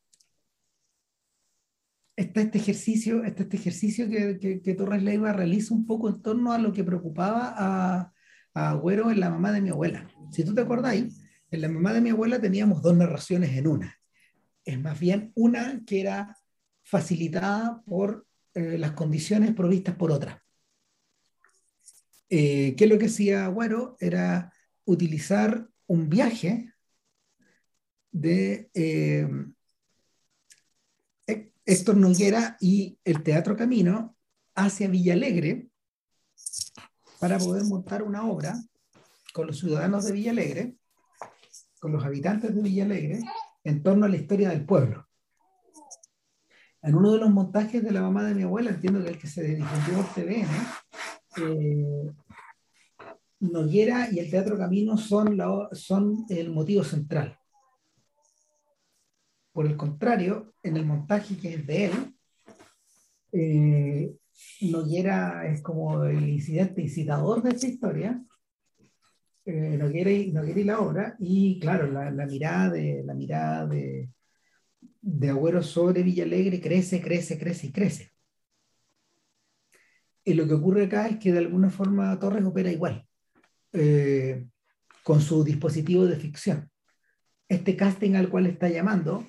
este 2.17 2.59
ejercicio, 2.59 3.25
este, 3.25 3.43
este 3.43 3.57
ejercicio 3.57 4.09
que, 4.09 4.61
que, 4.63 4.75
Torres 4.75 5.03
Leiva 5.03 5.33
realiza 5.33 5.75
un 5.75 5.87
poco 5.87 6.09
en 6.09 6.23
torno 6.23 6.53
a 6.53 6.59
lo 6.59 6.73
que 6.73 6.85
preocupaba 6.85 7.55
a, 7.57 8.13
a 8.55 8.71
Agüero 8.71 9.11
en 9.11 9.21
la 9.21 9.31
mamá 9.31 9.53
de 9.53 9.61
mi 9.61 9.71
abuela. 9.71 10.09
Si 10.31 10.45
tú 10.45 10.55
te 10.55 10.61
acordáis, 10.61 11.21
en 11.51 11.61
la 11.61 11.69
mamá 11.69 11.93
de 11.93 12.01
mi 12.01 12.11
abuela 12.11 12.41
teníamos 12.41 12.83
dos 12.83 12.97
narraciones 12.97 13.51
en 13.57 13.67
una. 13.67 13.97
Es 14.65 14.79
más 14.79 14.99
bien 15.01 15.33
una 15.35 15.83
que 15.85 16.01
era 16.01 16.37
facilitada 16.85 17.83
por 17.85 18.27
eh, 18.55 18.79
las 18.79 18.93
condiciones 18.93 19.55
provistas 19.55 19.97
por 19.97 20.13
otra. 20.13 20.43
Eh, 22.29 22.75
¿Qué 22.77 22.85
es 22.85 22.91
lo 22.91 22.99
que 22.99 23.07
hacía 23.07 23.47
Agüero? 23.47 23.97
Era 23.99 24.53
utilizar 24.85 25.69
un 25.87 26.09
viaje 26.09 26.73
de 28.13 28.71
eh, 28.75 29.29
Héctor 31.65 31.97
Noguera 31.97 32.57
y 32.61 32.99
el 33.05 33.23
Teatro 33.23 33.57
Camino 33.57 34.17
hacia 34.55 34.89
Villalegre 34.89 35.69
para 37.21 37.39
poder 37.39 37.65
montar 37.65 38.03
una 38.03 38.25
obra 38.29 38.55
con 39.33 39.47
los 39.47 39.59
ciudadanos 39.59 40.05
de 40.05 40.13
Villalegre 40.13 40.81
con 41.81 41.93
los 41.93 42.05
habitantes 42.05 42.55
de 42.55 42.63
Villa 42.63 42.85
Alegre 42.85 43.21
en 43.65 43.83
torno 43.83 44.07
a 44.07 44.09
la 44.09 44.17
historia 44.17 44.51
del 44.51 44.65
pueblo. 44.65 45.09
En 46.83 46.95
uno 46.95 47.13
de 47.13 47.19
los 47.19 47.31
montajes 47.31 47.83
de 47.83 47.91
la 47.91 48.03
mamá 48.03 48.23
de 48.25 48.35
mi 48.35 48.43
abuela, 48.43 48.71
entiendo 48.71 49.03
que 49.03 49.11
el 49.11 49.19
que 49.19 49.27
se 49.27 49.43
difundió 49.43 49.97
por 49.97 50.15
TVN, 50.15 50.49
eh, 51.39 52.13
Noguera 53.41 54.09
y 54.13 54.19
el 54.19 54.31
Teatro 54.31 54.57
Camino 54.57 54.97
son, 54.97 56.27
el 56.29 56.51
motivo 56.51 56.85
central. 56.85 57.39
Por 59.53 59.67
el 59.67 59.77
contrario, 59.77 60.55
en 60.63 60.77
el 60.77 60.85
montaje 60.85 61.37
que 61.37 61.55
es 61.55 61.67
de 61.67 61.85
él, 61.87 61.93
eh, 63.33 64.15
Noguera 64.63 65.47
es 65.47 65.63
como 65.63 66.05
el 66.05 66.29
incidente 66.29 66.83
incitador 66.83 67.43
de 67.43 67.51
esta 67.51 67.67
historia 67.67 68.23
eh, 69.47 69.77
no, 69.79 69.91
quiere, 69.91 70.13
ir 70.15 70.67
la 70.67 70.81
obra, 70.81 71.17
y 71.19 71.59
claro, 71.59 71.91
la, 71.91 72.11
mirada 72.27 72.71
de 72.71 73.03
la 73.05 73.15
mirada 73.15 73.67
de 73.67 75.29
Agüero 75.29 75.63
sobre 75.63 76.03
Villalegre 76.03 76.61
crece, 76.61 77.01
crece, 77.01 77.39
crece 77.39 77.67
y 77.69 77.73
crece. 77.73 78.13
Y 80.25 80.35
lo 80.35 80.47
que 80.47 80.55
ocurre 80.55 80.85
acá 80.85 81.09
es 81.09 81.19
que 81.19 81.33
de 81.33 81.39
alguna 81.39 81.71
forma 81.71 82.19
Torres 82.19 82.45
opera 82.45 82.71
igual, 82.71 83.09
eh, 83.73 84.47
con 85.03 85.21
su 85.21 85.45
dispositivo 85.45 86.07
de 86.07 86.17
ficción. 86.17 86.71
este 87.49 87.77
casting 87.77 88.15
al 88.15 88.29
cual 88.29 88.47
está 88.47 88.69
llamando 88.69 89.27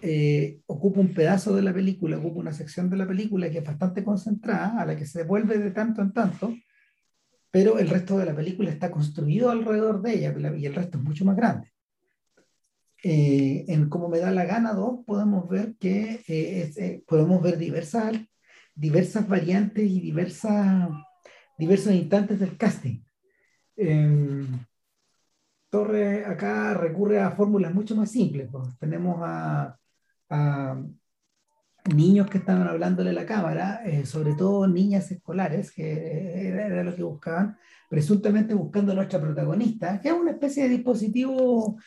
eh, 0.00 0.60
ocupa 0.66 1.00
un 1.00 1.12
pedazo 1.12 1.54
de 1.54 1.62
la 1.62 1.72
película, 1.72 2.16
ocupa 2.16 2.40
una 2.40 2.52
sección 2.52 2.88
de 2.88 2.96
la 2.96 3.06
película 3.06 3.50
que 3.50 3.58
es 3.58 3.64
bastante 3.64 4.02
concentrada, 4.02 4.80
a 4.80 4.86
la 4.86 4.96
que 4.96 5.06
se 5.06 5.20
devuelve 5.20 5.58
de 5.58 5.70
tanto 5.70 6.00
en 6.00 6.12
tanto, 6.12 6.56
pero 7.50 7.78
el 7.78 7.88
resto 7.88 8.18
de 8.18 8.24
la 8.24 8.34
película 8.34 8.70
está 8.70 8.90
construido 8.90 9.50
alrededor 9.50 10.00
de 10.00 10.14
ella 10.14 10.34
y 10.56 10.66
el 10.66 10.74
resto 10.74 10.98
es 10.98 11.04
mucho 11.04 11.24
más 11.24 11.36
grande. 11.36 11.70
Eh, 13.04 13.64
en 13.68 13.88
Como 13.88 14.08
me 14.08 14.18
da 14.18 14.30
la 14.30 14.44
gana 14.44 14.72
2 14.72 15.00
podemos 15.04 15.48
ver 15.48 15.74
que 15.76 16.22
eh, 16.26 17.02
podemos 17.06 17.42
ver 17.42 17.58
diversas, 17.58 18.12
diversas 18.74 19.28
variantes 19.28 19.84
y 19.84 20.00
diversas, 20.00 20.88
diversos 21.58 21.92
instantes 21.92 22.40
del 22.40 22.56
casting. 22.56 23.02
Em, 23.76 24.46
Torre 25.72 26.26
acá 26.26 26.74
recurre 26.74 27.18
a 27.18 27.30
fórmulas 27.30 27.72
mucho 27.72 27.96
más 27.96 28.10
simples. 28.10 28.46
Pues. 28.52 28.78
Tenemos 28.78 29.16
a, 29.22 29.78
niños 31.94 32.28
que 32.28 32.38
estaban 32.38 32.68
hablándole 32.68 33.10
a 33.10 33.14
la 33.14 33.26
cámara, 33.26 33.82
eh, 33.84 34.06
sobre 34.06 34.34
todo 34.34 34.68
niñas 34.68 35.10
escolares, 35.10 35.72
que 35.72 36.48
era, 36.48 36.82
lo 36.84 36.94
que 36.94 37.02
buscaban, 37.02 37.56
presuntamente 37.88 38.54
buscando 38.54 38.92
a 38.92 38.94
nuestra 38.94 39.20
protagonista, 39.20 40.00
que 40.00 40.08
es 40.08 40.14
una 40.14 40.30
especie 40.32 40.64
de 40.64 40.68
dispositivo 40.68 41.78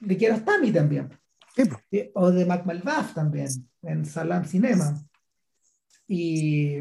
de 0.00 0.16
Kiarostami 0.16 0.72
también. 0.72 1.08
Pues. 1.54 2.10
O 2.14 2.30
de 2.30 2.46
Mac 2.46 2.64
también, 3.14 3.48
en 3.82 4.04
Salam 4.06 4.44
Cinema. 4.44 4.98
Y, 6.08 6.78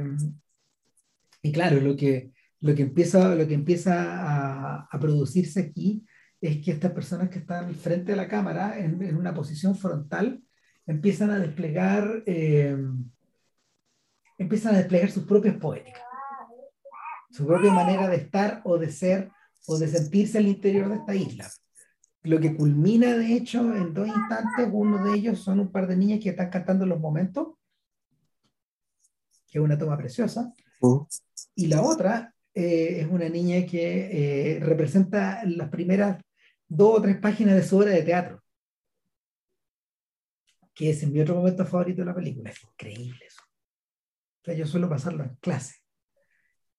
y 1.41 1.51
claro, 1.51 1.80
lo 1.80 1.95
que, 1.95 2.32
lo 2.64 2.74
que 2.74 2.84
empieza, 2.84 3.36
lo 3.36 3.45
que 3.45 3.55
empieza 3.55 3.93
a, 4.22 4.88
a 4.89 4.99
producirse 4.99 5.59
aquí 5.59 6.05
es 6.39 6.64
que 6.64 6.72
estas 6.72 6.93
personas 6.93 7.30
que 7.30 7.39
están 7.39 7.76
frente 7.76 8.14
a 8.14 8.16
la 8.16 8.30
cámara, 8.30 8.80
en, 8.80 9.03
en 9.03 9.18
una 9.18 9.34
posición 9.34 9.76
frontal, 9.76 10.41
empiezan 10.86 11.32
a 11.32 11.39
desplegar, 11.39 12.24
eh, 12.26 12.78
empiezan 14.38 14.76
a 14.76 14.78
desplegar 14.78 15.11
sus 15.11 15.26
propias 15.26 15.57
poéticas, 15.57 16.03
su 17.32 17.45
propia 17.45 17.74
manera 17.74 18.07
de 18.07 18.16
estar 18.16 18.61
o 18.64 18.78
de 18.78 18.89
ser 18.89 19.30
o 19.68 19.78
de 19.78 19.89
sentirse 19.89 20.38
al 20.38 20.47
interior 20.47 20.88
de 20.88 20.95
esta 20.95 21.16
isla. 21.16 21.49
Lo 22.22 22.39
que 22.39 22.55
culmina, 22.55 23.18
de 23.18 23.34
hecho, 23.34 23.59
en 23.76 23.93
dos 23.93 24.07
instantes, 24.07 24.70
uno 24.72 25.03
de 25.03 25.18
ellos 25.18 25.39
son 25.39 25.59
un 25.59 25.70
par 25.70 25.86
de 25.86 25.97
niñas 25.97 26.22
que 26.22 26.30
están 26.30 26.49
cantando 26.49 26.86
los 26.86 27.01
momentos, 27.01 27.55
que 29.51 29.59
es 29.59 29.64
una 29.64 29.78
toma 29.78 29.97
preciosa, 29.97 30.53
uh. 30.80 31.05
y 31.55 31.68
la 31.68 31.82
otra 31.82 32.32
eh, 32.55 33.01
es 33.01 33.07
una 33.09 33.29
niña 33.29 33.65
que 33.65 34.55
eh, 34.55 34.59
representa 34.59 35.43
las 35.45 35.69
primeras 35.69 36.21
dos 36.67 36.99
o 36.99 37.01
tres 37.01 37.17
páginas 37.17 37.55
de 37.55 37.63
su 37.63 37.77
obra 37.77 37.91
de 37.91 38.03
teatro, 38.03 38.43
que 40.73 40.91
es 40.91 41.07
mi 41.07 41.19
otro 41.19 41.35
momento 41.35 41.65
favorito 41.65 42.01
de 42.01 42.05
la 42.05 42.15
película. 42.15 42.51
Es 42.51 42.63
increíble 42.63 43.25
eso. 43.25 43.41
yo 44.55 44.67
suelo 44.67 44.87
pasarlo 44.87 45.23
en 45.23 45.35
clase. 45.37 45.77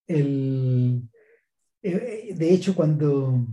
El, 0.06 1.08
eh, 1.82 2.34
de 2.36 2.54
hecho, 2.54 2.74
cuando, 2.74 3.46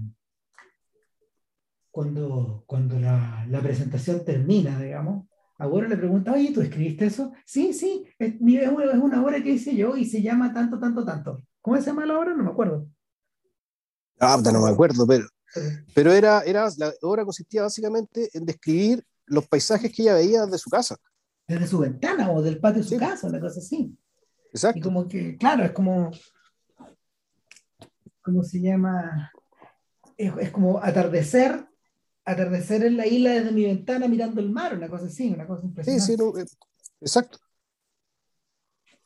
cuando, 1.89 2.63
cuando 2.67 2.99
la, 2.99 3.47
la, 3.49 3.61
presentación 3.61 4.23
termina, 4.23 4.79
digamos, 4.79 5.27
Agüero 5.57 5.87
le 5.87 5.97
pregunta, 5.97 6.33
oye, 6.33 6.51
¿tú 6.51 6.61
escribiste 6.61 7.05
eso? 7.05 7.33
Sí, 7.45 7.73
sí, 7.73 8.05
es, 8.17 8.33
es 8.35 8.71
una 8.71 9.23
obra 9.23 9.41
que 9.41 9.51
hice 9.51 9.75
yo 9.75 9.95
y 9.95 10.05
se 10.05 10.21
llama 10.21 10.53
tanto, 10.53 10.79
tanto, 10.79 11.05
tanto. 11.05 11.39
¿Cómo 11.61 11.77
se 11.77 11.87
llama 11.87 12.05
la 12.05 12.19
obra? 12.19 12.33
No 12.33 12.43
me 12.43 12.51
acuerdo. 12.51 12.87
Ah, 14.19 14.37
no 14.43 14.61
me 14.61 14.69
acuerdo, 14.69 15.05
pero 15.07 15.25
pero 15.93 16.13
era, 16.13 16.41
era, 16.41 16.69
la 16.77 16.93
obra 17.01 17.25
consistía 17.25 17.63
básicamente 17.63 18.29
en 18.33 18.45
describir 18.45 19.03
los 19.25 19.47
paisajes 19.47 19.91
que 19.91 20.03
ella 20.03 20.15
veía 20.15 20.45
desde 20.45 20.57
su 20.57 20.69
casa. 20.69 20.97
Desde 21.47 21.67
su 21.67 21.79
ventana 21.79 22.31
o 22.31 22.41
del 22.41 22.59
patio 22.59 22.81
de 22.81 22.87
su 22.87 22.97
casa, 22.97 23.27
una 23.27 23.39
cosa 23.39 23.59
así. 23.59 23.97
Exacto. 24.53 24.79
Y 24.79 24.81
como 24.81 25.07
que, 25.07 25.37
claro, 25.37 25.63
es 25.63 25.71
como, 25.71 26.11
¿cómo 28.21 28.43
se 28.43 28.61
llama? 28.61 29.31
Es, 30.17 30.31
es, 30.39 30.51
como 30.51 30.81
atardecer, 30.81 31.67
atardecer 32.23 32.85
en 32.85 32.97
la 32.97 33.07
isla 33.07 33.31
desde 33.31 33.51
mi 33.51 33.65
ventana 33.65 34.07
mirando 34.07 34.39
el 34.39 34.51
mar, 34.51 34.75
una 34.75 34.89
cosa 34.89 35.05
así, 35.05 35.29
una 35.29 35.47
cosa 35.47 35.65
impresionante. 35.65 36.05
Sí, 36.05 36.17
sí, 36.17 36.41
eh, 36.41 36.45
exacto. 37.01 37.39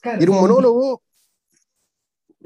era 0.04 0.32
un 0.32 0.42
monólogo, 0.42 1.02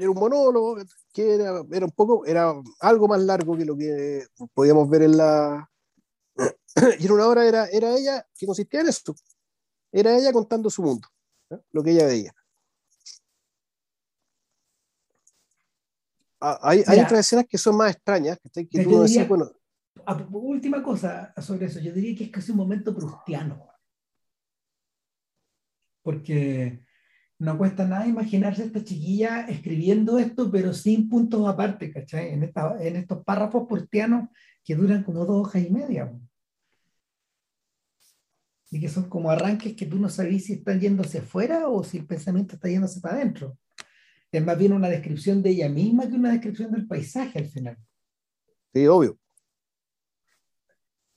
era 0.00 0.10
un 0.10 0.18
monólogo 0.18 0.78
que 1.12 1.34
era, 1.34 1.62
era, 1.70 1.84
un 1.84 1.92
poco, 1.92 2.24
era 2.24 2.54
algo 2.80 3.06
más 3.06 3.20
largo 3.20 3.54
que 3.54 3.66
lo 3.66 3.76
que 3.76 4.26
podíamos 4.54 4.88
ver 4.88 5.02
en 5.02 5.16
la... 5.18 5.70
y 6.98 7.04
en 7.04 7.12
una 7.12 7.26
hora 7.26 7.46
era, 7.46 7.66
era 7.66 7.94
ella 7.94 8.26
que 8.34 8.46
consistía 8.46 8.80
en 8.80 8.88
eso. 8.88 9.14
Era 9.92 10.16
ella 10.16 10.32
contando 10.32 10.70
su 10.70 10.82
mundo, 10.82 11.06
lo 11.72 11.82
que 11.82 11.90
ella 11.90 12.06
veía. 12.06 12.32
Ah, 16.40 16.58
hay, 16.62 16.82
hay 16.86 17.00
otras 17.00 17.20
escenas 17.20 17.44
que 17.46 17.58
son 17.58 17.76
más 17.76 17.94
extrañas, 17.94 18.38
que, 18.54 18.66
que 18.66 18.84
tú 18.84 19.02
decías, 19.02 19.28
bueno... 19.28 19.50
Última 20.30 20.82
cosa 20.82 21.34
sobre 21.42 21.66
eso, 21.66 21.78
yo 21.78 21.92
diría 21.92 22.16
que 22.16 22.24
es 22.24 22.30
casi 22.30 22.52
un 22.52 22.56
momento 22.56 22.94
prustiano. 22.94 23.68
Porque 26.00 26.82
no 27.40 27.56
cuesta 27.56 27.86
nada 27.86 28.06
imaginarse 28.06 28.62
a 28.62 28.66
esta 28.66 28.84
chiquilla 28.84 29.46
escribiendo 29.48 30.18
esto, 30.18 30.50
pero 30.50 30.74
sin 30.74 31.08
puntos 31.08 31.48
aparte, 31.48 31.90
¿cachai? 31.90 32.34
En, 32.34 32.52
en 32.80 32.96
estos 32.96 33.24
párrafos 33.24 33.66
portianos 33.66 34.28
que 34.62 34.74
duran 34.74 35.02
como 35.02 35.24
dos 35.24 35.46
hojas 35.46 35.62
y 35.64 35.70
media. 35.70 36.12
Y 38.70 38.78
que 38.78 38.90
son 38.90 39.08
como 39.08 39.30
arranques 39.30 39.74
que 39.74 39.86
tú 39.86 39.98
no 39.98 40.10
sabes 40.10 40.44
si 40.44 40.52
están 40.52 40.80
yéndose 40.80 41.20
afuera 41.20 41.66
o 41.68 41.82
si 41.82 41.96
el 41.96 42.06
pensamiento 42.06 42.56
está 42.56 42.68
yéndose 42.68 43.00
para 43.00 43.16
adentro. 43.16 43.56
Es 44.30 44.44
más 44.44 44.58
bien 44.58 44.74
una 44.74 44.90
descripción 44.90 45.42
de 45.42 45.50
ella 45.50 45.70
misma 45.70 46.06
que 46.06 46.16
una 46.16 46.32
descripción 46.32 46.70
del 46.70 46.86
paisaje 46.86 47.38
al 47.38 47.46
final. 47.46 47.78
Sí, 48.74 48.86
obvio. 48.86 49.18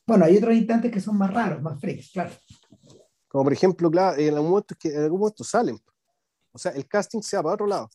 Bueno, 0.07 0.23
hay 0.23 0.37
otros 0.37 0.55
instantes 0.55 0.89
que 0.89 1.01
son 1.01 1.17
más 1.17 1.33
raros, 1.33 1.61
más 1.61 1.79
freaks, 1.81 2.11
claro. 2.13 2.31
Como 3.27 3.43
por 3.43 3.53
ejemplo, 3.53 3.91
claro, 3.91 4.17
en 4.17 4.33
algún 4.33 4.51
momento, 4.51 4.73
que 4.79 4.87
en 4.87 5.03
algún 5.03 5.19
momento 5.19 5.43
salen. 5.43 5.77
O 6.53 6.57
sea, 6.57 6.71
el 6.71 6.87
casting 6.87 7.21
se 7.21 7.35
va 7.35 7.43
para 7.43 7.53
otro 7.55 7.67
lado. 7.67 7.89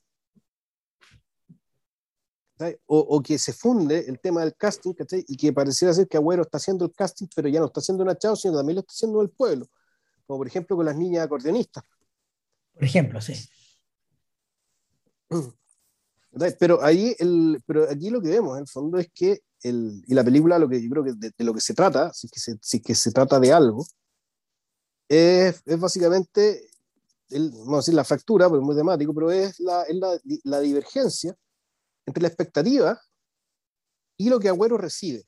O, 2.87 2.99
o, 2.99 3.23
que 3.23 3.39
se 3.39 3.53
funde 3.53 4.05
el 4.09 4.19
tema 4.19 4.41
del 4.41 4.57
casting, 4.57 4.93
¿cachai? 4.93 5.25
Y 5.29 5.37
que 5.37 5.53
pareciera 5.53 5.95
ser 5.95 6.09
que 6.09 6.17
Agüero 6.17 6.43
está 6.43 6.59
haciendo 6.59 6.85
el 6.85 6.93
casting, 6.93 7.29
pero 7.35 7.49
ya 7.49 7.61
no 7.61 7.67
está 7.67 7.79
haciendo 7.79 8.03
una 8.03 8.19
chao, 8.19 8.35
sino 8.35 8.57
también 8.57 8.75
lo 8.75 8.81
está 8.81 8.91
haciendo 8.91 9.23
el 9.23 9.31
pueblo. 9.31 9.69
Como 10.27 10.41
por 10.41 10.47
ejemplo 10.49 10.75
con 10.75 10.85
las 10.85 10.97
niñas 10.97 11.25
acordeonistas. 11.25 11.85
Por 12.75 12.85
ejemplo, 12.85 13.21
sí. 13.21 13.35
Pero 16.61 16.85
ahí, 16.85 17.17
el, 17.19 17.61
pero 17.67 17.91
aquí 17.91 18.11
lo 18.11 18.21
que 18.21 18.29
vemos 18.29 18.57
en 18.57 18.63
el 18.63 18.69
fondo 18.69 18.99
es 18.99 19.09
que, 19.13 19.41
el, 19.63 20.05
y 20.07 20.15
la 20.15 20.23
película, 20.23 20.59
lo 20.59 20.69
que 20.69 20.81
yo 20.81 20.89
creo 20.89 21.03
que 21.03 21.13
de, 21.15 21.33
lo 21.39 21.53
que 21.53 21.61
se 21.61 21.75
trata, 21.75 22.13
si 22.13 22.29
que 22.29 22.39
se, 22.39 22.59
si 22.61 22.81
que 22.81 22.95
se 22.95 23.11
trata 23.11 23.41
de 23.41 23.53
algo, 23.53 23.85
es, 25.09 25.63
es 25.65 25.81
básicamente 25.81 26.68
vamos 27.31 27.75
a 27.75 27.77
decir 27.77 27.95
la 27.95 28.05
fractura, 28.05 28.49
porque 28.49 28.63
es 28.63 28.67
muy 28.67 28.77
temático, 28.77 29.15
pero 29.15 29.31
es, 29.31 29.61
la, 29.61 29.83
es 29.83 29.97
la, 29.97 30.19
la, 30.45 30.61
divergencia 30.61 31.37
entre 32.07 32.23
la 32.23 32.29
expectativa 32.29 33.01
y 34.17 34.29
lo 34.29 34.41
que 34.41 34.49
Agüero 34.49 34.79
recibe 34.79 35.25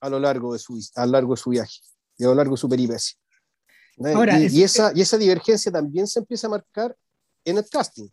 a 0.00 0.08
lo 0.08 0.18
largo 0.18 0.52
de 0.52 0.58
su, 0.58 0.80
a 0.96 1.06
lo 1.06 1.12
largo 1.12 1.34
de 1.34 1.40
su 1.40 1.50
viaje 1.50 1.80
y 2.16 2.24
a 2.24 2.28
lo 2.28 2.34
largo 2.34 2.54
de 2.54 2.60
su 2.60 2.68
peripecia. 2.68 3.16
y, 3.96 4.62
esa, 4.62 4.92
y 4.94 5.00
esa 5.00 5.16
divergencia 5.18 5.70
también 5.70 6.06
se 6.06 6.18
empieza 6.18 6.46
a 6.46 6.50
marcar 6.50 6.96
en 7.44 7.58
el 7.58 7.68
casting. 7.68 8.08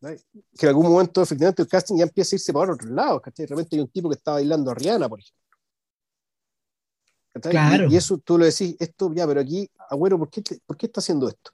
Que 0.00 0.66
en 0.66 0.68
algún 0.68 0.90
momento, 0.90 1.22
efectivamente, 1.22 1.62
el 1.62 1.68
casting 1.68 1.96
ya 1.96 2.04
empieza 2.04 2.34
a 2.34 2.36
irse 2.36 2.52
para 2.52 2.72
otro 2.72 2.88
lado. 2.90 3.20
De 3.36 3.46
repente 3.46 3.76
hay 3.76 3.80
un 3.80 3.88
tipo 3.88 4.08
que 4.08 4.16
está 4.16 4.32
bailando 4.32 4.70
a 4.70 4.74
Rihanna, 4.74 5.08
por 5.08 5.20
ejemplo. 5.20 5.45
Y, 7.90 7.96
eso 7.96 8.18
tú 8.18 8.38
lo 8.38 8.44
decís, 8.44 8.76
esto 8.78 9.12
ya, 9.14 9.26
pero 9.26 9.40
aquí, 9.40 9.68
Agüero, 9.90 10.18
¿por 10.18 10.30
qué, 10.30 10.42
¿por 10.64 10.76
qué 10.76 10.86
está 10.86 11.00
haciendo 11.00 11.28
esto? 11.28 11.50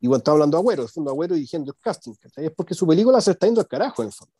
Y 0.00 0.06
cuando 0.06 0.18
está 0.18 0.30
hablando 0.30 0.56
Agüero, 0.56 0.82
de 0.82 0.88
fondo 0.88 1.10
Agüero 1.10 1.34
dirigiendo 1.34 1.72
el 1.72 1.78
casting, 1.78 2.12
es 2.36 2.50
porque 2.52 2.74
su 2.74 2.86
película 2.86 3.20
se 3.20 3.32
está 3.32 3.46
yendo 3.46 3.60
al 3.60 3.68
carajo 3.68 4.02
en 4.02 4.08
el 4.08 4.14
fondo. 4.14 4.32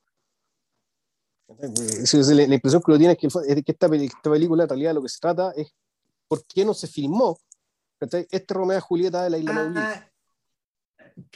la, 2.35 2.55
impresión 2.55 2.83
que 2.83 2.93
lo 2.93 2.99
tiene 2.99 3.13
es 3.15 3.19
que, 3.19 3.27
es 3.27 3.65
que 3.65 3.73
esta, 3.73 3.89
película 3.89 4.63
en 4.63 4.69
realidad 4.69 4.95
lo 4.95 5.03
que 5.03 5.09
se 5.09 5.19
trata 5.19 5.53
es 5.57 5.75
por 6.29 6.45
qué 6.47 6.65
no 6.65 6.73
se 6.73 6.87
filmó 6.87 7.39
este 8.01 8.55
Romeo 8.55 8.79
y 8.79 8.81
Julieta 8.81 9.25
de 9.25 9.31
la 9.31 9.39
isla 9.39 9.73
ah, 9.77 10.09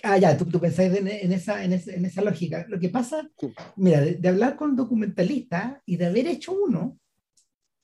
ah, 0.04 0.18
ya, 0.18 0.36
tú, 0.38 0.44
tú 0.44 0.60
pensáis 0.60 0.94
en, 0.94 1.32
esa, 1.32 1.64
en, 1.64 1.72
esa, 1.72 1.92
en, 1.92 2.04
esa, 2.04 2.22
lógica. 2.22 2.64
Lo 2.68 2.78
que 2.78 2.88
pasa, 2.88 3.28
mira, 3.74 4.00
de, 4.00 4.14
de, 4.14 4.28
hablar 4.28 4.54
con 4.54 4.76
documentalistas 4.76 5.78
y 5.86 5.96
de 5.96 6.06
haber 6.06 6.28
hecho 6.28 6.52
uno, 6.52 7.00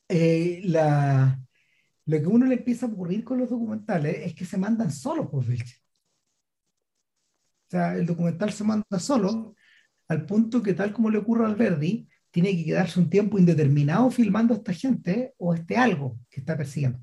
eh, 0.09 0.62
la, 0.64 1.38
lo 2.06 2.18
que 2.18 2.26
uno 2.26 2.46
le 2.46 2.54
empieza 2.54 2.86
a 2.86 2.88
ocurrir 2.88 3.22
con 3.22 3.38
los 3.38 3.50
documentales 3.50 4.26
es 4.26 4.34
que 4.34 4.46
se 4.46 4.56
mandan 4.56 4.90
solos 4.90 5.28
por 5.28 5.44
pues, 5.44 5.61
O 5.61 7.70
sea, 7.70 7.94
el 7.94 8.06
documental 8.06 8.50
se 8.50 8.64
manda 8.64 8.98
solo, 8.98 9.54
al 10.09 10.24
punto 10.24 10.62
que 10.62 10.72
tal 10.72 10.92
como 10.92 11.11
le 11.11 11.18
ocurre 11.18 11.44
al 11.44 11.56
Verdi, 11.56 12.09
tiene 12.30 12.56
que 12.56 12.64
quedarse 12.64 12.98
un 12.98 13.11
tiempo 13.11 13.38
indeterminado 13.38 14.11
filmando 14.11 14.54
a 14.54 14.56
esta 14.56 14.72
gente 14.72 15.34
o 15.36 15.52
este 15.52 15.76
algo 15.76 16.18
que 16.30 16.40
está 16.40 16.56
persiguiendo. 16.56 16.98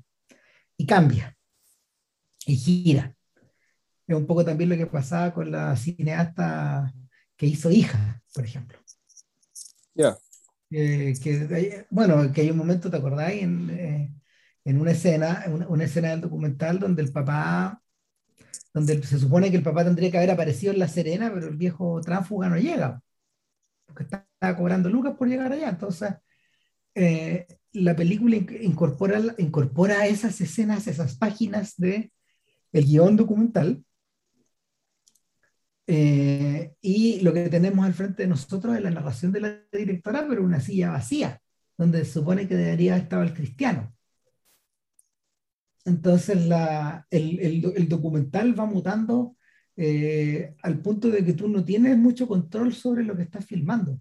Y 0.76 0.86
cambia. 0.86 1.36
Y 2.44 2.56
gira. 2.56 3.14
Es 4.06 4.16
un 4.16 4.26
poco 4.26 4.44
también 4.44 4.70
lo 4.70 4.76
que 4.76 4.86
pasaba 4.86 5.32
con 5.32 5.50
la 5.50 5.76
cineasta 5.76 6.92
que 7.36 7.46
hizo 7.46 7.70
Hija, 7.70 8.20
por 8.34 8.44
ejemplo. 8.44 8.78
Ya. 9.94 10.16
Que, 10.70 11.86
bueno, 11.90 12.32
que 12.32 12.40
hay 12.42 12.50
un 12.50 12.58
momento, 12.58 12.90
¿te 12.90 12.96
acordáis? 12.96 13.42
En, 13.42 13.70
eh, 13.70 14.14
en 14.64 14.80
una 14.80 14.92
escena, 14.92 15.44
una, 15.48 15.68
una, 15.68 15.84
escena 15.84 16.10
del 16.10 16.20
documental 16.20 16.78
donde 16.80 17.02
el 17.02 17.12
papá, 17.12 17.82
donde 18.74 19.02
se 19.02 19.18
supone 19.18 19.50
que 19.50 19.56
el 19.58 19.62
papá 19.62 19.84
tendría 19.84 20.10
que 20.10 20.18
haber 20.18 20.30
aparecido 20.32 20.72
en 20.72 20.80
La 20.80 20.88
Serena, 20.88 21.30
pero 21.32 21.48
el 21.48 21.56
viejo 21.56 22.00
tránsfuga 22.00 22.48
no 22.48 22.58
llega, 22.58 23.02
porque 23.86 24.04
está 24.04 24.26
cobrando 24.56 24.88
lucas 24.88 25.14
por 25.16 25.28
llegar 25.28 25.52
allá. 25.52 25.68
Entonces, 25.70 26.14
eh, 26.94 27.46
la 27.72 27.94
película 27.96 28.36
incorpora, 28.36 29.20
incorpora 29.38 30.06
esas 30.06 30.40
escenas, 30.40 30.86
esas 30.86 31.16
páginas 31.16 31.74
de 31.76 32.12
el 32.72 32.84
guion 32.86 33.16
documental. 33.16 33.84
Eh, 35.86 36.74
y 36.80 37.20
lo 37.20 37.32
que 37.32 37.48
tenemos 37.48 37.86
al 37.86 37.94
frente 37.94 38.22
de 38.24 38.28
nosotros 38.28 38.76
es 38.76 38.82
la 38.82 38.90
narración 38.90 39.32
de 39.32 39.40
la 39.40 39.60
directora, 39.72 40.26
pero 40.28 40.42
una 40.42 40.60
silla 40.60 40.90
vacía, 40.90 41.40
donde 41.78 42.04
se 42.04 42.12
supone 42.12 42.48
que 42.48 42.56
debería 42.56 42.96
estar 42.96 43.22
el 43.22 43.34
cristiano. 43.34 43.94
Entonces 45.84 46.46
la, 46.46 47.06
el, 47.10 47.40
el, 47.76 47.88
documental 47.88 48.58
va 48.58 48.66
mutando 48.66 49.36
eh, 49.76 50.54
al 50.62 50.80
punto 50.80 51.08
de 51.08 51.24
que 51.24 51.32
tú 51.32 51.48
no 51.48 51.64
tienes 51.64 51.96
mucho 51.96 52.26
control 52.26 52.74
sobre 52.74 53.04
lo 53.04 53.16
que 53.16 53.22
estás 53.22 53.44
filmando. 53.46 54.00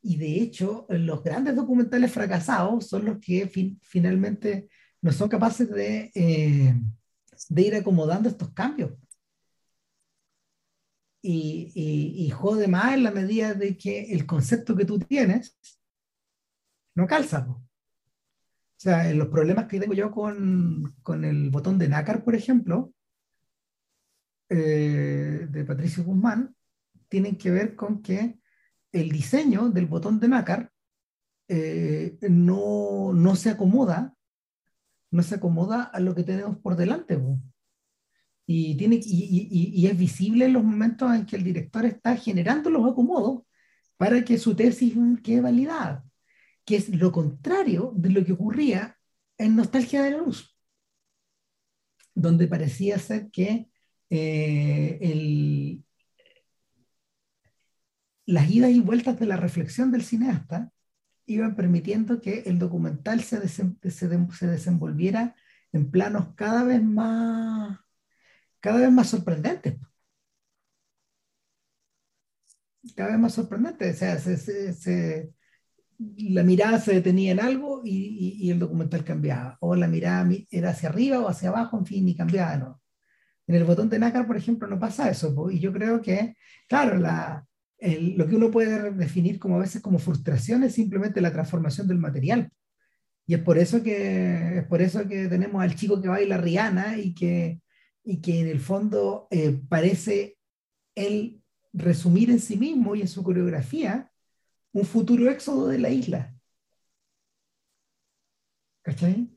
Y 0.00 0.16
de 0.16 0.40
hecho, 0.40 0.86
los 0.88 1.22
grandes 1.22 1.56
documentales 1.56 2.12
fracasados 2.12 2.86
son 2.86 3.04
los 3.04 3.18
que 3.18 3.50
finalmente 3.82 4.68
no 5.02 5.12
son 5.12 5.28
capaces 5.28 5.68
de, 5.70 6.10
eh, 6.14 6.74
de 7.48 7.62
ir 7.62 7.74
acomodando 7.74 8.28
estos 8.28 8.50
cambios. 8.52 8.92
Y, 11.22 11.72
y, 11.74 12.24
y, 12.24 12.30
jode 12.30 12.68
más 12.68 12.94
en 12.94 13.02
la 13.02 13.10
medida 13.10 13.54
de 13.54 13.76
que 13.76 14.12
el 14.12 14.26
concepto 14.26 14.76
que 14.76 14.84
tú 14.84 14.98
tienes 14.98 15.58
no 16.94 17.06
calza. 17.06 17.46
O 17.48 17.62
sea, 18.76 19.12
los 19.12 19.28
problemas 19.28 19.66
que 19.66 19.80
tengo 19.80 19.94
yo 19.94 20.10
con, 20.10 20.94
con 21.02 21.24
el 21.24 21.50
botón 21.50 21.78
de 21.78 21.88
nácar, 21.88 22.22
por 22.22 22.34
ejemplo, 22.34 22.92
eh, 24.48 25.46
de 25.50 25.64
Patricio 25.64 26.04
Guzmán, 26.04 26.54
tienen 27.08 27.36
que 27.36 27.50
ver 27.50 27.74
con 27.74 28.02
que 28.02 28.38
el 28.92 29.10
diseño 29.10 29.70
del 29.70 29.86
botón 29.86 30.20
de 30.20 30.28
nácar 30.28 30.72
eh, 31.48 32.18
no, 32.22 33.12
no, 33.12 33.36
se 33.36 33.50
acomoda, 33.50 34.14
no 35.10 35.22
se 35.22 35.36
acomoda 35.36 35.82
a 35.82 36.00
lo 36.00 36.14
que 36.14 36.24
tenemos 36.24 36.58
por 36.58 36.76
delante. 36.76 37.18
Y, 38.46 38.76
tiene, 38.76 38.96
y, 38.96 39.48
y, 39.50 39.82
y, 39.82 39.86
es 39.88 39.98
visible 39.98 40.44
en 40.44 40.52
los 40.52 40.62
momentos 40.62 41.12
en 41.12 41.26
que 41.26 41.34
el 41.36 41.42
director 41.42 41.84
está 41.84 42.16
generando 42.16 42.70
los 42.70 42.88
acomodos 42.88 43.42
para 43.96 44.24
que 44.24 44.38
su 44.38 44.54
tesis 44.54 44.94
quede 45.22 45.40
validada 45.40 46.06
que 46.66 46.76
es 46.76 46.88
lo 46.90 47.12
contrario 47.12 47.92
de 47.96 48.10
lo 48.10 48.24
que 48.24 48.32
ocurría 48.32 48.98
en 49.38 49.56
Nostalgia 49.56 50.02
de 50.02 50.10
la 50.10 50.18
Luz, 50.18 50.54
donde 52.14 52.48
parecía 52.48 52.98
ser 52.98 53.30
que 53.30 53.70
eh, 54.10 55.78
las 58.26 58.50
idas 58.50 58.70
y 58.72 58.80
vueltas 58.80 59.18
de 59.18 59.26
la 59.26 59.36
reflexión 59.36 59.92
del 59.92 60.02
cineasta 60.02 60.72
iban 61.26 61.54
permitiendo 61.54 62.20
que 62.20 62.40
el 62.46 62.58
documental 62.58 63.22
se, 63.22 63.46
se, 63.48 63.90
se, 63.90 64.46
desenvolviera 64.46 65.36
en 65.72 65.90
planos 65.90 66.34
cada 66.34 66.64
vez 66.64 66.82
más, 66.82 67.78
cada 68.66 68.80
vez 68.80 68.90
más 68.90 69.08
sorprendentes. 69.08 69.76
Cada 72.96 73.10
vez 73.10 73.18
más 73.20 73.32
sorprendentes. 73.32 73.94
O 73.94 73.98
sea, 73.98 74.18
se, 74.18 75.30
la 76.16 76.42
mirada 76.42 76.80
se 76.80 76.94
detenía 76.94 77.30
en 77.30 77.38
algo 77.38 77.82
y, 77.84 78.38
y, 78.40 78.50
el 78.50 78.58
documental 78.58 79.04
cambiaba. 79.04 79.56
O 79.60 79.76
la 79.76 79.86
mirada 79.86 80.28
era 80.50 80.70
hacia 80.70 80.88
arriba 80.88 81.20
o 81.20 81.28
hacia 81.28 81.50
abajo, 81.50 81.78
en 81.78 81.86
fin, 81.86 82.08
y 82.08 82.16
cambiaba. 82.16 82.56
No. 82.56 82.82
En 83.46 83.54
el 83.54 83.62
botón 83.62 83.88
de 83.88 84.00
nácar, 84.00 84.26
por 84.26 84.36
ejemplo, 84.36 84.66
no 84.66 84.80
pasa 84.80 85.08
eso. 85.10 85.48
Y 85.48 85.60
yo 85.60 85.72
creo 85.72 86.02
que, 86.02 86.34
claro, 86.66 86.98
la, 86.98 87.46
lo 87.80 88.26
que 88.26 88.34
uno 88.34 88.50
puede 88.50 88.90
definir 88.90 89.38
como 89.38 89.56
a 89.56 89.60
veces 89.60 89.80
como 89.80 90.00
frustración 90.00 90.64
es 90.64 90.74
simplemente 90.74 91.20
la 91.20 91.32
transformación 91.32 91.86
del 91.86 91.98
material. 91.98 92.50
Y 93.28 93.34
es 93.34 93.42
por 93.42 93.58
eso 93.58 93.80
que, 93.80 94.58
es 94.58 94.64
por 94.66 94.82
eso 94.82 95.06
que 95.06 95.28
tenemos 95.28 95.62
al 95.62 95.76
chico 95.76 96.02
que 96.02 96.08
baila 96.08 96.36
Rihanna 96.36 96.98
y 96.98 97.14
que, 97.14 97.60
y 98.06 98.20
que 98.22 98.40
en 98.40 98.48
el 98.48 98.60
fondo 98.60 99.26
eh, 99.30 99.60
parece 99.68 100.38
él 100.94 101.42
resumir 101.72 102.30
en 102.30 102.38
sí 102.40 102.56
mismo 102.56 102.94
y 102.94 103.00
en 103.02 103.08
su 103.08 103.22
coreografía 103.22 104.12
un 104.72 104.84
futuro 104.84 105.28
éxodo 105.28 105.66
de 105.66 105.78
la 105.80 105.90
isla. 105.90 106.34
¿Cachai? 108.82 109.28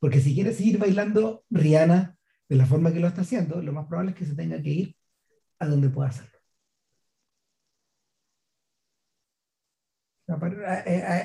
Porque 0.00 0.20
si 0.20 0.34
quiere 0.34 0.54
seguir 0.54 0.78
bailando 0.78 1.44
Rihanna 1.50 2.16
de 2.48 2.56
la 2.56 2.64
forma 2.66 2.92
que 2.92 3.00
lo 3.00 3.08
está 3.08 3.20
haciendo, 3.20 3.60
lo 3.60 3.72
más 3.72 3.86
probable 3.86 4.12
es 4.12 4.16
que 4.16 4.26
se 4.26 4.34
tenga 4.34 4.60
que 4.62 4.70
ir 4.70 4.96
a 5.58 5.66
donde 5.66 5.90
pueda 5.90 6.08
hacerlo. 6.08 6.38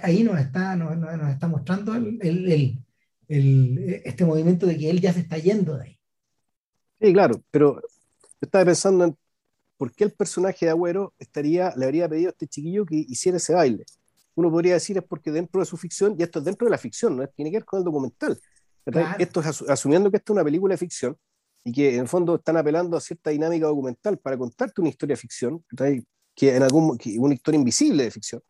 Ahí 0.03 0.23
nos 0.23 0.37
está, 0.39 0.75
nos, 0.75 0.97
nos 0.97 1.29
está 1.29 1.47
mostrando 1.47 1.95
el, 1.95 2.19
el, 2.21 2.83
el, 3.29 4.01
este 4.03 4.25
movimiento 4.25 4.65
de 4.65 4.77
que 4.77 4.89
él 4.89 4.99
ya 4.99 5.13
se 5.13 5.21
está 5.21 5.37
yendo 5.37 5.77
de 5.77 5.83
ahí. 5.85 5.96
Sí, 6.99 7.13
claro, 7.13 7.41
pero 7.51 7.81
estaba 8.41 8.65
pensando 8.65 9.05
en 9.05 9.17
¿por 9.77 9.91
qué 9.93 10.03
el 10.03 10.11
personaje 10.11 10.65
de 10.65 10.71
Agüero 10.71 11.13
estaría, 11.19 11.73
le 11.75 11.85
habría 11.85 12.09
pedido 12.09 12.29
a 12.29 12.31
este 12.31 12.47
chiquillo 12.47 12.85
que 12.85 12.95
hiciera 12.95 13.37
ese 13.37 13.53
baile? 13.53 13.85
Uno 14.35 14.51
podría 14.51 14.73
decir 14.73 14.97
es 14.97 15.03
porque 15.03 15.31
dentro 15.31 15.59
de 15.59 15.65
su 15.65 15.77
ficción, 15.77 16.15
y 16.17 16.23
esto 16.23 16.39
es 16.39 16.45
dentro 16.45 16.65
de 16.65 16.71
la 16.71 16.77
ficción, 16.77 17.15
no 17.17 17.27
tiene 17.27 17.51
que 17.51 17.57
ver 17.57 17.65
con 17.65 17.79
el 17.79 17.85
documental. 17.85 18.39
Esto 19.19 19.41
es 19.41 19.61
asumiendo 19.69 20.09
que 20.09 20.17
esto 20.17 20.33
es 20.33 20.35
una 20.35 20.43
película 20.43 20.73
de 20.73 20.77
ficción 20.77 21.17
y 21.63 21.71
que 21.71 21.95
en 21.95 22.01
el 22.01 22.07
fondo 22.07 22.35
están 22.35 22.57
apelando 22.57 22.95
a 22.95 23.01
cierta 23.01 23.29
dinámica 23.29 23.67
documental 23.67 24.17
para 24.19 24.37
contarte 24.37 24.81
una 24.81 24.89
historia 24.89 25.13
de 25.15 25.21
ficción, 25.21 25.65
que 26.35 26.55
en 26.55 26.63
algún 26.63 26.97
una 27.17 27.33
historia 27.33 27.57
invisible 27.57 28.03
de 28.03 28.11
ficción. 28.11 28.41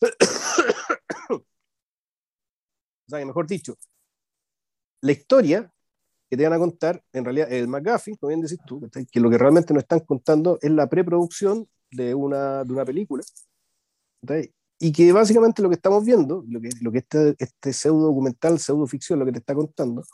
o 1.30 1.44
sea, 3.06 3.24
mejor 3.24 3.46
dicho, 3.46 3.76
la 5.02 5.12
historia 5.12 5.72
que 6.30 6.36
te 6.36 6.44
van 6.44 6.52
a 6.52 6.58
contar, 6.58 7.02
en 7.12 7.24
realidad, 7.24 7.52
el 7.52 7.66
McGuffin, 7.66 8.14
como 8.14 8.28
bien 8.28 8.40
decís 8.40 8.60
tú, 8.64 8.80
que 9.10 9.20
lo 9.20 9.28
que 9.28 9.36
realmente 9.36 9.74
nos 9.74 9.82
están 9.82 9.98
contando 9.98 10.60
es 10.62 10.70
la 10.70 10.88
preproducción 10.88 11.68
de 11.90 12.14
una, 12.14 12.62
de 12.62 12.72
una 12.72 12.84
película. 12.84 13.24
Y 14.78 14.92
que 14.92 15.12
básicamente 15.12 15.60
lo 15.60 15.68
que 15.68 15.74
estamos 15.74 16.04
viendo, 16.04 16.44
lo 16.48 16.60
que, 16.60 16.70
lo 16.80 16.92
que 16.92 16.98
este, 16.98 17.34
este 17.36 17.72
pseudo 17.72 18.06
documental, 18.06 18.60
pseudo 18.60 18.86
ficción, 18.86 19.18
lo 19.18 19.26
que 19.26 19.32
te 19.32 19.38
está 19.40 19.56
contando, 19.56 20.04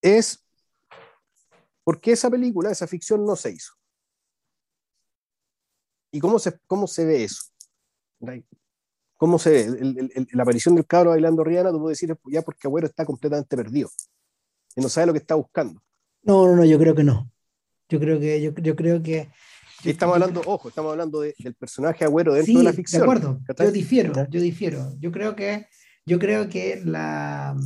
es 0.00 0.42
por 1.84 2.00
qué 2.00 2.12
esa 2.12 2.30
película, 2.30 2.70
esa 2.70 2.86
ficción 2.86 3.26
no 3.26 3.36
se 3.36 3.50
hizo. 3.50 3.74
¿Y 6.10 6.20
cómo 6.20 6.38
se, 6.38 6.58
cómo 6.66 6.86
se 6.86 7.04
ve 7.04 7.24
eso? 7.24 7.42
¿Cómo 9.18 9.38
se 9.38 9.50
ve? 9.50 9.60
El, 9.60 10.28
la 10.32 10.42
aparición 10.42 10.74
del 10.74 10.86
cabro 10.86 11.10
bailando 11.10 11.44
Rihanna, 11.44 11.70
tú 11.70 11.80
puedes 11.80 11.98
decir 11.98 12.16
ya 12.32 12.40
porque 12.40 12.66
Agüero 12.66 12.86
está 12.86 13.04
completamente 13.04 13.54
perdido 13.54 13.90
y 14.78 14.80
no 14.80 14.88
sabe 14.88 15.08
lo 15.08 15.12
que 15.12 15.18
está 15.18 15.34
buscando. 15.34 15.82
No, 16.22 16.46
no, 16.46 16.54
no, 16.54 16.64
yo 16.64 16.78
creo 16.78 16.94
que 16.94 17.02
no. 17.02 17.30
Yo 17.88 17.98
creo 17.98 18.20
que, 18.20 18.40
yo, 18.40 18.52
yo 18.54 18.76
creo 18.76 19.02
que. 19.02 19.28
estamos 19.84 20.14
hablando, 20.14 20.40
ojo, 20.46 20.68
estamos 20.68 20.92
hablando 20.92 21.20
del 21.20 21.54
personaje 21.58 22.04
agüero 22.04 22.34
dentro 22.34 22.58
de 22.58 22.64
la 22.64 22.72
ficción. 22.72 23.00
De 23.00 23.04
acuerdo, 23.04 23.40
yo 23.58 23.72
difiero, 23.72 24.12
yo 24.30 24.40
difiero. 24.40 24.94
Yo 25.00 25.10
creo 25.10 25.34
que, 25.34 25.66
yo 26.06 26.20
creo 26.20 26.48
que 26.48 26.80
la 26.84 27.56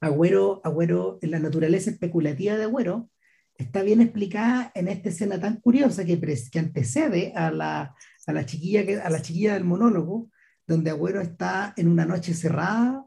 Agüero, 0.00 0.62
Agüero, 0.64 1.18
la 1.20 1.38
naturaleza 1.38 1.90
especulativa 1.90 2.56
de 2.56 2.64
Agüero 2.64 3.10
está 3.56 3.82
bien 3.82 4.00
explicada 4.00 4.72
en 4.74 4.88
esta 4.88 5.10
escena 5.10 5.38
tan 5.38 5.60
curiosa 5.60 6.04
que, 6.04 6.18
que 6.18 6.58
antecede 6.58 7.32
a 7.36 7.50
la, 7.50 7.94
a 8.26 8.32
la, 8.32 8.46
chiquilla 8.46 8.86
que, 8.86 9.00
a 9.00 9.10
la 9.10 9.20
chiquilla 9.20 9.54
del 9.54 9.64
monólogo, 9.64 10.30
donde 10.66 10.90
Agüero 10.90 11.20
está 11.20 11.74
en 11.76 11.88
una 11.88 12.06
noche 12.06 12.32
cerrada 12.32 13.06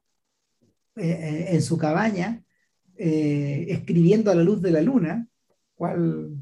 eh, 0.95 1.09
eh, 1.09 1.45
en 1.49 1.61
su 1.61 1.77
cabaña 1.77 2.43
eh, 2.97 3.67
escribiendo 3.69 4.31
a 4.31 4.35
la 4.35 4.43
luz 4.43 4.61
de 4.61 4.71
la 4.71 4.81
luna, 4.81 5.27
cual, 5.75 6.37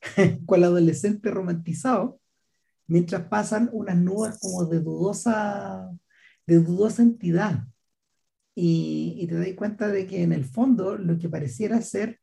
cual 0.46 0.64
adolescente 0.64 1.30
romantizado, 1.30 2.20
mientras 2.86 3.22
pasan 3.28 3.70
unas 3.72 3.96
nubes 3.96 4.38
como 4.40 4.64
de 4.66 4.80
dudosa, 4.80 5.90
de 6.46 6.58
dudosa 6.58 7.02
entidad. 7.02 7.64
Y, 8.54 9.26
te 9.28 9.36
das 9.36 9.48
cuenta 9.56 9.88
de 9.88 10.06
que 10.06 10.22
en 10.22 10.32
el 10.32 10.44
fondo 10.44 10.98
lo 10.98 11.16
que 11.18 11.28
pareciera 11.28 11.80
ser 11.80 12.20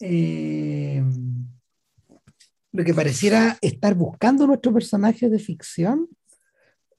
eh, 0.00 1.02
lo 2.72 2.84
que 2.84 2.94
pareciera 2.94 3.58
estar 3.60 3.94
buscando 3.94 4.46
nuestro 4.46 4.72
personaje 4.72 5.28
de 5.28 5.38
ficción 5.38 6.08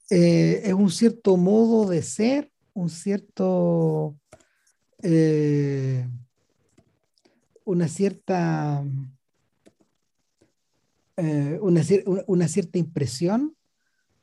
eh, 0.09 0.61
es 0.65 0.73
un 0.73 0.91
cierto 0.91 1.35
modo 1.35 1.89
de 1.89 2.03
ser, 2.03 2.51
un 2.73 2.89
cierto, 2.89 4.15
eh, 5.03 6.07
una 7.65 7.87
cierta, 7.87 8.83
eh, 11.17 11.59
una, 11.61 11.81
una, 12.27 12.47
cierta 12.47 12.77
impresión, 12.77 13.55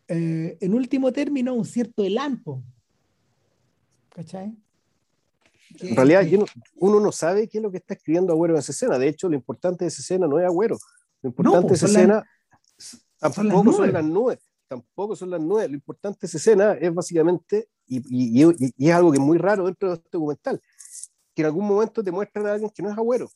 en 0.09 0.75
último 0.75 1.13
término, 1.13 1.55
un 1.55 1.65
cierto 1.65 2.03
elampo. 2.03 2.65
¿Cachai? 4.09 4.53
En 5.79 5.95
realidad, 5.95 6.27
uno 6.75 6.99
no 6.99 7.13
sabe 7.13 7.49
qué 7.49 7.59
es 7.59 7.63
lo 7.63 7.71
que 7.71 7.77
está 7.77 7.95
escribiendo 7.95 8.33
Agüero 8.33 8.55
en 8.55 8.59
esa 8.59 8.73
escena. 8.73 8.99
De 8.99 9.07
hecho, 9.07 9.29
lo 9.29 9.37
importante 9.37 9.85
de 9.85 9.89
esa 9.89 10.03
escena 10.03 10.27
no 10.27 10.41
es 10.41 10.47
Agüero. 10.47 10.77
Lo 11.23 11.29
importante 11.29 11.69
de 11.69 11.75
esa 11.75 11.87
escena 11.87 12.25
tampoco 13.21 13.73
son 13.73 13.93
las 13.93 14.05
nubes 14.05 14.41
tampoco 14.71 15.17
son 15.17 15.31
las 15.31 15.41
nueve. 15.41 15.69
Lo 15.69 15.75
importante 15.75 16.21
de 16.23 16.27
esa 16.29 16.39
escena 16.39 16.73
es 16.75 16.95
básicamente, 16.95 17.69
y, 17.91 18.89
es 18.89 18.95
algo 18.95 19.11
que 19.11 19.19
es 19.19 19.25
muy 19.25 19.39
raro 19.39 19.67
dentro 19.67 19.89
de 19.89 19.95
este 19.97 20.09
documental, 20.13 20.63
que 21.35 21.43
en 21.43 21.47
algún 21.47 21.67
momento 21.67 22.05
te 22.05 22.13
muestran 22.13 22.47
a 22.47 22.53
alguien 22.53 22.71
que 22.71 22.83
no 22.83 22.91
es 22.91 22.97
agüero. 22.97 23.29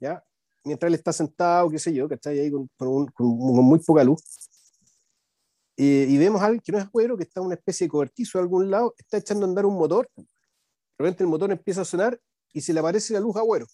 ¿Ya? 0.00 0.24
Mientras 0.64 0.88
él 0.88 0.94
está 0.94 1.12
sentado, 1.12 1.68
qué 1.70 1.78
sé 1.78 1.92
yo, 1.92 2.08
que 2.08 2.14
está 2.14 2.30
ahí 2.30 2.50
con, 2.50 2.68
muy 3.18 3.78
poca 3.80 4.04
luz. 4.04 4.22
y 5.76 6.16
vemos 6.18 6.40
a 6.40 6.46
alguien 6.46 6.62
que 6.64 6.72
no 6.72 6.78
es 6.78 6.84
agüero, 6.84 7.16
que 7.16 7.24
está 7.24 7.40
en 7.40 7.46
una 7.46 7.54
especie 7.56 7.86
de 7.86 7.90
cobertizo 7.90 8.38
a 8.38 8.42
algún 8.42 8.70
lado, 8.70 8.94
está 8.96 9.18
echando 9.18 9.44
a 9.44 9.48
andar 9.48 9.66
un 9.66 9.74
motor. 9.74 10.08
De 10.16 10.24
repente 10.98 11.22
el 11.22 11.28
motor 11.28 11.52
empieza 11.52 11.82
a 11.82 11.84
sonar 11.84 12.18
y 12.52 12.60
se 12.60 12.72
le 12.72 12.80
aparece 12.80 13.12
la 13.12 13.20
luz 13.20 13.36
agüero. 13.36 13.66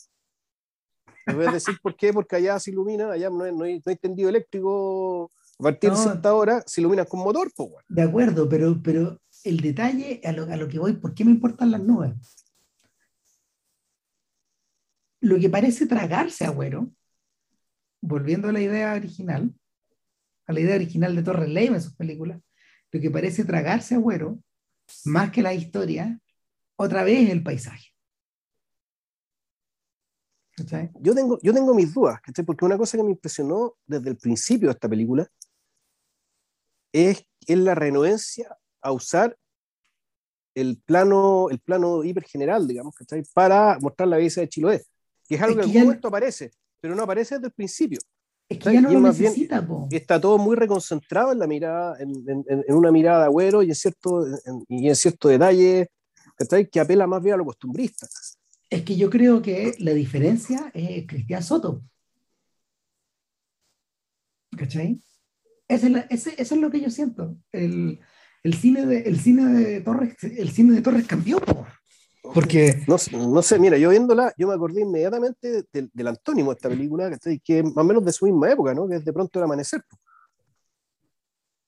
No 1.27 1.37
voy 1.37 1.47
a 1.47 1.53
decir 1.53 1.79
por 1.81 1.97
qué, 1.97 2.13
porque 2.13 2.37
allá 2.37 2.59
se 2.59 2.71
ilumina, 2.71 3.13
allá 3.13 3.31
no 3.31 3.45
hay, 3.45 3.53
no 3.55 3.65
hay, 3.65 3.77
no 3.77 3.83
hay 3.87 3.97
tendido 3.97 4.29
eléctrico 4.29 5.31
a 5.59 5.63
partir 5.63 5.91
de 5.91 5.97
cierta 5.97 6.35
hora 6.35 6.63
se 6.67 6.81
ilumina 6.81 7.05
con 7.05 7.21
motor. 7.21 7.51
Pues, 7.55 7.71
De 7.89 8.03
acuerdo, 8.03 8.49
pero, 8.49 8.81
pero 8.83 9.21
el 9.45 9.61
detalle 9.61 10.21
a 10.25 10.33
lo, 10.33 10.45
a 10.45 10.57
lo 10.57 10.69
que 10.69 10.79
voy, 10.79 10.95
¿por 10.95 11.15
qué 11.15 11.25
me 11.25 11.31
importan 11.31 11.71
las 11.71 11.83
nubes? 11.83 12.15
Lo 15.21 15.39
que 15.39 15.49
parece 15.49 15.87
tragarse 15.87 16.45
Agüero, 16.45 16.91
volviendo 18.01 18.49
a 18.49 18.53
la 18.53 18.61
idea 18.61 18.95
original, 18.95 19.55
a 20.47 20.53
la 20.53 20.61
idea 20.61 20.75
original 20.75 21.17
de 21.17 21.23
Torres 21.23 21.49
Leiva 21.49 21.77
en 21.77 21.83
sus 21.83 21.95
películas, 21.95 22.41
lo 22.91 23.01
que 23.01 23.11
parece 23.11 23.45
tragarse 23.45 23.95
Agüero, 23.95 24.39
más 25.05 25.31
que 25.31 25.43
la 25.43 25.55
historia, 25.55 26.21
otra 26.77 27.05
vez 27.05 27.31
el 27.31 27.43
paisaje. 27.43 27.95
Yo 31.01 31.15
tengo, 31.15 31.39
yo 31.43 31.53
tengo 31.53 31.75
mis 31.75 31.93
dudas, 31.93 32.21
porque 32.47 32.65
una 32.65 32.79
cosa 32.79 32.97
que 32.97 33.03
me 33.03 33.11
impresionó 33.11 33.75
desde 33.87 34.11
el 34.11 34.17
principio 34.17 34.69
de 34.69 34.75
esta 34.75 34.89
película 34.89 35.29
es, 36.95 37.27
es 37.47 37.59
la 37.59 37.75
renuencia 37.75 38.57
a 38.81 38.93
usar 38.93 39.37
el 40.55 40.81
plano, 40.85 41.49
el 41.51 41.59
plano 41.59 42.05
hipergeneral, 42.05 42.69
digamos, 42.69 42.95
para 43.35 43.79
mostrar 43.81 44.09
la 44.09 44.17
belleza 44.17 44.41
de 44.41 44.49
Chiloé, 44.49 44.85
que 45.29 45.35
es 45.35 45.43
algo 45.43 45.57
que 45.57 45.63
en 45.63 45.69
algún 45.69 45.83
momento 45.83 46.09
aparece, 46.09 46.53
pero 46.81 46.95
no 46.95 47.03
aparece 47.03 47.35
desde 47.35 47.49
el 47.49 47.53
principio. 47.53 47.99
Es 48.49 48.59
que 48.59 48.73
ya 48.73 48.81
no 48.81 48.91
lo 48.91 49.01
necesita, 49.01 49.67
Está 49.91 50.21
todo 50.21 50.39
muy 50.39 50.55
reconcentrado 50.55 51.33
en 51.33 51.39
la 51.41 51.47
mirada, 51.47 51.97
en, 51.99 52.13
en, 52.29 52.75
una 52.75 52.93
mirada 52.93 53.21
de 53.21 53.25
agüero 53.25 53.63
y 53.63 53.71
en 53.71 53.75
cierto, 53.75 54.25
y 54.69 54.89
en 54.89 54.95
cierto 54.95 55.29
detalle 55.29 55.89
que 56.71 56.81
apela 56.81 57.07
más 57.07 57.23
bien 57.23 57.35
a 57.35 57.39
lo 57.39 57.45
costumbrista. 57.47 58.07
Es 58.71 58.83
que 58.83 58.97
yo 58.97 59.11
creo 59.11 59.43
que 59.43 59.75
la 59.79 59.93
diferencia 59.93 60.71
es 60.75 61.07
Cristian 61.07 61.43
Soto. 61.43 61.83
¿Cachai? 64.57 65.01
Eso 65.69 65.87
es, 66.37 66.53
lo 66.53 66.71
que 66.71 66.81
yo 66.81 66.91
siento. 66.91 67.37
El, 67.53 68.01
cine 68.59 68.87
de, 68.87 68.99
el 69.01 69.19
cine 69.19 69.47
de 69.47 69.81
Torres, 69.81 70.17
el 70.23 70.51
cine 70.51 70.75
de 70.75 70.83
Torres 70.83 71.07
cambió, 71.07 71.41
porque... 72.23 72.83
No, 72.87 72.97
no, 73.29 73.43
sé, 73.43 73.59
mira, 73.59 73.77
yo 73.77 73.91
viéndola, 73.91 74.33
yo 74.39 74.49
me 74.49 74.55
acordé 74.55 74.81
inmediatamente 74.81 75.65
del, 75.73 76.07
antónimo 76.07 76.51
de 76.51 76.57
esta 76.57 76.69
película, 76.71 77.11
que 77.45 77.59
es 77.59 77.65
más 77.65 77.77
o 77.77 77.85
menos 77.85 78.05
de 78.05 78.13
su 78.13 78.25
misma 78.25 78.51
época, 78.51 78.73
¿no? 78.75 78.89
Que 78.89 78.97
es 78.97 79.05
de 79.05 79.13
pronto 79.13 79.39
el 79.39 79.45
amanecer. 79.45 79.83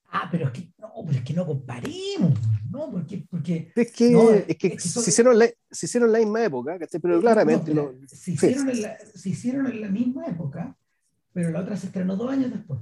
Ah, 0.09 0.29
pero 0.31 0.47
es 0.47 0.53
que 0.53 0.73
no, 0.79 0.89
pero 1.05 1.19
es 1.19 1.25
que 1.25 1.35
no 1.35 1.47
comparemos, 1.47 2.39
¿no? 2.71 2.91
Porque, 2.91 3.27
porque 3.29 3.71
es 3.75 3.93
que, 3.93 4.45
es 4.49 4.57
que, 4.57 4.79
se, 4.79 5.11
hicieron 5.11 5.39
la, 5.39 5.47
se 5.71 5.87
hicieron 5.87 6.09
en 6.09 6.13
la 6.13 6.19
misma 6.21 6.45
época, 6.45 6.79
pero 7.03 7.21
claramente 7.21 7.75
no, 7.75 7.93
se, 8.07 8.33
hicieron 8.33 8.71
en 8.71 8.83
la, 8.83 8.99
se 8.99 9.29
hicieron 9.29 9.67
en 9.67 9.81
la 9.83 9.89
misma 9.89 10.25
época, 10.27 10.75
pero 11.35 11.51
la 11.51 11.61
otra 11.61 11.77
se 11.77 11.89
estrenó 11.89 12.17
dos 12.17 12.31
años 12.31 12.51
después. 12.51 12.81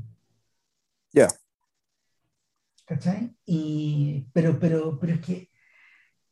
¿Cachai? 2.84 3.34
Y, 3.46 4.26
pero, 4.32 4.58
pero, 4.58 4.98
pero 4.98 5.14
es 5.14 5.20
que, 5.20 5.50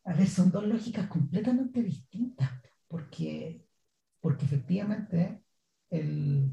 a 0.04 0.14
ver, 0.14 0.28
son 0.28 0.50
dos 0.50 0.66
lógicas 0.66 1.06
completamente 1.08 1.82
distintas, 1.82 2.50
porque, 2.88 3.66
porque 4.20 4.44
efectivamente 4.44 5.42
el, 5.90 6.52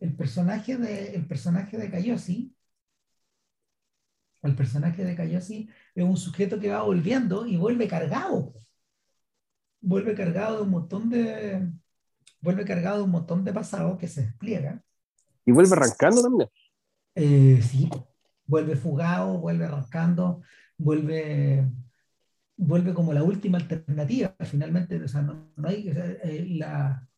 el 0.00 0.16
personaje 0.16 0.76
de, 0.76 1.14
el 1.14 1.26
personaje 1.26 1.76
de 1.76 1.90
Cayosi, 1.90 2.54
el 4.42 4.54
personaje 4.54 5.04
de 5.04 5.16
Cayosi 5.16 5.68
es 5.94 6.04
un 6.04 6.16
sujeto 6.16 6.60
que 6.60 6.70
va 6.70 6.82
volviendo 6.82 7.46
y 7.46 7.56
vuelve 7.56 7.88
cargado. 7.88 8.54
Vuelve 9.80 10.14
cargado 10.14 10.56
de 10.56 10.62
un 10.62 10.70
montón 10.70 11.10
de, 11.10 11.70
vuelve 12.40 12.64
cargado 12.64 12.98
de 12.98 13.04
un 13.04 13.10
montón 13.10 13.44
de 13.44 13.52
pasado 13.52 13.96
que 13.98 14.08
se 14.08 14.22
despliega. 14.22 14.82
Y 15.46 15.52
vuelve 15.52 15.72
arrancando 15.72 16.22
también. 16.22 16.48
Eh, 17.14 17.62
sí, 17.62 17.88
vuelve 18.46 18.76
fugado, 18.76 19.38
vuelve 19.38 19.64
arrancando, 19.66 20.42
vuelve, 20.78 21.70
vuelve 22.56 22.94
como 22.94 23.12
la 23.12 23.22
última 23.22 23.58
alternativa. 23.58 24.34
Finalmente, 24.40 25.02
o 25.02 25.08
sea, 25.08 25.22
no, 25.22 25.52
hay 25.64 25.88
eh, 25.88 26.46
la, 26.50 27.08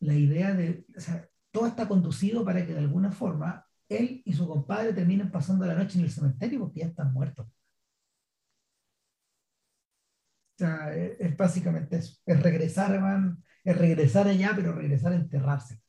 la, 0.00 0.14
idea 0.14 0.54
de, 0.54 0.86
o 0.96 1.00
sea, 1.00 1.28
todo 1.50 1.66
está 1.66 1.88
conducido 1.88 2.44
para 2.44 2.66
que 2.66 2.74
de 2.74 2.80
alguna 2.80 3.12
forma 3.12 3.66
él 3.88 4.22
y 4.24 4.32
su 4.32 4.46
compadre 4.48 4.92
terminen 4.92 5.30
pasando 5.30 5.66
la 5.66 5.74
noche 5.74 5.98
en 5.98 6.04
el 6.04 6.10
cementerio 6.10 6.60
porque 6.60 6.80
ya 6.80 6.86
están 6.86 7.12
muertos. 7.12 7.46
O 10.54 10.58
sea, 10.58 10.94
es, 10.94 11.36
básicamente 11.36 11.96
eso, 11.96 12.16
es 12.26 12.42
regresar, 12.42 13.00
van, 13.00 13.42
es 13.64 13.76
regresar 13.76 14.28
allá, 14.28 14.52
pero 14.54 14.72
regresar 14.72 15.12
a 15.12 15.16
enterrarse. 15.16 15.80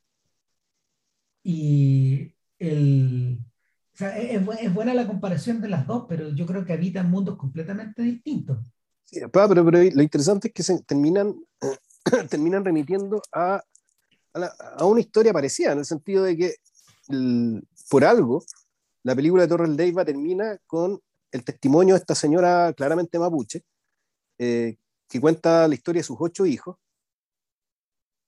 Y 1.42 2.34
el, 2.58 3.45
es, 3.98 4.42
es, 4.60 4.74
buena 4.74 4.94
la 4.94 5.06
comparación 5.06 5.60
de 5.60 5.68
las 5.68 5.86
dos, 5.86 6.04
pero 6.08 6.28
yo 6.30 6.46
creo 6.46 6.64
que 6.64 6.72
habitan 6.72 7.10
mundos 7.10 7.36
completamente 7.36 8.02
distintos. 8.02 8.58
Sí, 9.04 9.20
pero, 9.32 9.48
pero, 9.64 9.70
lo 9.70 10.02
interesante 10.02 10.48
es 10.48 10.54
que 10.54 10.62
se 10.62 10.82
terminan, 10.82 11.34
terminan 12.30 12.64
remitiendo 12.64 13.22
a, 13.32 13.62
a, 14.34 14.84
una 14.84 15.00
historia 15.00 15.32
parecida, 15.32 15.72
en 15.72 15.78
el 15.78 15.84
sentido 15.84 16.24
de 16.24 16.36
que 16.36 16.54
por 17.88 18.04
algo 18.04 18.44
la 19.04 19.14
película 19.14 19.42
de 19.42 19.48
Torres 19.48 19.70
Leiva 19.70 20.04
termina 20.04 20.58
con 20.66 21.00
el 21.30 21.44
testimonio 21.44 21.94
de 21.94 22.00
esta 22.00 22.14
señora 22.14 22.72
claramente 22.72 23.18
mapuche, 23.18 23.62
eh, 24.38 24.76
que 25.08 25.20
cuenta 25.20 25.68
la 25.68 25.74
historia 25.74 26.00
de 26.00 26.04
sus 26.04 26.16
ocho 26.18 26.44
hijos, 26.44 26.76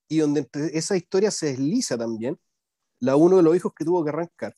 y 0.09 0.19
donde 0.19 0.41
entre 0.41 0.79
esa 0.79 0.97
historia 0.97 1.31
se 1.31 1.47
desliza 1.47 1.99
también 1.99 2.39
la 3.01 3.17
uno 3.17 3.37
de 3.37 3.43
los 3.43 3.55
hijos 3.55 3.73
que 3.77 3.85
tuvo 3.85 4.03
que 4.03 4.11
arrancar 4.11 4.55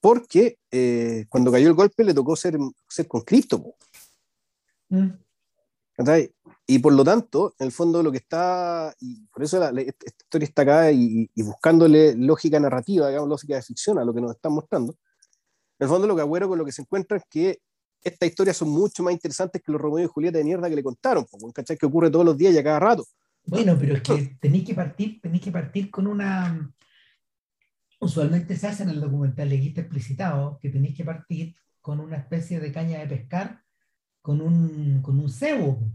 porque 0.00 0.58
eh, 0.70 1.26
cuando 1.28 1.52
cayó 1.52 1.68
el 1.68 1.74
golpe 1.74 2.04
le 2.04 2.14
tocó 2.14 2.34
ser, 2.34 2.58
ser 2.88 3.06
conscripto. 3.06 3.76
Mm. 4.88 5.10
Y 6.66 6.78
por 6.78 6.92
lo 6.92 7.04
tanto, 7.04 7.54
en 7.58 7.66
el 7.66 7.72
fondo 7.72 8.02
lo 8.02 8.10
que 8.10 8.18
está, 8.18 8.94
y 9.00 9.26
por 9.26 9.42
eso 9.42 9.58
la, 9.58 9.68
esta 9.80 10.06
historia 10.06 10.46
está 10.46 10.62
acá 10.62 10.92
y, 10.92 11.30
buscándole 11.36 12.14
lógica 12.16 12.58
narrativa, 12.58 13.08
digamos, 13.08 13.28
lógica 13.28 13.56
de 13.56 13.62
ficción 13.62 13.98
a 13.98 14.04
lo 14.04 14.14
que 14.14 14.20
nos 14.20 14.32
están 14.32 14.52
mostrando, 14.52 14.92
en 15.78 15.84
el 15.84 15.88
fondo 15.88 16.06
lo 16.06 16.14
que 16.14 16.22
Agüero 16.22 16.48
con 16.48 16.58
lo 16.58 16.64
que 16.64 16.72
se 16.72 16.82
encuentra 16.82 17.16
es 17.16 17.24
que 17.28 17.60
estas 18.02 18.28
historias 18.28 18.56
son 18.56 18.70
mucho 18.70 19.02
más 19.02 19.12
interesantes 19.12 19.62
que 19.62 19.70
los 19.70 19.80
Romeo 19.80 20.04
y 20.04 20.08
Julieta 20.08 20.38
de 20.38 20.44
mierda 20.44 20.68
que 20.68 20.76
le 20.76 20.82
contaron, 20.82 21.26
¿cachai? 21.54 21.76
Que 21.76 21.86
ocurre 21.86 22.10
todos 22.10 22.24
los 22.24 22.36
días 22.36 22.54
y 22.54 22.58
a 22.58 22.64
cada 22.64 22.80
rato. 22.80 23.04
Bueno, 23.44 23.76
pero 23.78 23.94
es 23.94 24.02
que 24.02 24.36
tenéis 24.40 24.64
que 24.64 24.74
partir, 24.74 25.20
tenéis 25.20 25.42
que 25.42 25.52
partir 25.52 25.90
con 25.90 26.06
una, 26.06 26.72
usualmente 28.02 28.56
se 28.56 28.66
hace 28.66 28.82
en 28.82 28.90
el 28.90 29.00
documental 29.00 29.48
leguista 29.48 29.80
explicitado 29.80 30.58
que 30.60 30.70
tenéis 30.70 30.96
que 30.96 31.04
partir 31.04 31.54
con 31.80 32.00
una 32.00 32.16
especie 32.16 32.58
de 32.58 32.72
caña 32.72 32.98
de 32.98 33.06
pescar 33.06 33.62
con 34.20 34.40
un, 34.40 35.00
con 35.02 35.20
un 35.20 35.28
cebo. 35.28 35.88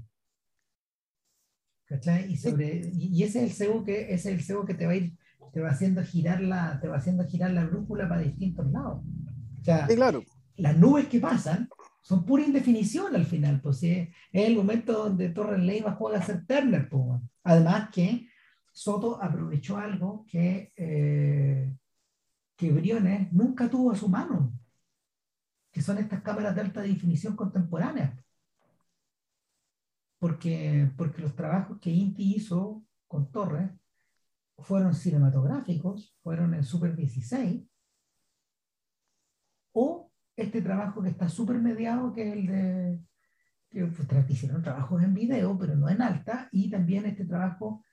¿Cachai? 1.85 2.31
Y, 2.31 2.37
sobre, 2.37 2.89
y 2.93 3.23
ese 3.23 3.39
es 3.39 3.51
el 3.51 3.51
cebo 3.51 3.83
que, 3.83 4.13
es 4.13 4.25
el 4.25 4.41
cebo 4.41 4.65
que 4.65 4.73
te 4.73 4.85
va 4.85 4.93
a 4.93 4.95
ir, 4.95 5.17
te 5.51 5.59
va 5.59 5.69
haciendo 5.69 6.01
girar 6.01 6.41
la, 6.41 6.79
te 6.79 6.87
va 6.87 6.95
haciendo 6.95 7.25
girar 7.25 7.51
la 7.51 7.65
brújula 7.65 8.07
para 8.07 8.21
distintos 8.21 8.71
lados. 8.71 9.03
O 9.59 9.63
sea, 9.63 9.85
claro. 9.87 10.23
las 10.55 10.77
nubes 10.77 11.07
que 11.07 11.19
pasan 11.19 11.67
son 12.01 12.25
pura 12.25 12.43
indefinición 12.43 13.13
al 13.17 13.25
final, 13.25 13.59
pues 13.59 13.83
es, 13.83 14.07
el 14.31 14.55
momento 14.55 14.93
donde 14.93 15.29
Torres 15.29 15.59
Leiva 15.59 15.91
juega 15.91 16.19
a 16.19 16.25
ser 16.25 16.45
Turner, 16.45 16.87
pues. 16.87 17.21
además 17.43 17.89
que 17.91 18.29
Soto 18.71 19.21
aprovechó 19.21 19.77
algo 19.77 20.25
que, 20.29 20.71
eh, 20.75 21.73
que 22.57 22.71
Briones 22.71 23.31
nunca 23.31 23.69
tuvo 23.69 23.91
a 23.91 23.95
su 23.95 24.09
mano, 24.09 24.51
que 25.71 25.81
son 25.81 25.99
estas 25.99 26.21
cámaras 26.21 26.55
de 26.55 26.61
alta 26.61 26.81
definición 26.81 27.35
contemporáneas. 27.35 28.19
Porque, 30.19 30.91
porque 30.97 31.21
los 31.21 31.35
trabajos 31.35 31.79
que 31.79 31.91
Inti 31.91 32.35
hizo 32.35 32.83
con 33.07 33.31
Torres 33.31 33.69
fueron 34.57 34.95
cinematográficos, 34.95 36.17
fueron 36.23 36.55
en 36.55 36.63
Super 36.63 36.95
16, 36.95 37.63
o 39.73 40.11
este 40.35 40.63
trabajo 40.63 41.03
que 41.03 41.09
está 41.09 41.29
súper 41.29 41.59
mediado, 41.59 42.11
que 42.11 42.27
es 42.27 42.33
el 42.33 42.47
de, 42.47 42.99
que 43.69 43.85
pues, 43.85 44.29
hicieron 44.31 44.63
trabajos 44.63 45.03
en 45.03 45.13
video, 45.13 45.55
pero 45.59 45.75
no 45.75 45.87
en 45.89 46.01
alta, 46.01 46.49
y 46.51 46.71
también 46.71 47.05
este 47.05 47.25
trabajo 47.25 47.83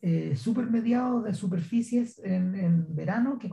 eh, 0.00 0.36
súper 0.36 0.66
mediado 0.70 1.22
de 1.22 1.34
superficies 1.34 2.18
en, 2.20 2.94
verano, 2.94 3.38
que, 3.38 3.48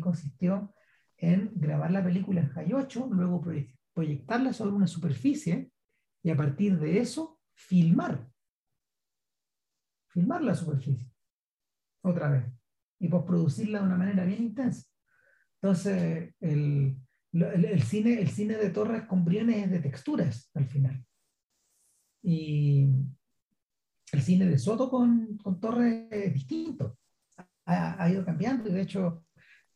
consistió 0.00 0.74
en 1.18 1.52
grabar 1.54 1.90
la 1.90 2.02
película 2.02 2.40
en 2.40 2.48
High 2.48 2.72
8, 2.72 3.08
luego 3.12 3.44
proyectarla 3.92 4.52
sobre 4.52 4.72
una 4.72 4.86
superficie 4.86 5.70
y 6.22 6.30
a 6.30 6.36
partir 6.36 6.78
de 6.78 6.98
eso 6.98 7.40
filmar. 7.54 8.26
Filmar 10.08 10.42
la 10.42 10.54
superficie 10.54 11.10
otra 12.02 12.30
vez 12.30 12.44
y 12.98 13.08
producirla 13.08 13.80
de 13.80 13.86
una 13.86 13.96
manera 13.96 14.24
bien 14.24 14.42
intensa. 14.42 14.88
Entonces, 15.60 16.34
el, 16.40 16.96
el, 17.32 17.82
cine, 17.82 18.20
el 18.20 18.28
cine 18.28 18.56
de 18.56 18.70
Torres 18.70 19.04
con 19.04 19.24
Briones 19.24 19.64
es 19.64 19.70
de 19.70 19.80
texturas 19.80 20.50
al 20.54 20.66
final. 20.66 21.04
Y 22.22 22.88
el 24.12 24.22
cine 24.22 24.46
de 24.46 24.58
Soto 24.58 24.90
con, 24.90 25.38
con 25.38 25.58
Torres 25.58 26.06
es 26.10 26.32
distinto. 26.34 26.98
Ha, 27.64 28.02
ha, 28.02 28.10
ido 28.10 28.24
cambiando 28.24 28.68
y 28.68 28.72
de 28.72 28.82
hecho 28.82 29.24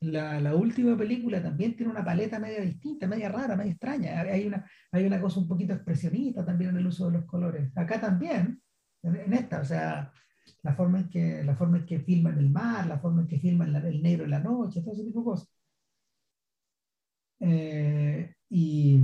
la, 0.00 0.40
la, 0.40 0.54
última 0.54 0.96
película 0.96 1.42
también 1.42 1.76
tiene 1.76 1.92
una 1.92 2.04
paleta 2.04 2.38
media 2.38 2.60
distinta, 2.60 3.06
media 3.06 3.30
rara, 3.30 3.56
media 3.56 3.72
extraña. 3.72 4.20
Hay 4.20 4.46
una, 4.46 4.68
hay 4.92 5.06
una 5.06 5.20
cosa 5.20 5.40
un 5.40 5.48
poquito 5.48 5.72
expresionista 5.72 6.44
también 6.44 6.70
en 6.70 6.78
el 6.78 6.86
uso 6.86 7.06
de 7.06 7.18
los 7.18 7.24
colores. 7.24 7.72
Acá 7.76 8.00
también, 8.00 8.60
en, 9.02 9.32
esta, 9.32 9.60
o 9.60 9.64
sea, 9.64 10.12
la 10.62 10.74
forma 10.74 11.00
en 11.00 11.08
que, 11.08 11.42
la 11.44 11.56
forma 11.56 11.78
en 11.78 11.86
que 11.86 12.00
filman 12.00 12.38
el 12.38 12.50
mar, 12.50 12.86
la 12.86 12.98
forma 12.98 13.22
en 13.22 13.28
que 13.28 13.38
filman 13.40 13.74
el 13.74 14.02
negro 14.02 14.24
en 14.24 14.30
la 14.30 14.40
noche, 14.40 14.82
todo 14.82 14.94
ese 14.94 15.04
tipo 15.04 15.20
de 15.20 15.24
cosas. 15.24 15.48
Eh, 17.40 18.34
y, 18.50 19.00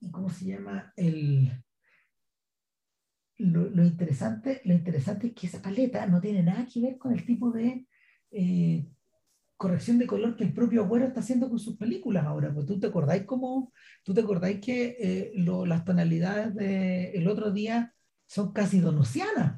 y, 0.00 0.10
¿cómo 0.10 0.28
se 0.30 0.44
llama? 0.46 0.92
El, 0.96 1.52
lo, 3.40 3.68
lo, 3.70 3.84
interesante, 3.84 4.60
lo 4.64 4.74
interesante 4.74 5.28
es 5.28 5.34
que 5.34 5.46
esa 5.46 5.62
paleta 5.62 6.06
no 6.06 6.20
tiene 6.20 6.42
nada 6.42 6.66
que 6.72 6.80
ver 6.80 6.98
con 6.98 7.12
el 7.12 7.24
tipo 7.24 7.50
de 7.50 7.86
eh, 8.30 8.86
corrección 9.56 9.98
de 9.98 10.06
color 10.06 10.36
que 10.36 10.44
el 10.44 10.54
propio 10.54 10.82
Agüero 10.82 11.06
está 11.06 11.20
haciendo 11.20 11.48
con 11.48 11.58
sus 11.58 11.76
películas 11.76 12.24
ahora. 12.24 12.52
Pues 12.52 12.66
tú 12.66 12.78
te 12.80 12.86
acordáis 12.88 13.24
cómo, 13.24 13.72
tú 14.04 14.14
te 14.14 14.20
acordáis 14.20 14.60
que 14.60 14.96
eh, 15.00 15.32
lo, 15.34 15.66
las 15.66 15.84
tonalidades 15.84 16.54
del 16.54 17.10
el 17.14 17.28
otro 17.28 17.50
día 17.50 17.94
son 18.26 18.52
casi 18.52 18.80
donusianas. 18.80 19.54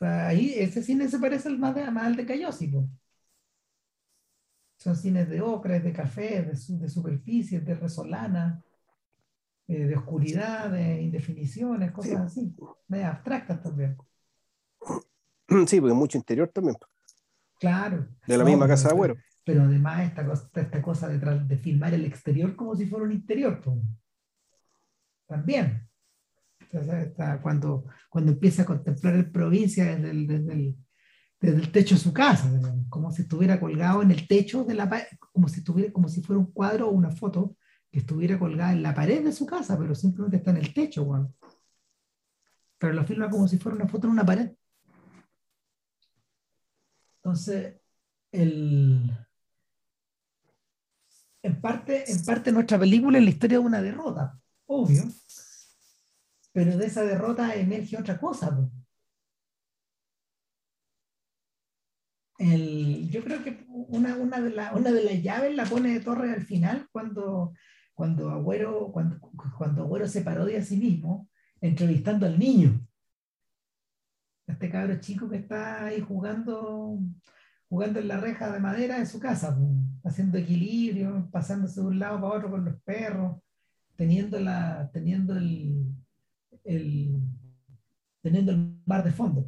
Ahí 0.00 0.54
ese 0.56 0.82
cine 0.82 1.08
se 1.08 1.18
parece 1.18 1.48
al 1.48 1.58
más, 1.58 1.74
de, 1.74 1.90
más 1.90 2.04
al 2.04 2.16
de 2.16 2.26
Cayosi. 2.26 2.70
Son 4.76 4.96
cines 4.96 5.28
de 5.28 5.40
ocres, 5.40 5.82
de 5.84 5.92
café, 5.92 6.42
de, 6.42 6.78
de 6.78 6.88
superficies, 6.88 7.64
de 7.64 7.74
resolana, 7.74 8.62
eh, 9.70 9.86
de 9.86 9.96
oscuridad, 9.96 10.70
de 10.70 11.02
indefiniciones, 11.02 11.92
cosas 11.92 12.20
así, 12.20 12.54
medio 12.88 13.06
abstractas 13.06 13.62
también. 13.62 13.96
Sí, 15.66 15.80
porque 15.80 15.94
mucho 15.94 16.18
interior 16.18 16.48
también. 16.48 16.76
Claro. 17.58 18.08
De 18.26 18.38
la 18.38 18.44
misma 18.44 18.68
casa 18.68 18.88
de 18.88 18.94
Agüero. 18.94 19.16
Pero 19.44 19.62
además 19.62 20.06
esta 20.06 20.24
cosa, 20.24 20.50
esta 20.54 20.82
cosa 20.82 21.08
de, 21.08 21.18
de 21.18 21.56
filmar 21.56 21.92
el 21.94 22.04
exterior 22.04 22.54
como 22.54 22.76
si 22.76 22.86
fuera 22.86 23.04
un 23.04 23.12
interior. 23.12 23.60
También 25.26 25.90
cuando, 27.42 27.84
cuando 28.08 28.32
empieza 28.32 28.62
a 28.62 28.66
contemplar 28.66 29.14
el 29.14 29.30
provincia 29.30 29.84
desde 29.84 30.10
el, 30.10 30.26
desde 30.26 30.52
el, 30.52 30.76
desde 31.40 31.58
el 31.58 31.72
techo 31.72 31.94
de 31.94 32.00
su 32.00 32.12
casa, 32.12 32.50
como 32.88 33.10
si 33.10 33.22
estuviera 33.22 33.58
colgado 33.58 34.02
en 34.02 34.10
el 34.10 34.26
techo 34.28 34.64
de 34.64 34.74
la 34.74 34.88
como 35.32 35.48
si 35.48 35.60
estuviera, 35.60 35.92
como 35.92 36.08
si 36.08 36.22
fuera 36.22 36.38
un 36.38 36.52
cuadro 36.52 36.88
o 36.88 36.92
una 36.92 37.10
foto 37.10 37.56
que 37.90 37.98
estuviera 37.98 38.38
colgada 38.38 38.72
en 38.72 38.82
la 38.82 38.94
pared 38.94 39.24
de 39.24 39.32
su 39.32 39.46
casa, 39.46 39.78
pero 39.78 39.94
simplemente 39.94 40.36
está 40.36 40.50
en 40.50 40.58
el 40.58 40.72
techo. 40.72 41.34
Pero 42.78 42.92
lo 42.92 43.04
filma 43.04 43.28
como 43.28 43.48
si 43.48 43.58
fuera 43.58 43.76
una 43.76 43.88
foto 43.88 44.06
en 44.06 44.12
una 44.12 44.24
pared. 44.24 44.52
Entonces, 47.16 47.80
el, 48.32 49.10
en 51.42 51.60
parte, 51.60 52.10
en 52.10 52.24
parte 52.24 52.52
nuestra 52.52 52.78
película 52.78 53.18
es 53.18 53.24
la 53.24 53.30
historia 53.30 53.58
de 53.58 53.64
una 53.64 53.82
derrota, 53.82 54.38
obvio, 54.66 55.04
pero 56.52 56.76
de 56.76 56.86
esa 56.86 57.02
derrota 57.02 57.54
emerge 57.54 57.98
otra 57.98 58.18
cosa. 58.18 58.70
El, 62.38 63.10
yo 63.10 63.22
creo 63.22 63.42
que 63.44 63.66
una, 63.68 64.16
una, 64.16 64.40
de 64.40 64.50
la, 64.50 64.74
una 64.74 64.92
de 64.92 65.04
las 65.04 65.22
llaves 65.22 65.54
la 65.54 65.64
pone 65.64 65.92
de 65.92 66.00
Torres 66.00 66.32
al 66.32 66.46
final 66.46 66.88
cuando, 66.90 67.52
cuando, 68.00 68.30
Agüero, 68.30 68.90
cuando, 68.92 69.20
cuando 69.58 69.82
Agüero 69.82 70.08
se 70.08 70.22
parodia 70.22 70.60
a 70.60 70.62
sí 70.62 70.78
mismo 70.78 71.28
entrevistando 71.60 72.24
al 72.24 72.38
niño. 72.38 72.80
Este 74.46 74.70
cabro 74.70 74.98
chico 75.00 75.28
que 75.28 75.36
está 75.36 75.84
ahí 75.84 76.00
jugando, 76.00 76.98
jugando 77.68 78.00
en 78.00 78.08
la 78.08 78.16
reja 78.16 78.50
de 78.50 78.58
madera 78.58 78.98
de 78.98 79.04
su 79.04 79.20
casa, 79.20 79.54
haciendo 80.02 80.38
equilibrio, 80.38 81.28
pasándose 81.30 81.82
de 81.82 81.88
un 81.88 81.98
lado 81.98 82.22
para 82.22 82.38
otro 82.38 82.50
con 82.50 82.64
los 82.64 82.80
perros, 82.84 83.36
teniendo, 83.96 84.40
la, 84.40 84.88
teniendo 84.94 85.36
el, 85.36 85.84
el, 86.64 87.20
teniendo 88.22 88.52
el 88.52 88.80
mar 88.86 89.04
de 89.04 89.12
fondo. 89.12 89.46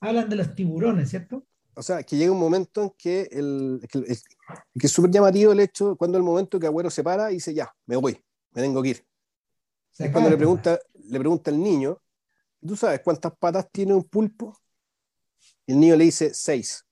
Hablan 0.00 0.30
de 0.30 0.36
los 0.36 0.54
tiburones, 0.54 1.10
¿cierto? 1.10 1.46
O 1.76 1.82
sea, 1.82 2.02
que 2.02 2.16
llega 2.16 2.32
un 2.32 2.38
momento 2.38 2.82
en 2.82 2.90
que, 2.90 3.22
el, 3.32 3.86
que, 3.90 4.86
es 4.86 4.92
súper 4.92 5.10
llamativo 5.10 5.52
el 5.52 5.60
hecho, 5.60 5.96
cuando 5.96 6.16
el 6.18 6.24
momento 6.24 6.60
que 6.60 6.66
Agüero 6.66 6.90
se 6.90 7.02
para 7.02 7.30
y 7.30 7.34
dice, 7.34 7.52
ya, 7.52 7.74
me 7.86 7.96
voy, 7.96 8.22
me 8.52 8.62
tengo 8.62 8.82
que 8.82 8.90
ir. 8.90 9.06
Es 9.98 10.10
cuando 10.10 10.30
le 10.30 10.36
pregunta, 10.36 10.78
le 10.94 11.18
pregunta 11.18 11.50
al 11.50 11.62
niño, 11.62 12.00
¿tú 12.66 12.76
sabes 12.76 13.00
cuántas 13.00 13.36
patas 13.36 13.68
tiene 13.70 13.94
un 13.94 14.04
pulpo? 14.04 14.56
Y 15.66 15.72
el 15.72 15.80
niño 15.80 15.96
le 15.96 16.04
dice, 16.04 16.32
seis. 16.34 16.84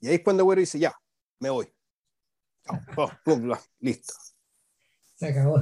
Y 0.00 0.08
ahí 0.08 0.14
es 0.16 0.22
cuando 0.22 0.42
Agüero 0.42 0.60
dice, 0.60 0.78
ya, 0.78 0.94
me 1.40 1.50
voy. 1.50 1.72
Oh, 2.96 3.10
listo. 3.80 4.14
Se 5.16 5.28
acabó. 5.28 5.58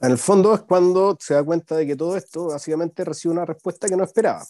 En 0.00 0.10
el 0.10 0.18
fondo 0.18 0.54
es 0.54 0.62
cuando 0.62 1.16
se 1.20 1.34
da 1.34 1.44
cuenta 1.44 1.76
de 1.76 1.86
que 1.86 1.96
todo 1.96 2.16
esto 2.16 2.48
básicamente 2.48 3.04
recibe 3.04 3.32
una 3.32 3.44
respuesta 3.44 3.88
que 3.88 3.96
no 3.96 4.04
esperaba. 4.04 4.44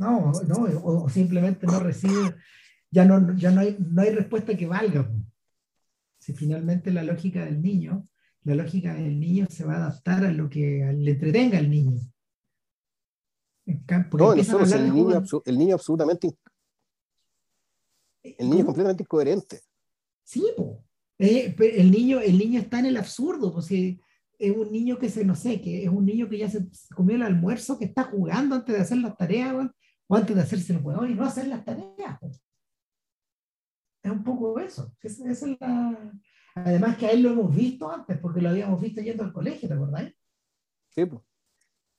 No, 0.00 0.32
no, 0.48 0.56
o 0.82 1.10
simplemente 1.10 1.66
no 1.66 1.78
recibe, 1.78 2.34
ya 2.90 3.04
no, 3.04 3.36
ya 3.36 3.50
no 3.50 3.60
hay, 3.60 3.76
no 3.78 4.00
hay 4.00 4.08
respuesta 4.10 4.56
que 4.56 4.66
valga. 4.66 5.12
Si 6.18 6.32
finalmente 6.32 6.90
la 6.90 7.02
lógica 7.02 7.44
del 7.44 7.60
niño, 7.60 8.08
la 8.44 8.54
lógica 8.54 8.94
del 8.94 9.20
niño 9.20 9.46
se 9.50 9.62
va 9.66 9.74
a 9.74 9.76
adaptar 9.76 10.24
a 10.24 10.32
lo 10.32 10.48
que 10.48 10.90
le 10.96 11.10
entretenga 11.10 11.58
al 11.58 11.68
niño. 11.68 12.00
No, 14.12 14.34
nosotros 14.34 14.72
el 14.72 14.94
niño, 14.94 15.22
el 15.44 15.58
niño 15.58 15.74
absolutamente, 15.74 16.30
el 18.22 18.48
niño 18.48 18.64
completamente 18.64 19.02
incoherente. 19.02 19.60
Sí, 20.24 20.46
po. 20.56 20.82
Eh, 21.18 21.54
el, 21.58 21.90
niño, 21.90 22.20
el 22.20 22.38
niño 22.38 22.58
está 22.58 22.78
en 22.78 22.86
el 22.86 22.96
absurdo, 22.96 23.52
pues 23.52 23.70
es 23.70 24.56
un 24.56 24.72
niño 24.72 24.98
que 24.98 25.10
se, 25.10 25.26
no 25.26 25.36
sé, 25.36 25.60
que 25.60 25.84
es 25.84 25.90
un 25.90 26.06
niño 26.06 26.26
que 26.30 26.38
ya 26.38 26.48
se 26.48 26.66
comió 26.94 27.16
el 27.16 27.22
almuerzo, 27.22 27.78
que 27.78 27.84
está 27.84 28.04
jugando 28.04 28.54
antes 28.54 28.74
de 28.74 28.80
hacer 28.80 28.96
las 28.96 29.14
tareas, 29.18 29.68
o 30.10 30.16
antes 30.16 30.34
de 30.34 30.42
hacerse 30.42 30.72
el 30.72 30.80
huevón 30.82 31.08
y 31.08 31.14
no 31.14 31.24
hacer 31.24 31.46
las 31.46 31.64
tareas. 31.64 32.18
Es 34.02 34.10
un 34.10 34.24
poco 34.24 34.58
eso. 34.58 34.92
Es, 35.00 35.20
es 35.20 35.42
la... 35.60 36.12
Además 36.56 36.96
que 36.96 37.06
a 37.06 37.10
él 37.12 37.22
lo 37.22 37.30
hemos 37.30 37.54
visto 37.54 37.88
antes, 37.88 38.18
porque 38.18 38.40
lo 38.40 38.48
habíamos 38.48 38.80
visto 38.80 39.00
yendo 39.00 39.22
al 39.22 39.32
colegio, 39.32 39.68
¿te 39.68 39.74
acordáis? 39.74 40.12
Sí, 40.88 41.04
pues. 41.04 41.22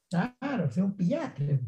Claro, 0.10 0.66
es 0.66 0.76
un 0.76 0.98
pillastre. 0.98 1.62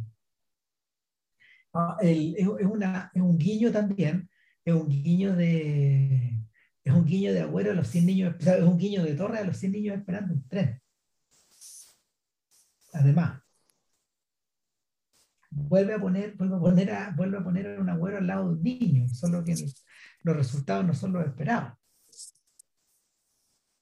Ah, 1.73 1.95
es, 2.01 2.45
una, 2.45 3.09
es 3.13 3.21
un 3.21 3.37
guiño 3.37 3.71
también, 3.71 4.29
es 4.65 4.73
un 4.73 4.89
guiño 4.89 5.33
de, 5.37 6.45
es 6.83 6.93
un 6.93 7.05
guiño 7.05 7.31
de 7.31 7.39
Agüero 7.39 7.71
a 7.71 7.75
los 7.75 7.87
100 7.87 8.05
niños, 8.05 8.35
es 8.37 8.63
un 8.63 8.77
guiño 8.77 9.01
de 9.01 9.15
Torre 9.15 9.39
a 9.39 9.45
los 9.45 9.55
100 9.55 9.71
niños 9.71 9.97
esperando 9.97 10.33
un 10.33 10.45
tren. 10.49 10.81
Además, 12.91 13.42
vuelve 15.55 15.93
a 15.93 15.99
poner, 15.99 16.35
vuelve 16.35 16.55
a 16.55 16.59
poner 16.59 16.91
a, 16.91 17.11
vuelve 17.11 17.37
a 17.37 17.43
poner 17.43 17.67
a 17.67 17.81
un 17.81 17.89
Agüero 17.89 18.17
al 18.17 18.27
lado 18.27 18.49
de 18.49 18.55
un 18.55 18.63
niño, 18.63 19.09
solo 19.09 19.43
que 19.43 19.55
los 20.23 20.35
resultados 20.35 20.85
no 20.85 20.93
son 20.93 21.13
los 21.13 21.25
esperados. 21.25 21.73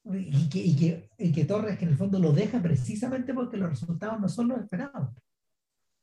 y 0.05 0.49
que, 0.49 0.59
y, 0.59 0.75
que, 0.75 1.09
y 1.17 1.31
que 1.31 1.45
Torres, 1.45 1.77
que 1.77 1.85
en 1.85 1.91
el 1.91 1.97
fondo 1.97 2.19
lo 2.19 2.33
deja 2.33 2.61
precisamente 2.61 3.33
porque 3.33 3.57
los 3.57 3.69
resultados 3.69 4.19
no 4.19 4.27
son 4.29 4.49
los 4.49 4.59
esperados. 4.59 5.09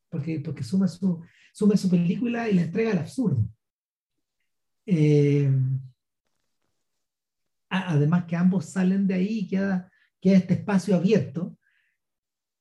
Porque, 0.09 0.41
porque 0.41 0.63
sume, 0.63 0.89
su, 0.89 1.23
sume 1.53 1.77
su 1.77 1.91
película 1.91 2.49
y 2.49 2.55
la 2.55 2.63
entrega 2.63 2.93
al 2.93 2.99
absurdo. 2.99 3.47
Eh, 4.87 5.51
además 7.69 8.25
que 8.25 8.37
ambos 8.37 8.65
salen 8.67 9.07
de 9.07 9.15
ahí 9.15 9.41
y 9.41 9.49
queda, 9.49 9.91
queda 10.21 10.39
este 10.39 10.55
espacio 10.55 10.97
abierto, 10.97 11.59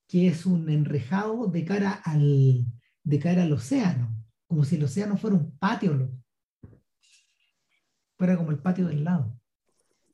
que 0.08 0.28
es 0.28 0.46
un 0.46 0.70
enrejado 0.70 1.48
de 1.48 1.64
cara 1.64 1.94
al, 1.94 2.66
de 3.08 3.20
cara 3.20 3.44
al 3.44 3.54
océano, 3.54 4.14
como 4.48 4.66
si 4.66 4.76
el 4.76 4.84
océano 4.84 5.16
fuera 5.16 5.38
un 5.38 5.58
patio, 5.58 6.12
fuera 8.18 8.36
como 8.36 8.52
el 8.52 8.60
patio 8.60 8.86
del 8.86 9.06
lado. 9.06 9.34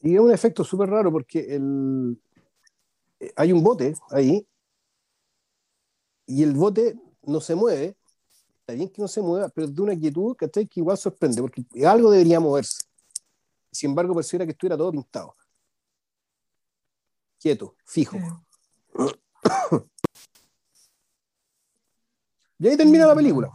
Y 0.01 0.13
es 0.13 0.19
un 0.19 0.31
efecto 0.31 0.63
súper 0.63 0.89
raro 0.89 1.11
porque 1.11 1.55
el, 1.55 2.21
eh, 3.19 3.33
hay 3.35 3.51
un 3.51 3.63
bote 3.63 3.95
ahí 4.11 4.47
y 6.27 6.43
el 6.43 6.53
bote 6.53 6.95
no 7.23 7.41
se 7.41 7.55
mueve, 7.55 7.97
está 8.59 8.73
bien 8.73 8.89
que 8.89 9.01
no 9.01 9.07
se 9.07 9.21
mueva, 9.23 9.49
pero 9.49 9.67
de 9.67 9.81
una 9.81 9.95
quietud 9.95 10.35
que 10.37 10.67
igual 10.75 10.97
sorprende, 10.97 11.41
porque 11.41 11.65
algo 11.87 12.11
debería 12.11 12.39
moverse. 12.39 12.83
Sin 13.71 13.89
embargo, 13.89 14.13
pareciera 14.13 14.45
que 14.45 14.51
estuviera 14.51 14.77
todo 14.77 14.91
pintado. 14.91 15.35
Quieto, 17.39 17.75
fijo. 17.85 18.17
y 22.63 22.67
ahí 22.69 22.77
termina 22.77 23.05
la 23.07 23.15
película. 23.15 23.51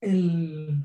El... 0.00 0.84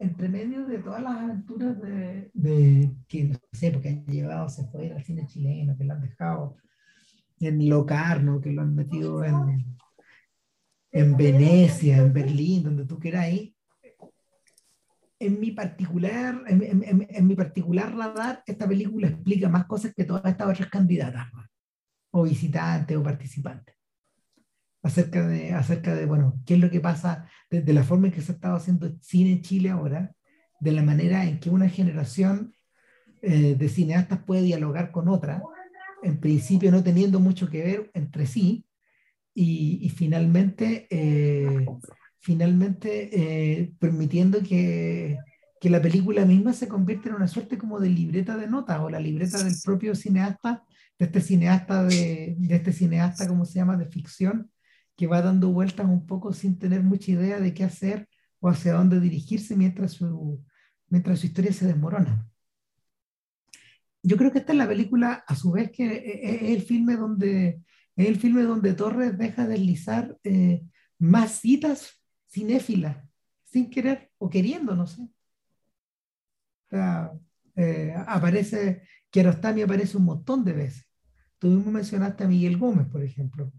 Entre 0.00 0.28
medio 0.28 0.66
de 0.66 0.78
todas 0.78 1.00
las 1.00 1.16
aventuras 1.16 1.80
de, 1.80 2.28
de 2.34 2.90
que 3.06 3.24
no 3.24 3.38
sé, 3.52 3.70
porque 3.70 3.90
han 3.90 4.04
llevado, 4.06 4.48
se 4.48 4.66
fue 4.66 4.90
al 4.90 5.04
cine 5.04 5.28
chileno, 5.28 5.76
que 5.78 5.84
lo 5.84 5.92
han 5.94 6.00
dejado 6.00 6.56
en 7.38 7.68
Locarno, 7.68 8.40
que 8.40 8.50
lo 8.50 8.62
han 8.62 8.74
metido 8.74 9.24
en, 9.24 9.64
en 10.90 11.16
Venecia, 11.16 11.98
en 11.98 12.12
Berlín, 12.12 12.64
donde 12.64 12.84
tú 12.84 12.98
quieras 12.98 13.32
ir. 13.32 13.54
En 15.22 15.38
mi 15.38 15.52
particular, 15.52 16.42
en, 16.48 17.26
mi 17.28 17.36
particular 17.36 17.94
radar, 17.94 18.42
esta 18.44 18.66
película 18.66 19.06
explica 19.06 19.48
más 19.48 19.66
cosas 19.66 19.94
que 19.94 20.04
todas 20.04 20.24
estas 20.24 20.48
otras 20.48 20.68
candidatas, 20.68 21.28
o 22.10 22.24
visitantes 22.24 22.96
o 22.96 23.02
participantes. 23.04 23.76
Acerca 24.82 25.24
de, 25.28 25.52
acerca 25.52 25.94
de, 25.94 26.06
bueno, 26.06 26.40
qué 26.44 26.54
es 26.54 26.60
lo 26.60 26.70
que 26.70 26.80
pasa 26.80 27.28
desde 27.48 27.72
la 27.72 27.84
forma 27.84 28.08
en 28.08 28.12
que 28.12 28.20
se 28.20 28.32
ha 28.32 28.34
estado 28.34 28.56
haciendo 28.56 28.92
cine 29.00 29.30
en 29.30 29.42
Chile 29.42 29.70
ahora, 29.70 30.12
de 30.58 30.72
la 30.72 30.82
manera 30.82 31.24
en 31.24 31.38
que 31.38 31.50
una 31.50 31.68
generación 31.68 32.52
eh, 33.20 33.54
de 33.54 33.68
cineastas 33.68 34.24
puede 34.24 34.42
dialogar 34.42 34.90
con 34.90 35.08
otra, 35.08 35.40
en 36.02 36.18
principio 36.18 36.72
no 36.72 36.82
teniendo 36.82 37.20
mucho 37.20 37.48
que 37.48 37.62
ver 37.62 37.90
entre 37.94 38.26
sí, 38.26 38.66
y, 39.34 39.88
finalmente, 39.96 40.86
eh, 40.90 41.64
finalmente 42.22 43.10
eh, 43.12 43.74
permitiendo 43.78 44.42
que, 44.42 45.18
que, 45.60 45.68
la 45.68 45.82
película 45.82 46.24
misma 46.24 46.52
se 46.52 46.68
convierta 46.68 47.08
en 47.08 47.16
una 47.16 47.28
suerte 47.28 47.58
como 47.58 47.80
de 47.80 47.90
libreta 47.90 48.36
de 48.36 48.46
notas 48.46 48.80
o 48.80 48.88
la 48.88 49.00
libreta 49.00 49.42
del 49.42 49.54
propio 49.64 49.94
cineasta, 49.94 50.64
de 50.98 51.06
este 51.06 51.20
cineasta, 51.20 51.84
de, 51.84 52.36
este 52.48 52.72
cineasta, 52.72 53.28
¿cómo 53.28 53.44
se 53.44 53.54
llama?, 53.54 53.76
de 53.76 53.86
ficción, 53.86 54.50
que 54.96 55.06
va 55.06 55.20
dando 55.20 55.50
vueltas 55.50 55.86
un 55.86 56.06
poco 56.06 56.32
sin 56.32 56.58
tener 56.58 56.82
mucha 56.82 57.10
idea 57.10 57.40
de 57.40 57.52
qué 57.52 57.64
hacer 57.64 58.08
o 58.40 58.48
hacia 58.48 58.74
dónde 58.74 59.00
dirigirse 59.00 59.56
mientras 59.56 59.92
su, 59.92 60.44
mientras 60.88 61.20
su 61.20 61.26
historia 61.26 61.52
se 61.52 61.66
desmorona. 61.66 62.28
Yo 64.04 64.16
creo 64.16 64.32
que 64.32 64.38
esta 64.38 64.52
es 64.52 64.58
la 64.58 64.68
película, 64.68 65.24
a 65.26 65.34
su 65.36 65.52
vez, 65.52 65.70
que 65.70 66.20
es 66.22 66.42
el 66.42 66.62
filme 66.62 66.96
donde 66.96 67.60
el 67.96 68.16
filme 68.16 68.42
donde 68.42 68.72
Torres 68.72 69.18
deja 69.18 69.46
deslizar 69.46 70.16
eh, 70.24 70.62
más 70.98 71.32
citas 71.32 72.01
cinéfilas, 72.32 72.96
sin 73.44 73.70
querer 73.70 74.10
o 74.18 74.30
queriendo, 74.30 74.74
no 74.74 74.86
sé. 74.86 75.02
O 75.02 76.68
sea, 76.70 77.12
eh, 77.56 77.94
aparece, 78.06 78.82
Kiarostami 79.10 79.62
aparece 79.62 79.96
un 79.96 80.04
montón 80.04 80.44
de 80.44 80.52
veces. 80.52 80.86
Tú 81.38 81.48
mismo 81.48 81.70
mencionaste 81.70 82.24
a 82.24 82.28
Miguel 82.28 82.56
Gómez, 82.56 82.86
por 82.88 83.02
ejemplo. 83.02 83.52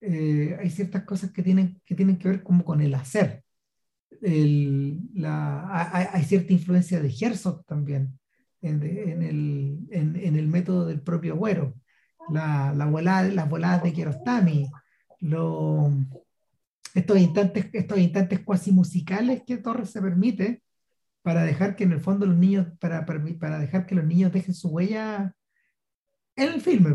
Eh, 0.00 0.56
hay 0.60 0.70
ciertas 0.70 1.04
cosas 1.04 1.32
que 1.32 1.42
tienen, 1.42 1.80
que 1.84 1.94
tienen 1.94 2.18
que 2.18 2.28
ver 2.28 2.42
como 2.42 2.64
con 2.64 2.80
el 2.80 2.94
hacer. 2.94 3.42
la, 4.20 6.10
hay, 6.12 6.24
cierta 6.24 6.52
influencia 6.52 7.00
de 7.00 7.08
Herzog 7.08 7.64
también 7.66 8.18
en, 8.62 8.82
el, 8.82 9.86
en, 9.90 10.36
el 10.36 10.48
método 10.48 10.86
del 10.86 11.02
propio 11.02 11.34
Agüero 11.34 11.74
la, 12.30 12.72
la 12.74 13.22
las 13.22 13.48
voladas 13.48 13.82
de 13.82 13.92
Kiarostami, 13.92 14.70
lo, 15.20 15.90
estos 16.94 17.18
instantes, 17.18 17.66
estos 17.72 17.98
instantes 17.98 18.40
cuasi 18.40 18.72
musicales 18.72 19.42
que 19.44 19.58
Torres 19.58 19.90
se 19.90 20.00
permite 20.00 20.62
para 21.22 21.42
dejar 21.42 21.74
que 21.74 21.84
en 21.84 21.92
el 21.92 22.00
fondo 22.00 22.26
los 22.26 22.36
niños, 22.36 22.68
para, 22.78 23.04
para, 23.04 23.22
para 23.38 23.58
dejar 23.58 23.86
que 23.86 23.96
los 23.96 24.04
niños 24.04 24.32
dejen 24.32 24.54
su 24.54 24.68
huella 24.68 25.34
en 26.36 26.52
el 26.52 26.60
filme. 26.60 26.94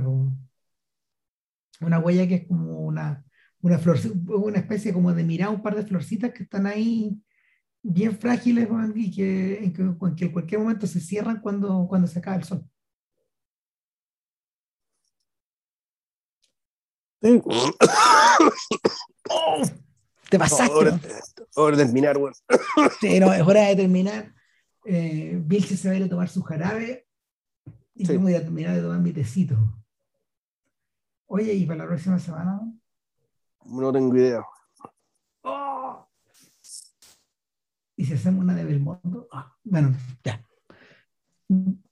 Una 1.82 2.00
huella 2.00 2.28
que 2.28 2.36
es 2.36 2.48
como 2.48 2.80
una, 2.80 3.26
una, 3.62 3.78
flor, 3.78 3.98
una 4.28 4.60
especie 4.60 4.94
como 4.94 5.14
de 5.14 5.24
mirar 5.24 5.50
un 5.50 5.62
par 5.62 5.76
de 5.76 5.84
florcitas 5.86 6.32
que 6.32 6.44
están 6.44 6.66
ahí 6.66 7.22
bien 7.82 8.18
frágiles 8.18 8.70
y 8.96 9.12
que, 9.12 9.64
en, 9.64 9.74
que, 9.74 9.82
en 10.26 10.32
cualquier 10.32 10.62
momento 10.62 10.88
se 10.88 11.00
cierran 11.02 11.42
cuando, 11.42 11.88
cuando 11.90 12.08
se 12.08 12.20
acaba 12.20 12.38
el 12.38 12.44
sol. 12.44 12.66
Oh, 19.32 19.62
te 20.30 20.40
pasaste. 20.40 21.00
Hora, 21.56 21.78
de 21.78 21.84
terminar, 21.84 22.18
güey. 22.18 22.34
Sí, 23.00 23.20
no, 23.20 23.34
es 23.34 23.42
hora 23.42 23.68
de 23.68 23.76
terminar. 23.76 24.34
Eh, 24.86 25.44
se 25.76 25.88
va 25.88 25.94
a 25.94 25.98
ir 25.98 26.04
a 26.04 26.10
tomar 26.10 26.30
su 26.30 26.42
jarabe 26.42 27.08
y 27.96 28.06
yo 28.06 28.20
voy 28.20 28.36
a 28.36 28.42
terminar 28.42 28.76
de 28.76 28.82
tomar 28.82 29.00
mi 29.00 29.12
tecito. 29.12 29.58
Oye, 31.28 31.54
¿y 31.54 31.66
para 31.66 31.80
la 31.80 31.88
próxima 31.88 32.18
semana? 32.18 32.62
No 33.66 33.92
tengo 33.92 34.16
idea. 34.16 34.44
Oh. 35.44 36.08
¿Y 37.96 38.06
si 38.06 38.14
hacemos 38.14 38.44
una 38.44 38.56
de 38.56 38.64
Belmondo? 38.64 39.28
Ah, 39.32 39.56
bueno, 39.64 39.96
ya. 40.24 40.44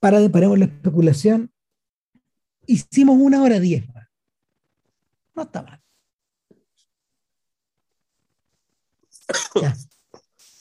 Para 0.00 0.20
de 0.20 0.30
paremos 0.30 0.58
la 0.58 0.64
especulación. 0.64 1.52
Hicimos 2.66 3.16
una 3.20 3.42
hora 3.42 3.60
diez. 3.60 3.84
No 5.34 5.42
está 5.42 5.62
mal. 5.62 5.82
Ya. 9.60 9.76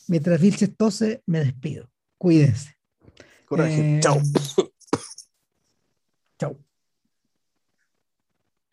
Mientras 0.08 0.40
Vilches 0.40 0.76
tose, 0.76 1.24
me 1.26 1.40
despido. 1.40 1.90
Cuídense. 2.18 2.78
Coraje. 3.46 3.98
Eh, 3.98 4.00
chao. 4.02 4.22
Chao. 6.40 6.67